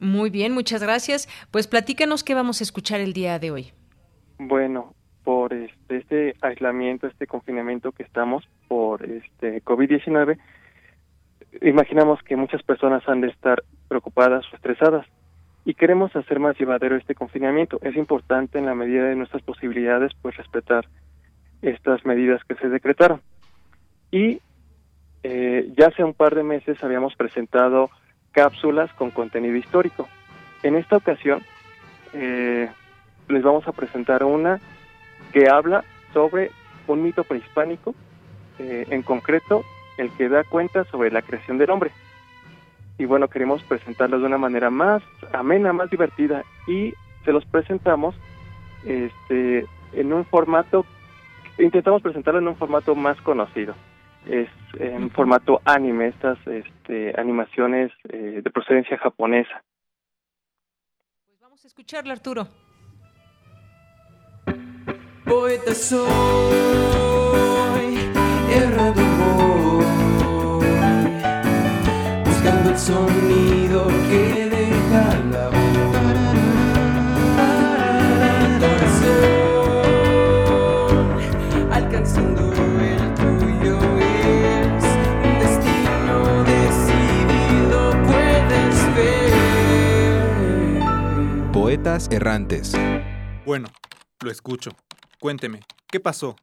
[0.00, 1.28] Muy bien, muchas gracias.
[1.50, 3.72] Pues platícanos qué vamos a escuchar el día de hoy.
[4.38, 4.94] Bueno,
[5.24, 10.38] por este, este aislamiento, este confinamiento que estamos por este COVID-19,
[11.62, 15.06] imaginamos que muchas personas han de estar preocupadas o estresadas
[15.64, 17.78] y queremos hacer más llevadero este confinamiento.
[17.82, 20.86] Es importante en la medida de nuestras posibilidades pues respetar
[21.62, 23.22] estas medidas que se decretaron.
[24.10, 24.40] Y
[25.26, 27.88] eh, ya hace un par de meses habíamos presentado
[28.32, 30.06] cápsulas con contenido histórico.
[30.62, 31.42] En esta ocasión
[32.12, 32.68] eh,
[33.28, 34.60] les vamos a presentar una
[35.32, 35.82] que habla
[36.12, 36.50] sobre
[36.86, 37.94] un mito prehispánico,
[38.58, 39.64] eh, en concreto
[39.96, 41.90] el que da cuenta sobre la creación del hombre.
[42.98, 45.02] Y bueno, queremos presentarlo de una manera más
[45.32, 46.92] amena, más divertida y
[47.24, 48.14] se los presentamos
[48.84, 49.64] este,
[49.94, 50.84] en un formato,
[51.58, 53.74] intentamos presentarlo en un formato más conocido
[54.26, 54.48] es
[54.78, 59.62] en formato anime, estas este, animaciones eh, de procedencia japonesa.
[61.40, 62.46] Vamos a escucharle, Arturo.
[65.24, 66.04] Poeta soy,
[68.52, 69.84] errando voy,
[72.24, 74.43] buscando el sonido que
[92.10, 92.72] errantes.
[93.46, 93.68] Bueno,
[94.20, 94.72] lo escucho.
[95.20, 96.34] Cuénteme, ¿qué pasó?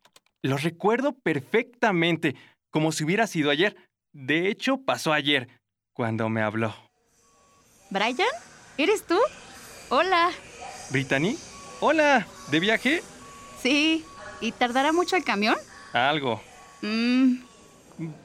[0.41, 2.35] Lo recuerdo perfectamente,
[2.69, 3.75] como si hubiera sido ayer.
[4.13, 5.49] De hecho, pasó ayer,
[5.93, 6.73] cuando me habló.
[7.89, 8.15] ¿Brian?
[8.77, 9.17] ¿Eres tú?
[9.89, 10.31] Hola.
[10.89, 11.35] ¿Brittany?
[11.81, 13.03] Hola, ¿de viaje?
[13.61, 14.05] Sí.
[14.39, 15.55] ¿Y tardará mucho el camión?
[15.91, 16.41] Algo.
[16.81, 17.35] Mmm.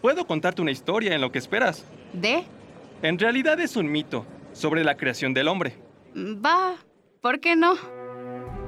[0.01, 1.85] Puedo contarte una historia en lo que esperas.
[2.13, 2.45] ¿De?
[3.03, 5.77] En realidad es un mito sobre la creación del hombre.
[6.15, 6.77] Va.
[7.27, 7.75] ¿Por qué no?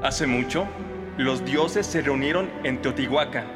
[0.02, 0.66] Hace mucho,
[1.16, 3.46] los dioses se reunieron en Teotihuacán.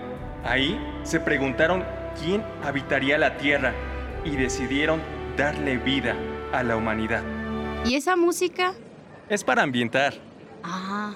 [0.45, 1.85] Ahí se preguntaron
[2.23, 3.75] quién habitaría la tierra
[4.25, 5.03] y decidieron
[5.37, 6.15] darle vida
[6.53, 7.25] a la humanidad.
[7.85, 8.75] ¿Y esa música?
[9.29, 10.15] Es para ambientar.
[10.63, 11.15] Ah.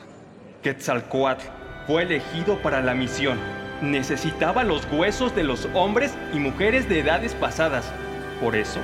[0.65, 1.45] Quetzalcoatl
[1.87, 3.39] fue elegido para la misión.
[3.83, 7.93] Necesitaba los huesos de los hombres y mujeres de edades pasadas.
[8.41, 8.81] Por eso,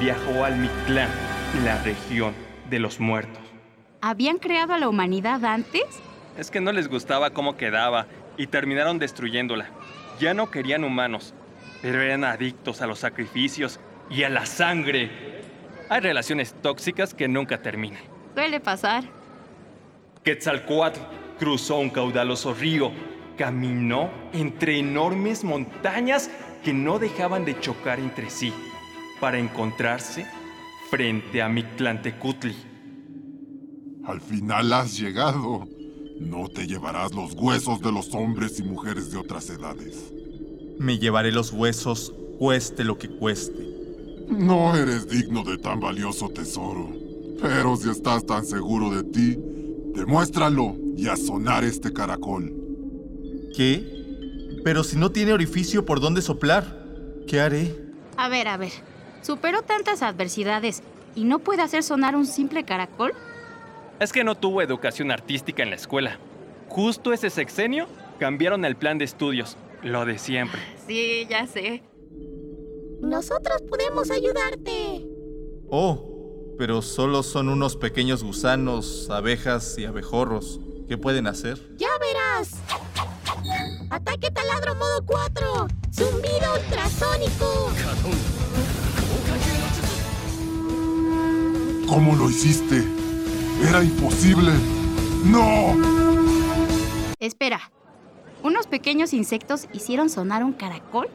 [0.00, 1.10] viajó al Mictlán,
[1.66, 2.32] la región
[2.70, 3.47] de los muertos.
[4.00, 5.82] ¿Habían creado a la humanidad antes?
[6.36, 8.06] Es que no les gustaba cómo quedaba
[8.36, 9.70] y terminaron destruyéndola.
[10.20, 11.34] Ya no querían humanos,
[11.82, 15.10] pero eran adictos a los sacrificios y a la sangre.
[15.88, 18.02] Hay relaciones tóxicas que nunca terminan.
[18.34, 19.02] Suele pasar.
[20.22, 21.00] Quetzalcoatl
[21.40, 22.92] cruzó un caudaloso río,
[23.36, 26.30] caminó entre enormes montañas
[26.62, 28.52] que no dejaban de chocar entre sí,
[29.20, 30.24] para encontrarse
[30.88, 32.67] frente a Mictlantecutli.
[34.08, 35.68] Al final has llegado.
[36.18, 40.14] No te llevarás los huesos de los hombres y mujeres de otras edades.
[40.78, 43.68] Me llevaré los huesos, cueste lo que cueste.
[44.30, 46.88] No eres digno de tan valioso tesoro.
[47.42, 49.36] Pero si estás tan seguro de ti,
[49.94, 52.50] demuéstralo y a sonar este caracol.
[53.54, 54.60] ¿Qué?
[54.64, 56.82] Pero si no tiene orificio por donde soplar,
[57.26, 57.76] ¿qué haré?
[58.16, 58.72] A ver, a ver.
[59.20, 60.82] ¿Superó tantas adversidades
[61.14, 63.12] y no puede hacer sonar un simple caracol?
[64.00, 66.18] Es que no tuvo educación artística en la escuela.
[66.68, 67.88] Justo ese sexenio
[68.20, 70.60] cambiaron el plan de estudios, lo de siempre.
[70.86, 71.82] Sí, ya sé.
[73.00, 75.04] Nosotros podemos ayudarte.
[75.68, 80.60] Oh, pero solo son unos pequeños gusanos, abejas y abejorros.
[80.88, 81.58] ¿Qué pueden hacer?
[81.76, 82.54] Ya verás.
[83.90, 85.66] Ataque taladro modo 4.
[85.92, 87.70] Zumbido ultrasónico.
[91.88, 92.97] ¿Cómo lo hiciste?
[93.60, 94.52] Era imposible.
[95.24, 95.74] ¡No!
[97.18, 97.70] Espera.
[98.42, 101.08] ¿Unos pequeños insectos hicieron sonar un caracol?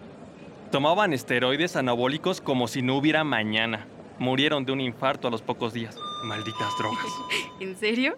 [0.72, 3.88] Tomaban esteroides anabólicos como si no hubiera mañana.
[4.20, 5.98] Murieron de un infarto a los pocos días.
[6.26, 7.06] Malditas drogas.
[7.60, 8.18] ¿En serio?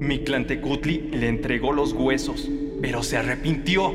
[0.00, 2.48] Mictlantecutli le entregó los huesos,
[2.82, 3.92] pero se arrepintió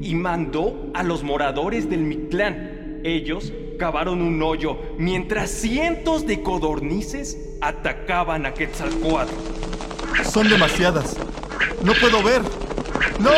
[0.00, 2.77] y mandó a los moradores del Mictlán.
[3.08, 9.32] Ellos cavaron un hoyo mientras cientos de codornices atacaban a Quetzalcoatl.
[10.30, 11.16] Son demasiadas.
[11.82, 12.42] No puedo ver.
[13.18, 13.30] ¡No!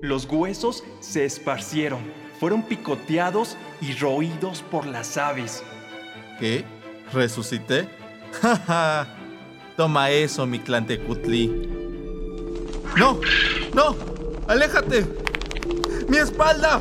[0.00, 2.00] Los huesos se esparcieron,
[2.38, 5.62] fueron picoteados y roídos por las aves.
[6.38, 6.64] ¿Qué?
[7.12, 7.88] ¿Resucité?
[8.40, 9.16] ¡Ja, ja!
[9.76, 11.48] Toma eso, mi Tlantecutli.
[12.96, 13.20] ¡No!
[13.74, 13.94] ¡No!
[14.48, 15.04] ¡Aléjate!
[16.08, 16.80] ¡Mi espalda!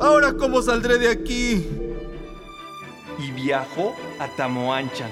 [0.00, 1.66] ¿Ahora cómo saldré de aquí?
[3.18, 5.10] Y viajó a Tamoanchan,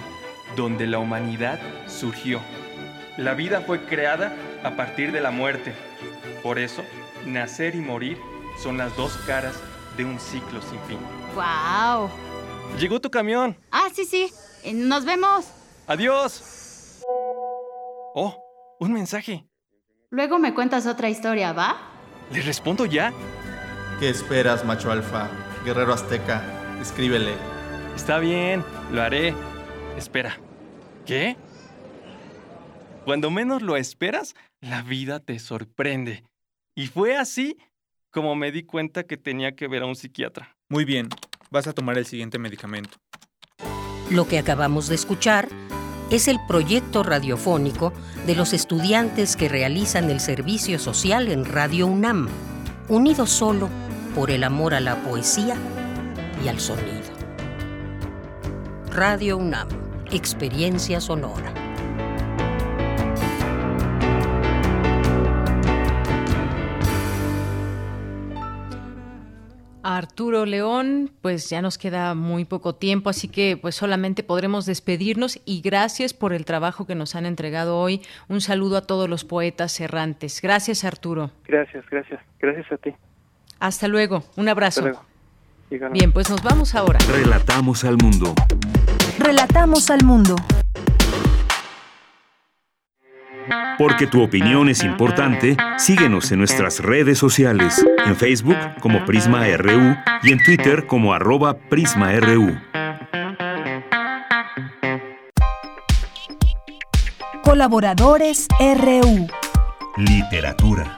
[0.56, 2.40] donde la humanidad surgió.
[3.18, 5.74] La vida fue creada a partir de la muerte.
[6.42, 6.82] Por eso,
[7.26, 8.18] nacer y morir
[8.62, 9.54] son las dos caras
[9.96, 10.98] de un ciclo sin fin.
[11.34, 12.08] ¡Wow!
[12.78, 13.56] Llegó tu camión.
[13.70, 14.32] Ah, sí, sí.
[14.64, 15.46] Eh, Nos vemos.
[15.86, 17.02] Adiós.
[18.14, 18.34] Oh,
[18.80, 19.44] un mensaje.
[20.10, 21.76] Luego me cuentas otra historia, ¿va?
[22.32, 23.12] ¿Le respondo ya?
[23.98, 25.28] ¿Qué esperas, macho alfa?
[25.64, 26.40] Guerrero azteca,
[26.80, 27.34] escríbele.
[27.96, 28.62] Está bien,
[28.92, 29.34] lo haré.
[29.96, 30.38] Espera.
[31.04, 31.36] ¿Qué?
[33.04, 36.22] Cuando menos lo esperas, la vida te sorprende.
[36.76, 37.56] Y fue así
[38.12, 40.56] como me di cuenta que tenía que ver a un psiquiatra.
[40.68, 41.08] Muy bien,
[41.50, 42.98] vas a tomar el siguiente medicamento.
[44.12, 45.48] Lo que acabamos de escuchar
[46.12, 47.92] es el proyecto radiofónico
[48.26, 52.28] de los estudiantes que realizan el servicio social en Radio UNAM,
[52.88, 53.68] unidos solo
[54.14, 55.56] por el amor a la poesía
[56.44, 57.08] y al sonido.
[58.90, 59.68] Radio UNAM
[60.10, 61.52] Experiencia Sonora.
[69.96, 75.40] Arturo León, pues ya nos queda muy poco tiempo, así que pues solamente podremos despedirnos
[75.46, 78.02] y gracias por el trabajo que nos han entregado hoy.
[78.28, 80.42] Un saludo a todos los poetas errantes.
[80.42, 81.30] Gracias, Arturo.
[81.46, 82.20] Gracias, gracias.
[82.38, 82.94] Gracias a ti.
[83.60, 84.24] Hasta luego.
[84.36, 84.84] Un abrazo.
[84.84, 85.04] Hasta
[85.70, 85.92] luego.
[85.92, 86.98] Bien, pues nos vamos ahora.
[87.10, 88.34] Relatamos al mundo.
[89.18, 90.36] Relatamos al mundo.
[93.78, 99.96] Porque tu opinión es importante, síguenos en nuestras redes sociales, en Facebook como Prisma RU
[100.22, 102.58] y en Twitter como arroba PrismaRU.
[107.42, 109.26] Colaboradores RU.
[109.96, 110.96] Literatura.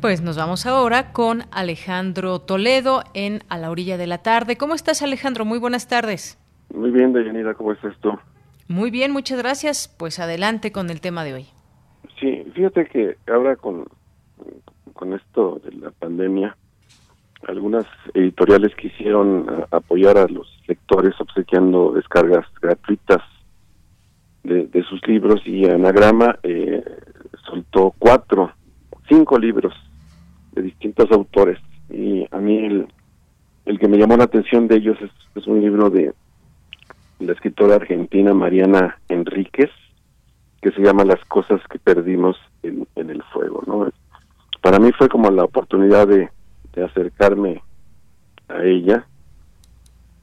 [0.00, 4.56] Pues nos vamos ahora con Alejandro Toledo en A la orilla de la tarde.
[4.56, 5.44] ¿Cómo estás, Alejandro?
[5.44, 6.38] Muy buenas tardes.
[6.74, 8.18] Muy bien, Dayanira, ¿cómo estás tú?
[8.70, 9.92] Muy bien, muchas gracias.
[9.98, 11.46] Pues adelante con el tema de hoy.
[12.20, 13.88] Sí, fíjate que ahora con,
[14.92, 16.56] con esto de la pandemia,
[17.48, 17.84] algunas
[18.14, 23.20] editoriales quisieron eh, apoyar a los lectores obsequiando descargas gratuitas
[24.44, 26.84] de, de sus libros y Anagrama eh,
[27.44, 28.52] soltó cuatro,
[29.08, 29.74] cinco libros
[30.52, 32.86] de distintos autores y a mí
[33.66, 34.96] el, que me llamó la atención de ellos
[35.34, 36.14] es un libro de
[37.20, 39.70] la escritora argentina Mariana Enríquez,
[40.60, 43.90] que se llama Las cosas que perdimos en, el fuego, ¿no?
[44.60, 46.28] Para mí fue como la oportunidad de,
[46.82, 47.62] acercarme
[48.48, 49.06] a ella.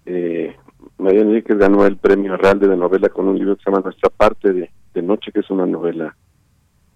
[0.05, 0.55] Eh,
[0.97, 4.09] Mariana Enríquez ganó el premio Arralde de novela con un libro que se llama Nuestra
[4.09, 6.15] parte de, de noche, que es una novela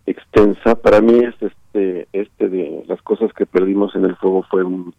[0.05, 0.75] extensa.
[0.75, 4.93] Para mí es este, este de las cosas que perdimos en el fuego fue un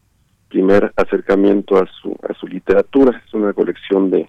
[0.48, 3.22] primer acercamiento a su, a su literatura.
[3.26, 4.28] Es una colección de,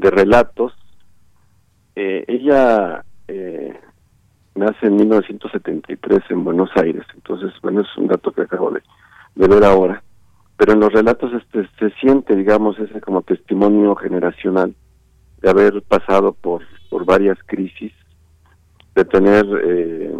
[0.00, 0.72] de relatos.
[1.94, 3.78] Eh, ella eh,
[4.54, 8.82] nace en 1973 en Buenos Aires, entonces, bueno, es un dato que acabo de,
[9.34, 10.02] ver ahora.
[10.56, 14.74] Pero en los relatos este, se siente, digamos, ese como testimonio generacional
[15.40, 17.92] de haber pasado por, por varias crisis,
[18.94, 20.14] de tener eh,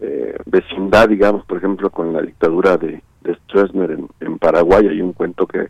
[0.00, 4.88] eh, vecindad, digamos, por ejemplo, con la dictadura de, de Stroessner en, en Paraguay.
[4.88, 5.68] Hay un cuento que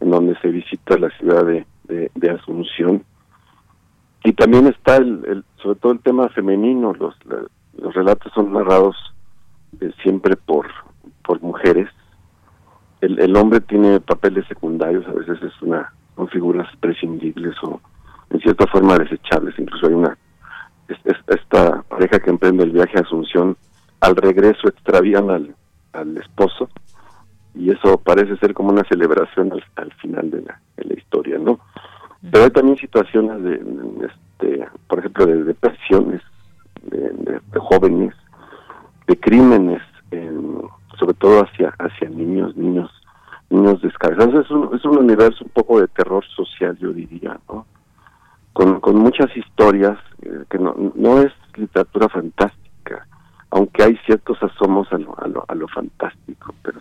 [0.00, 1.64] en donde se visita la ciudad de,
[2.14, 3.04] de, Asunción.
[4.24, 7.14] Y también está, el, sobre todo el tema femenino, los,
[7.76, 8.96] los relatos son narrados
[9.80, 10.66] eh, siempre por,
[11.24, 11.88] por mujeres.
[13.00, 17.80] El, el hombre tiene papeles secundarios, a veces es una, son figuras prescindibles o
[18.30, 19.58] en cierta forma desechables.
[19.58, 20.16] Incluso hay una,
[20.88, 23.56] es, es, esta pareja que emprende el viaje a Asunción,
[24.00, 25.54] al regreso extravían al,
[25.92, 26.68] al esposo
[27.54, 31.38] y eso parece ser como una celebración al, al final de la, de la historia,
[31.38, 31.60] ¿no?
[32.30, 36.22] Pero hay también situaciones de, este, por ejemplo, de depresiones
[36.82, 38.14] de, de, de jóvenes,
[39.06, 40.62] de crímenes, en,
[40.98, 42.90] sobre todo hacia hacia niños, niños,
[43.50, 44.44] niños descargados.
[44.44, 47.66] Es un, es un universo un poco de terror social, yo diría, ¿no?
[48.52, 53.06] Con, con muchas historias eh, que no, no es literatura fantástica,
[53.50, 56.80] aunque hay ciertos asomos a lo, a lo, a lo fantástico, pero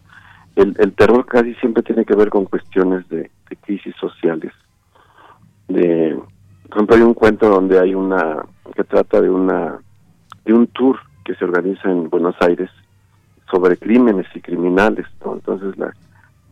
[0.56, 4.52] el, terror casi siempre tiene que ver con cuestiones de, de crisis sociales.
[5.68, 6.20] De,
[6.68, 8.44] por ejemplo, hay un cuento donde hay una
[8.76, 9.80] que trata de una
[10.46, 12.70] de un tour que se organiza en Buenos Aires
[13.50, 15.06] sobre crímenes y criminales.
[15.26, 15.94] Entonces la,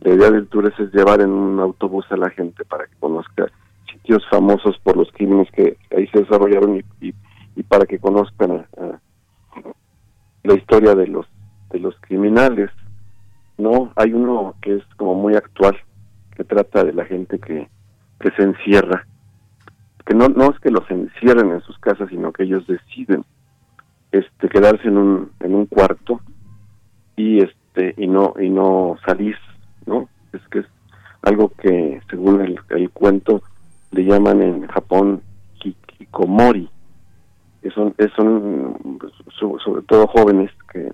[0.04, 3.46] idea del tour es, llevar en un autobús a la gente para que conozca
[3.90, 7.14] sitios famosos por los crímenes que ahí se desarrollaron y,
[7.56, 8.66] y, para que conozcan
[10.42, 11.26] la historia de los
[11.70, 12.70] de los criminales
[13.60, 15.76] no hay uno que es como muy actual
[16.36, 17.68] que trata de la gente que
[18.20, 19.06] que se encierra.
[20.06, 23.24] Que no no es que los encierren en sus casas sino que ellos deciden
[24.12, 26.20] este quedarse en un en un cuarto
[27.16, 29.36] y este y no y no salir
[29.86, 30.66] no es que es
[31.22, 33.42] algo que según el, el cuento
[33.92, 35.22] le llaman en Japón
[35.62, 36.68] hikikomori
[37.62, 38.76] que son, son
[39.36, 40.90] sobre todo jóvenes que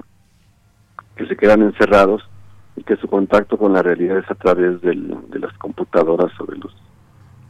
[1.17, 2.23] que se quedan encerrados
[2.77, 6.45] y que su contacto con la realidad es a través del, de las computadoras o
[6.47, 6.75] de los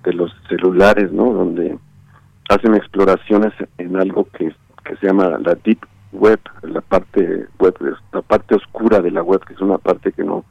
[0.04, 1.32] de los celulares, ¿no?
[1.32, 1.76] Donde
[2.48, 4.54] hacen exploraciones en algo que,
[4.84, 5.80] que se llama la deep
[6.12, 7.74] web, la parte web,
[8.12, 10.44] la parte oscura de la web, que es una parte que no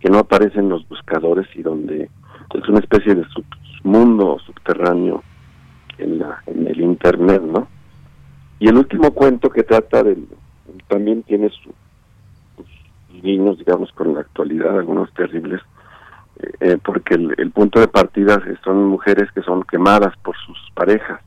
[0.00, 2.08] que no aparece en los buscadores y donde
[2.54, 3.24] es una especie de
[3.80, 5.24] submundo subterráneo
[5.96, 7.66] en la en el internet, ¿no?
[8.60, 10.28] Y el último cuento que trata del
[10.88, 11.72] también tiene su,
[13.28, 15.60] guiños, digamos, con la actualidad, algunos terribles,
[16.60, 21.20] eh, porque el, punto de partida son mujeres que son quemadas por sus parejas,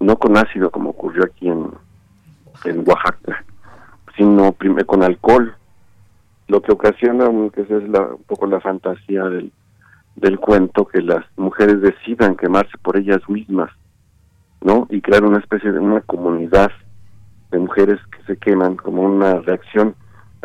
[0.00, 1.70] no con ácido como ocurrió aquí en,
[2.64, 3.44] en Oaxaca,
[4.16, 5.54] sino primero con alcohol,
[6.48, 9.52] lo que ocasiona, que es la, un poco la fantasía del,
[10.14, 13.70] del cuento, que las mujeres decidan quemarse por ellas mismas,
[14.62, 14.86] ¿no?
[14.90, 16.70] Y crear una especie de una comunidad
[17.50, 19.94] de mujeres que se queman como una reacción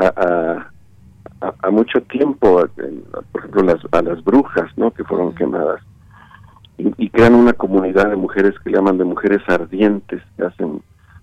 [0.07, 0.71] a,
[1.61, 2.67] a, mucho tiempo,
[3.31, 4.91] por ejemplo, las, a las brujas, ¿no?
[4.91, 5.81] Que fueron quemadas.
[6.77, 10.81] Y, crean una comunidad de mujeres que llaman de mujeres ardientes, que hacen,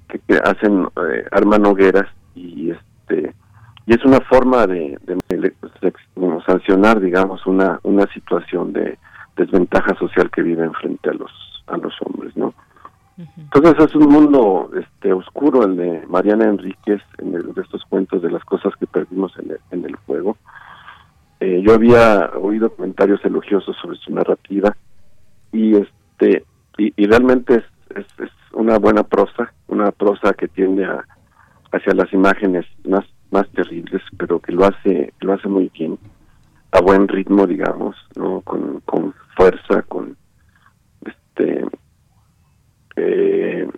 [0.09, 3.35] que, hacen, eh, arman hogueras y este
[3.87, 4.99] y es una forma de,
[6.47, 8.99] sancionar, digamos, una, una situación de
[9.35, 11.31] desventaja social que viven frente a los,
[11.69, 12.53] a los hombres, ¿no?
[13.19, 18.31] Entonces es un mundo este oscuro el de Mariana Enríquez, en de estos cuentos de
[18.31, 20.37] las cosas que perdimos en el, en el juego.
[21.41, 24.77] Eh, yo había oído comentarios elogiosos sobre su narrativa
[25.53, 26.45] y este
[26.77, 27.65] y, realmente
[27.97, 28.07] es,
[28.53, 31.05] una buena prosa, una prosa que tiende a,
[31.73, 35.99] hacia las imágenes más más terribles, pero que lo hace lo hace muy bien,
[36.71, 40.17] a buen ritmo, digamos, no con, con fuerza, con
[41.05, 41.67] este
[42.99, 43.69] eh,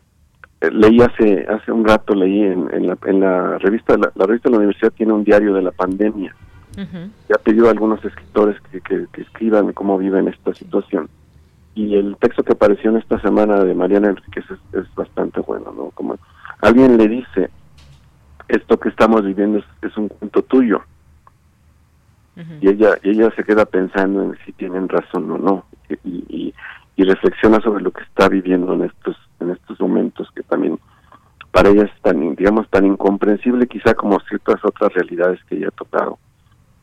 [0.73, 4.53] leí hace hace un rato leí en, en, la, en la revista la, revista de
[4.53, 6.35] la universidad tiene un diario de la pandemia.
[6.77, 11.11] Y ha pedido a algunos escritores que, que, escriban cómo viven esta situación.
[11.75, 15.75] Y el texto que apareció en esta semana de Mariana Enriquez es, es bastante bueno
[15.77, 16.17] no como
[16.63, 17.51] alguien le dice
[18.51, 20.83] esto que estamos viviendo es, un cuento tuyo.
[22.61, 25.65] Y ella ella se queda pensando en si tienen razón o no.
[26.05, 26.55] Y,
[27.01, 30.79] y, reflexiona sobre lo que está viviendo en estos en estos momentos que también
[31.51, 35.71] para ella es tan digamos tan incomprensible quizá como ciertas otras realidades que ella ha
[35.71, 36.19] tocado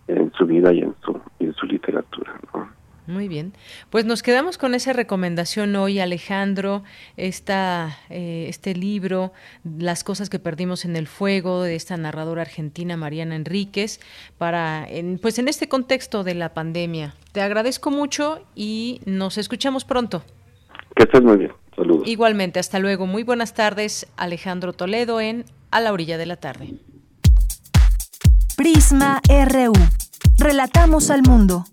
[0.07, 2.33] en su vida y en su y en su literatura.
[2.53, 2.76] ¿no?
[3.07, 3.53] Muy bien.
[3.89, 6.83] Pues nos quedamos con esa recomendación hoy, Alejandro,
[7.15, 9.31] esta, eh, este libro,
[9.63, 14.01] Las cosas que perdimos en el fuego, de esta narradora argentina, Mariana Enríquez,
[14.37, 17.15] para, en, pues en este contexto de la pandemia.
[17.31, 20.23] Te agradezco mucho y nos escuchamos pronto.
[20.93, 21.53] Que estés muy bien.
[21.77, 22.05] Saludos.
[22.07, 23.05] Igualmente, hasta luego.
[23.05, 26.73] Muy buenas tardes, Alejandro Toledo en A la orilla de la tarde.
[28.57, 29.73] Prisma RU.
[30.39, 31.63] Relatamos al mundo.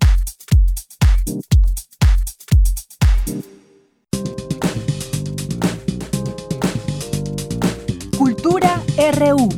[8.18, 8.80] Cultura
[9.18, 9.48] RU.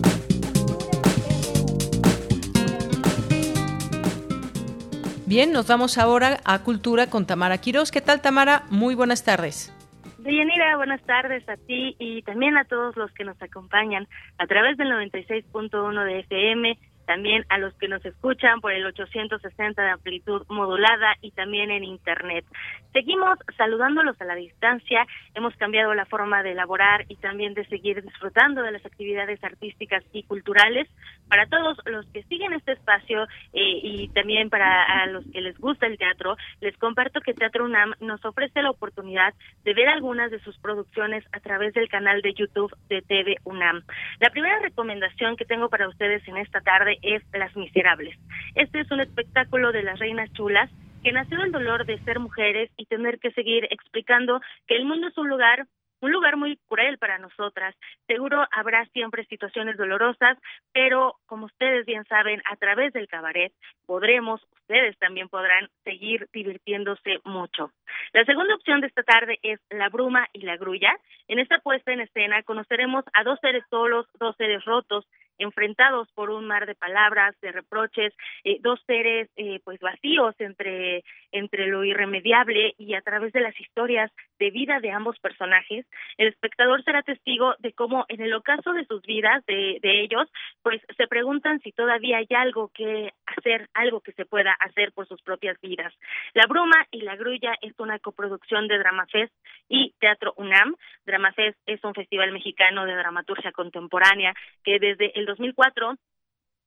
[5.27, 7.91] Bien, nos vamos ahora a Cultura con Tamara Quiroz.
[7.91, 8.63] ¿Qué tal, Tamara?
[8.71, 9.73] Muy buenas tardes.
[10.19, 14.77] Deyanira, buenas tardes a ti y también a todos los que nos acompañan a través
[14.77, 20.45] del 96.1 de FM también a los que nos escuchan por el 860 de amplitud
[20.49, 22.45] modulada y también en Internet.
[22.93, 28.03] Seguimos saludándolos a la distancia, hemos cambiado la forma de elaborar y también de seguir
[28.03, 30.89] disfrutando de las actividades artísticas y culturales.
[31.29, 35.87] Para todos los que siguen este espacio eh, y también para los que les gusta
[35.87, 39.35] el teatro, les comparto que Teatro UNAM nos ofrece la oportunidad
[39.65, 43.83] de ver algunas de sus producciones a través del canal de YouTube de TV UNAM.
[44.21, 48.17] La primera recomendación que tengo para ustedes en esta tarde es Las Miserables.
[48.55, 50.71] Este es un espectáculo de las reinas chulas
[51.03, 55.09] que nació del dolor de ser mujeres y tener que seguir explicando que el mundo
[55.09, 55.67] es un lugar
[56.01, 57.75] un lugar muy cruel para nosotras.
[58.07, 60.39] Seguro habrá siempre situaciones dolorosas,
[60.73, 63.53] pero como ustedes bien saben, a través del cabaret
[63.87, 67.73] podremos, ustedes también podrán seguir divirtiéndose mucho.
[68.13, 70.99] La segunda opción de esta tarde es La Bruma y la Grulla.
[71.29, 75.07] En esta puesta en escena conoceremos a dos seres solos, dos seres rotos,
[75.39, 78.15] enfrentados por un mar de palabras, de reproches,
[78.45, 83.59] eh, dos seres eh, pues vacíos entre, entre lo irremediable y a través de las
[83.61, 85.87] historias de vida de ambos personajes,
[86.19, 90.29] el espectador será testigo de cómo en el ocaso de sus vidas, de, de ellos,
[90.63, 95.07] pues se preguntan si todavía hay algo que hacer, algo que se pueda hacer por
[95.07, 95.93] sus propias vidas.
[96.35, 99.33] La Bruma y la Grulla es una coproducción de Dramafest
[99.69, 100.77] y Teatro UNAM.
[101.05, 104.35] Dramafest es un festival mexicano de dramaturgia contemporánea
[104.65, 105.97] que desde el 2004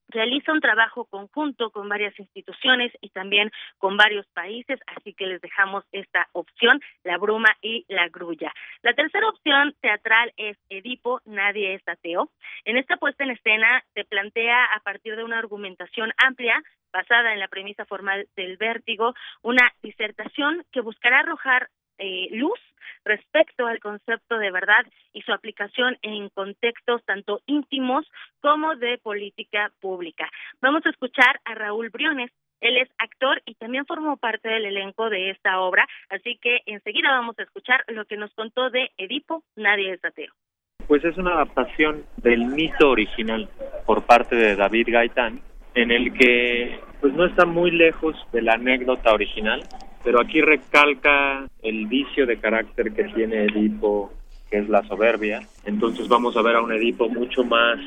[0.10, 5.42] realiza un trabajo conjunto con varias instituciones y también con varios países, así que les
[5.42, 8.52] dejamos esta opción, La Bruma y La Grulla.
[8.82, 12.32] La tercera opción teatral es Edipo, Nadie es ateo.
[12.66, 16.62] En esta puesta en escena se plantea a partir de una argumentación amplia
[16.92, 19.14] basada en la premisa formal del vértigo,
[19.44, 21.70] una disertación que buscará arrojar
[22.00, 22.60] eh, luz
[23.06, 28.06] respecto al concepto de verdad y su aplicación en contextos tanto íntimos
[28.42, 30.30] como de política pública.
[30.62, 32.32] Vamos a escuchar a Raúl Briones,
[32.62, 37.12] Él es actor y también formó parte del elenco de esta obra, así que enseguida
[37.12, 40.34] vamos a escuchar lo que nos contó de Edipo, Nadie es ateo.
[40.88, 43.48] Pues es una adaptación del mito original
[43.86, 45.42] por parte de David Gaitán,
[45.76, 49.62] en el que pues no está muy lejos de la anécdota original,
[50.04, 54.12] pero aquí recalca el vicio de carácter que tiene Edipo,
[54.50, 55.42] que es la soberbia.
[55.66, 57.78] Entonces vamos a ver a un Edipo mucho más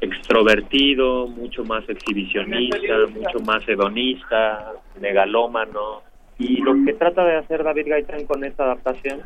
[0.00, 2.76] extrovertido, mucho más exhibicionista,
[3.14, 6.02] mucho más hedonista, megalómano.
[6.38, 9.20] Y lo que trata de hacer David Gaitán con esta adaptación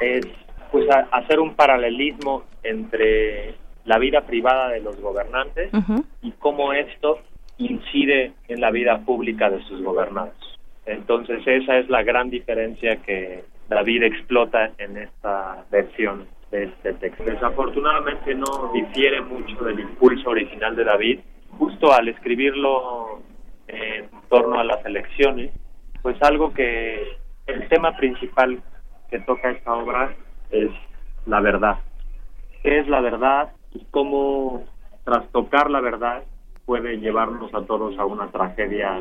[0.00, 0.26] es
[0.70, 3.54] pues a- hacer un paralelismo entre
[3.84, 5.70] la vida privada de los gobernantes
[6.22, 7.18] y cómo esto
[7.58, 10.51] incide en la vida pública de sus gobernados.
[10.86, 17.24] Entonces esa es la gran diferencia que David explota en esta versión de este texto.
[17.24, 21.20] Desafortunadamente no difiere mucho del impulso original de David.
[21.58, 23.20] Justo al escribirlo
[23.68, 25.52] en torno a las elecciones,
[26.02, 28.60] pues algo que el tema principal
[29.10, 30.14] que toca esta obra
[30.50, 30.70] es
[31.26, 31.78] la verdad.
[32.62, 34.64] ¿Qué es la verdad y cómo
[35.04, 36.22] trastocar la verdad
[36.64, 39.00] puede llevarnos a todos a una tragedia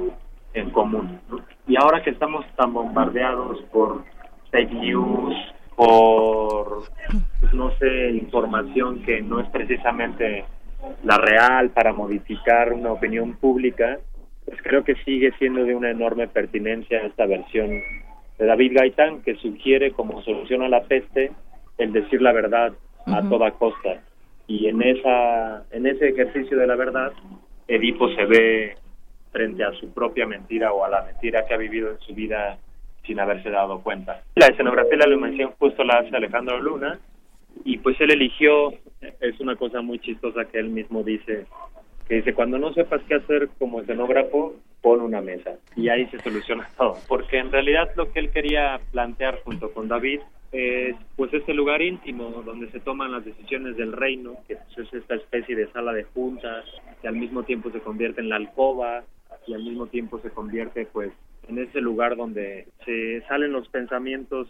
[0.54, 1.20] en común?
[1.30, 1.40] ¿no?
[1.68, 4.04] Y ahora que estamos tan bombardeados por
[4.52, 5.36] fake news,
[5.76, 6.84] por,
[7.40, 10.46] pues, no sé, información que no es precisamente
[11.04, 14.00] la real para modificar una opinión pública,
[14.46, 17.82] pues creo que sigue siendo de una enorme pertinencia esta versión
[18.38, 21.32] de David Gaitán que sugiere como solución a la peste
[21.78, 22.74] el decir la verdad
[23.06, 24.02] a toda costa
[24.48, 27.14] y en esa en ese ejercicio de la verdad
[27.68, 28.76] Edipo se ve
[29.32, 32.58] frente a su propia mentira o a la mentira que ha vivido en su vida
[33.06, 34.24] sin haberse dado cuenta.
[34.36, 37.00] La escenografía y la iluminación justo la hace Alejandro Luna
[37.66, 38.74] y pues él eligió,
[39.20, 41.46] es una cosa muy chistosa que él mismo dice,
[42.08, 46.20] que dice, cuando no sepas qué hacer como escenógrafo, pon una mesa y ahí se
[46.20, 50.22] soluciona todo, porque en realidad lo que él quería plantear junto con David
[50.52, 54.94] es pues este lugar íntimo donde se toman las decisiones del reino, que pues, es
[54.94, 56.66] esta especie de sala de juntas,
[57.02, 59.04] que al mismo tiempo se convierte en la alcoba
[59.48, 61.12] y al mismo tiempo se convierte pues
[61.48, 64.48] en ese lugar donde se salen los pensamientos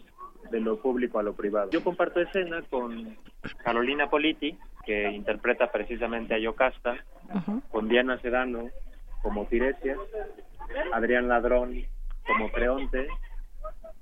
[0.50, 1.70] de lo público a lo privado.
[1.70, 3.16] Yo comparto escena con
[3.64, 6.96] Carolina Politi, que interpreta precisamente a Yocasta,
[7.70, 8.68] con Diana Sedano
[9.22, 9.96] como Tiresia,
[10.92, 11.84] Adrián Ladrón
[12.26, 13.08] como Creonte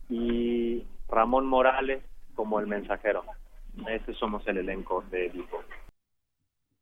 [0.09, 2.03] y Ramón Morales
[2.35, 3.25] como el mensajero.
[3.89, 5.63] Ese somos el elenco de Edipo.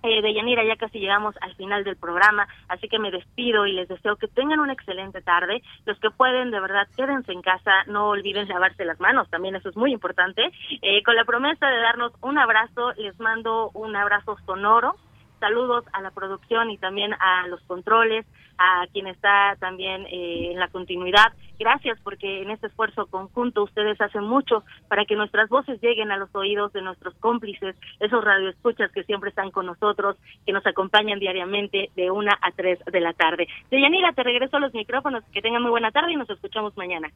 [0.02, 3.89] eh, Deyanira, ya casi llegamos al final del programa, así que me despido y les
[3.89, 5.62] deseo que tengan una excelente tarde.
[5.86, 9.69] Los que pueden, de verdad, quédense en casa, no olviden lavarse las manos, también eso
[9.69, 10.52] es muy importante.
[10.82, 14.94] Eh, con la promesa de darnos un abrazo, les mando un abrazo sonoro.
[15.40, 18.27] Saludos a la producción y también a los controles,
[18.59, 21.32] a quien está también eh, en la continuidad.
[21.59, 26.16] Gracias porque en este esfuerzo conjunto ustedes hacen mucho para que nuestras voces lleguen a
[26.16, 31.19] los oídos de nuestros cómplices, esos radioescuchas que siempre están con nosotros, que nos acompañan
[31.19, 33.48] diariamente de una a tres de la tarde.
[33.70, 37.10] Deyanira, te regreso a los micrófonos, que tengan muy buena tarde y nos escuchamos mañana.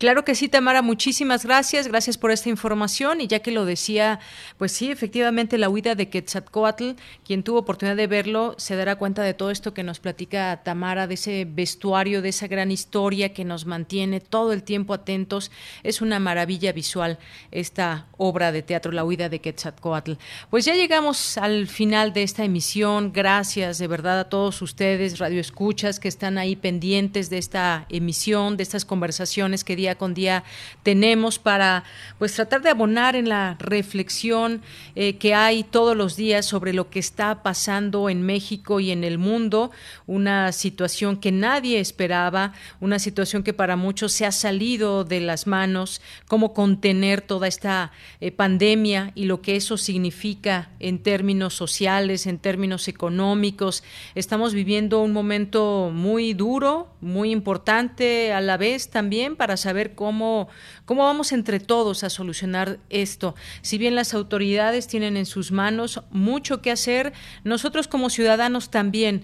[0.00, 4.18] Claro que sí, Tamara, muchísimas gracias, gracias por esta información y ya que lo decía,
[4.56, 9.22] pues sí, efectivamente la huida de Quetzalcoatl, quien tuvo oportunidad de verlo, se dará cuenta
[9.22, 13.44] de todo esto que nos platica Tamara, de ese vestuario, de esa gran historia que
[13.44, 15.50] nos mantiene todo el tiempo atentos.
[15.82, 17.18] Es una maravilla visual
[17.50, 20.12] esta obra de teatro, La huida de Quetzalcoatl.
[20.48, 26.00] Pues ya llegamos al final de esta emisión, gracias de verdad a todos ustedes, radioescuchas,
[26.00, 30.44] que están ahí pendientes de esta emisión, de estas conversaciones que día con día
[30.82, 31.84] tenemos para
[32.18, 34.62] pues tratar de abonar en la reflexión
[34.94, 39.04] eh, que hay todos los días sobre lo que está pasando en México y en
[39.04, 39.70] el mundo,
[40.06, 45.46] una situación que nadie esperaba, una situación que para muchos se ha salido de las
[45.46, 52.26] manos, cómo contener toda esta eh, pandemia y lo que eso significa en términos sociales,
[52.26, 53.82] en términos económicos.
[54.14, 60.48] Estamos viviendo un momento muy duro, muy importante a la vez también para saber cómo,
[60.90, 63.36] cómo vamos entre todos a solucionar esto.
[63.62, 67.12] Si bien las autoridades tienen en sus manos mucho que hacer,
[67.44, 69.22] nosotros como ciudadanos también,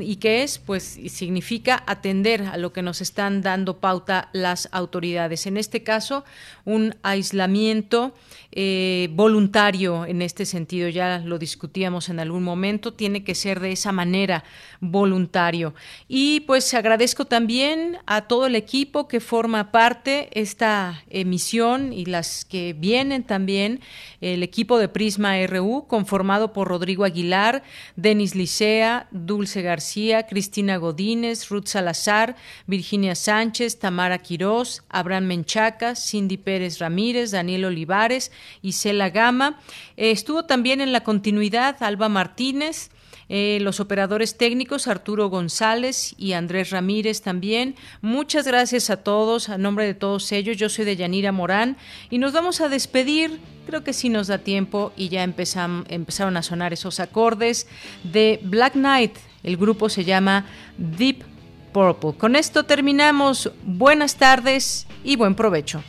[0.00, 5.46] y que es, pues significa atender a lo que nos están dando pauta las autoridades.
[5.46, 6.24] En este caso,
[6.64, 8.14] un aislamiento
[8.52, 13.72] eh, voluntario en este sentido, ya lo discutíamos en algún momento, tiene que ser de
[13.72, 14.42] esa manera
[14.80, 15.74] voluntario.
[16.08, 22.44] Y pues agradezco también a todo el equipo que forma parte esta emisión y las
[22.44, 23.80] que vienen también,
[24.20, 27.62] el equipo de Prisma RU, conformado por Rodrigo Aguilar,
[27.96, 36.36] Denis Licea, Dulce García, Cristina Godínez, Ruth Salazar, Virginia Sánchez, Tamara Quirós, Abraham Menchaca, Cindy
[36.36, 39.60] Pérez Ramírez, Daniel Olivares, Isela Gama.
[39.96, 42.90] Eh, estuvo también en la continuidad Alba Martínez,
[43.28, 47.74] eh, los operadores técnicos Arturo González y Andrés Ramírez también.
[48.00, 50.56] Muchas gracias a todos, a nombre de todos ellos.
[50.56, 51.76] Yo soy de Yanira Morán
[52.10, 53.40] y nos vamos a despedir.
[53.66, 57.66] Creo que sí nos da tiempo y ya empezaron a sonar esos acordes
[58.02, 59.16] de Black Knight.
[59.42, 60.46] El grupo se llama
[60.76, 61.24] Deep
[61.72, 62.14] Purple.
[62.16, 63.50] Con esto terminamos.
[63.64, 65.82] Buenas tardes y buen provecho.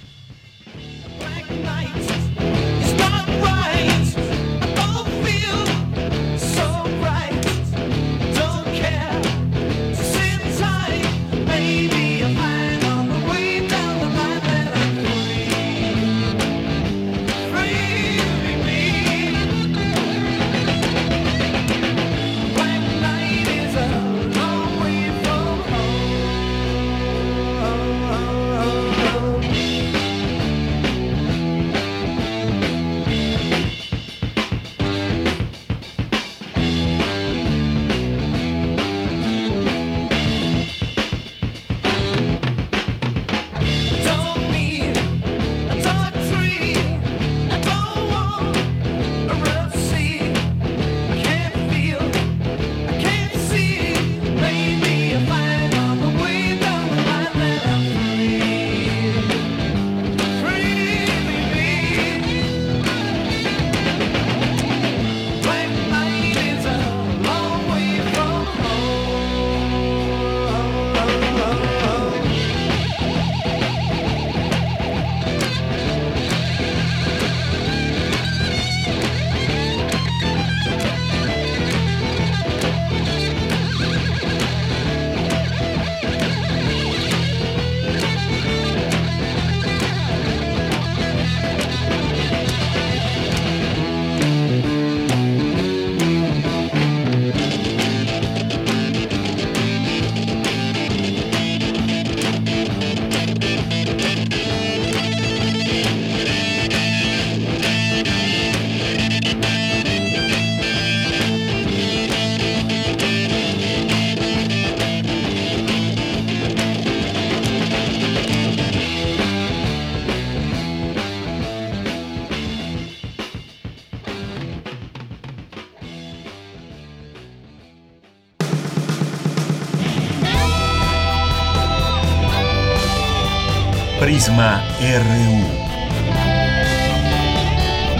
[134.93, 135.41] RU.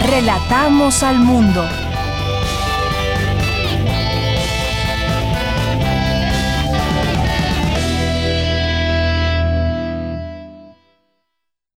[0.07, 1.67] Relatamos al mundo.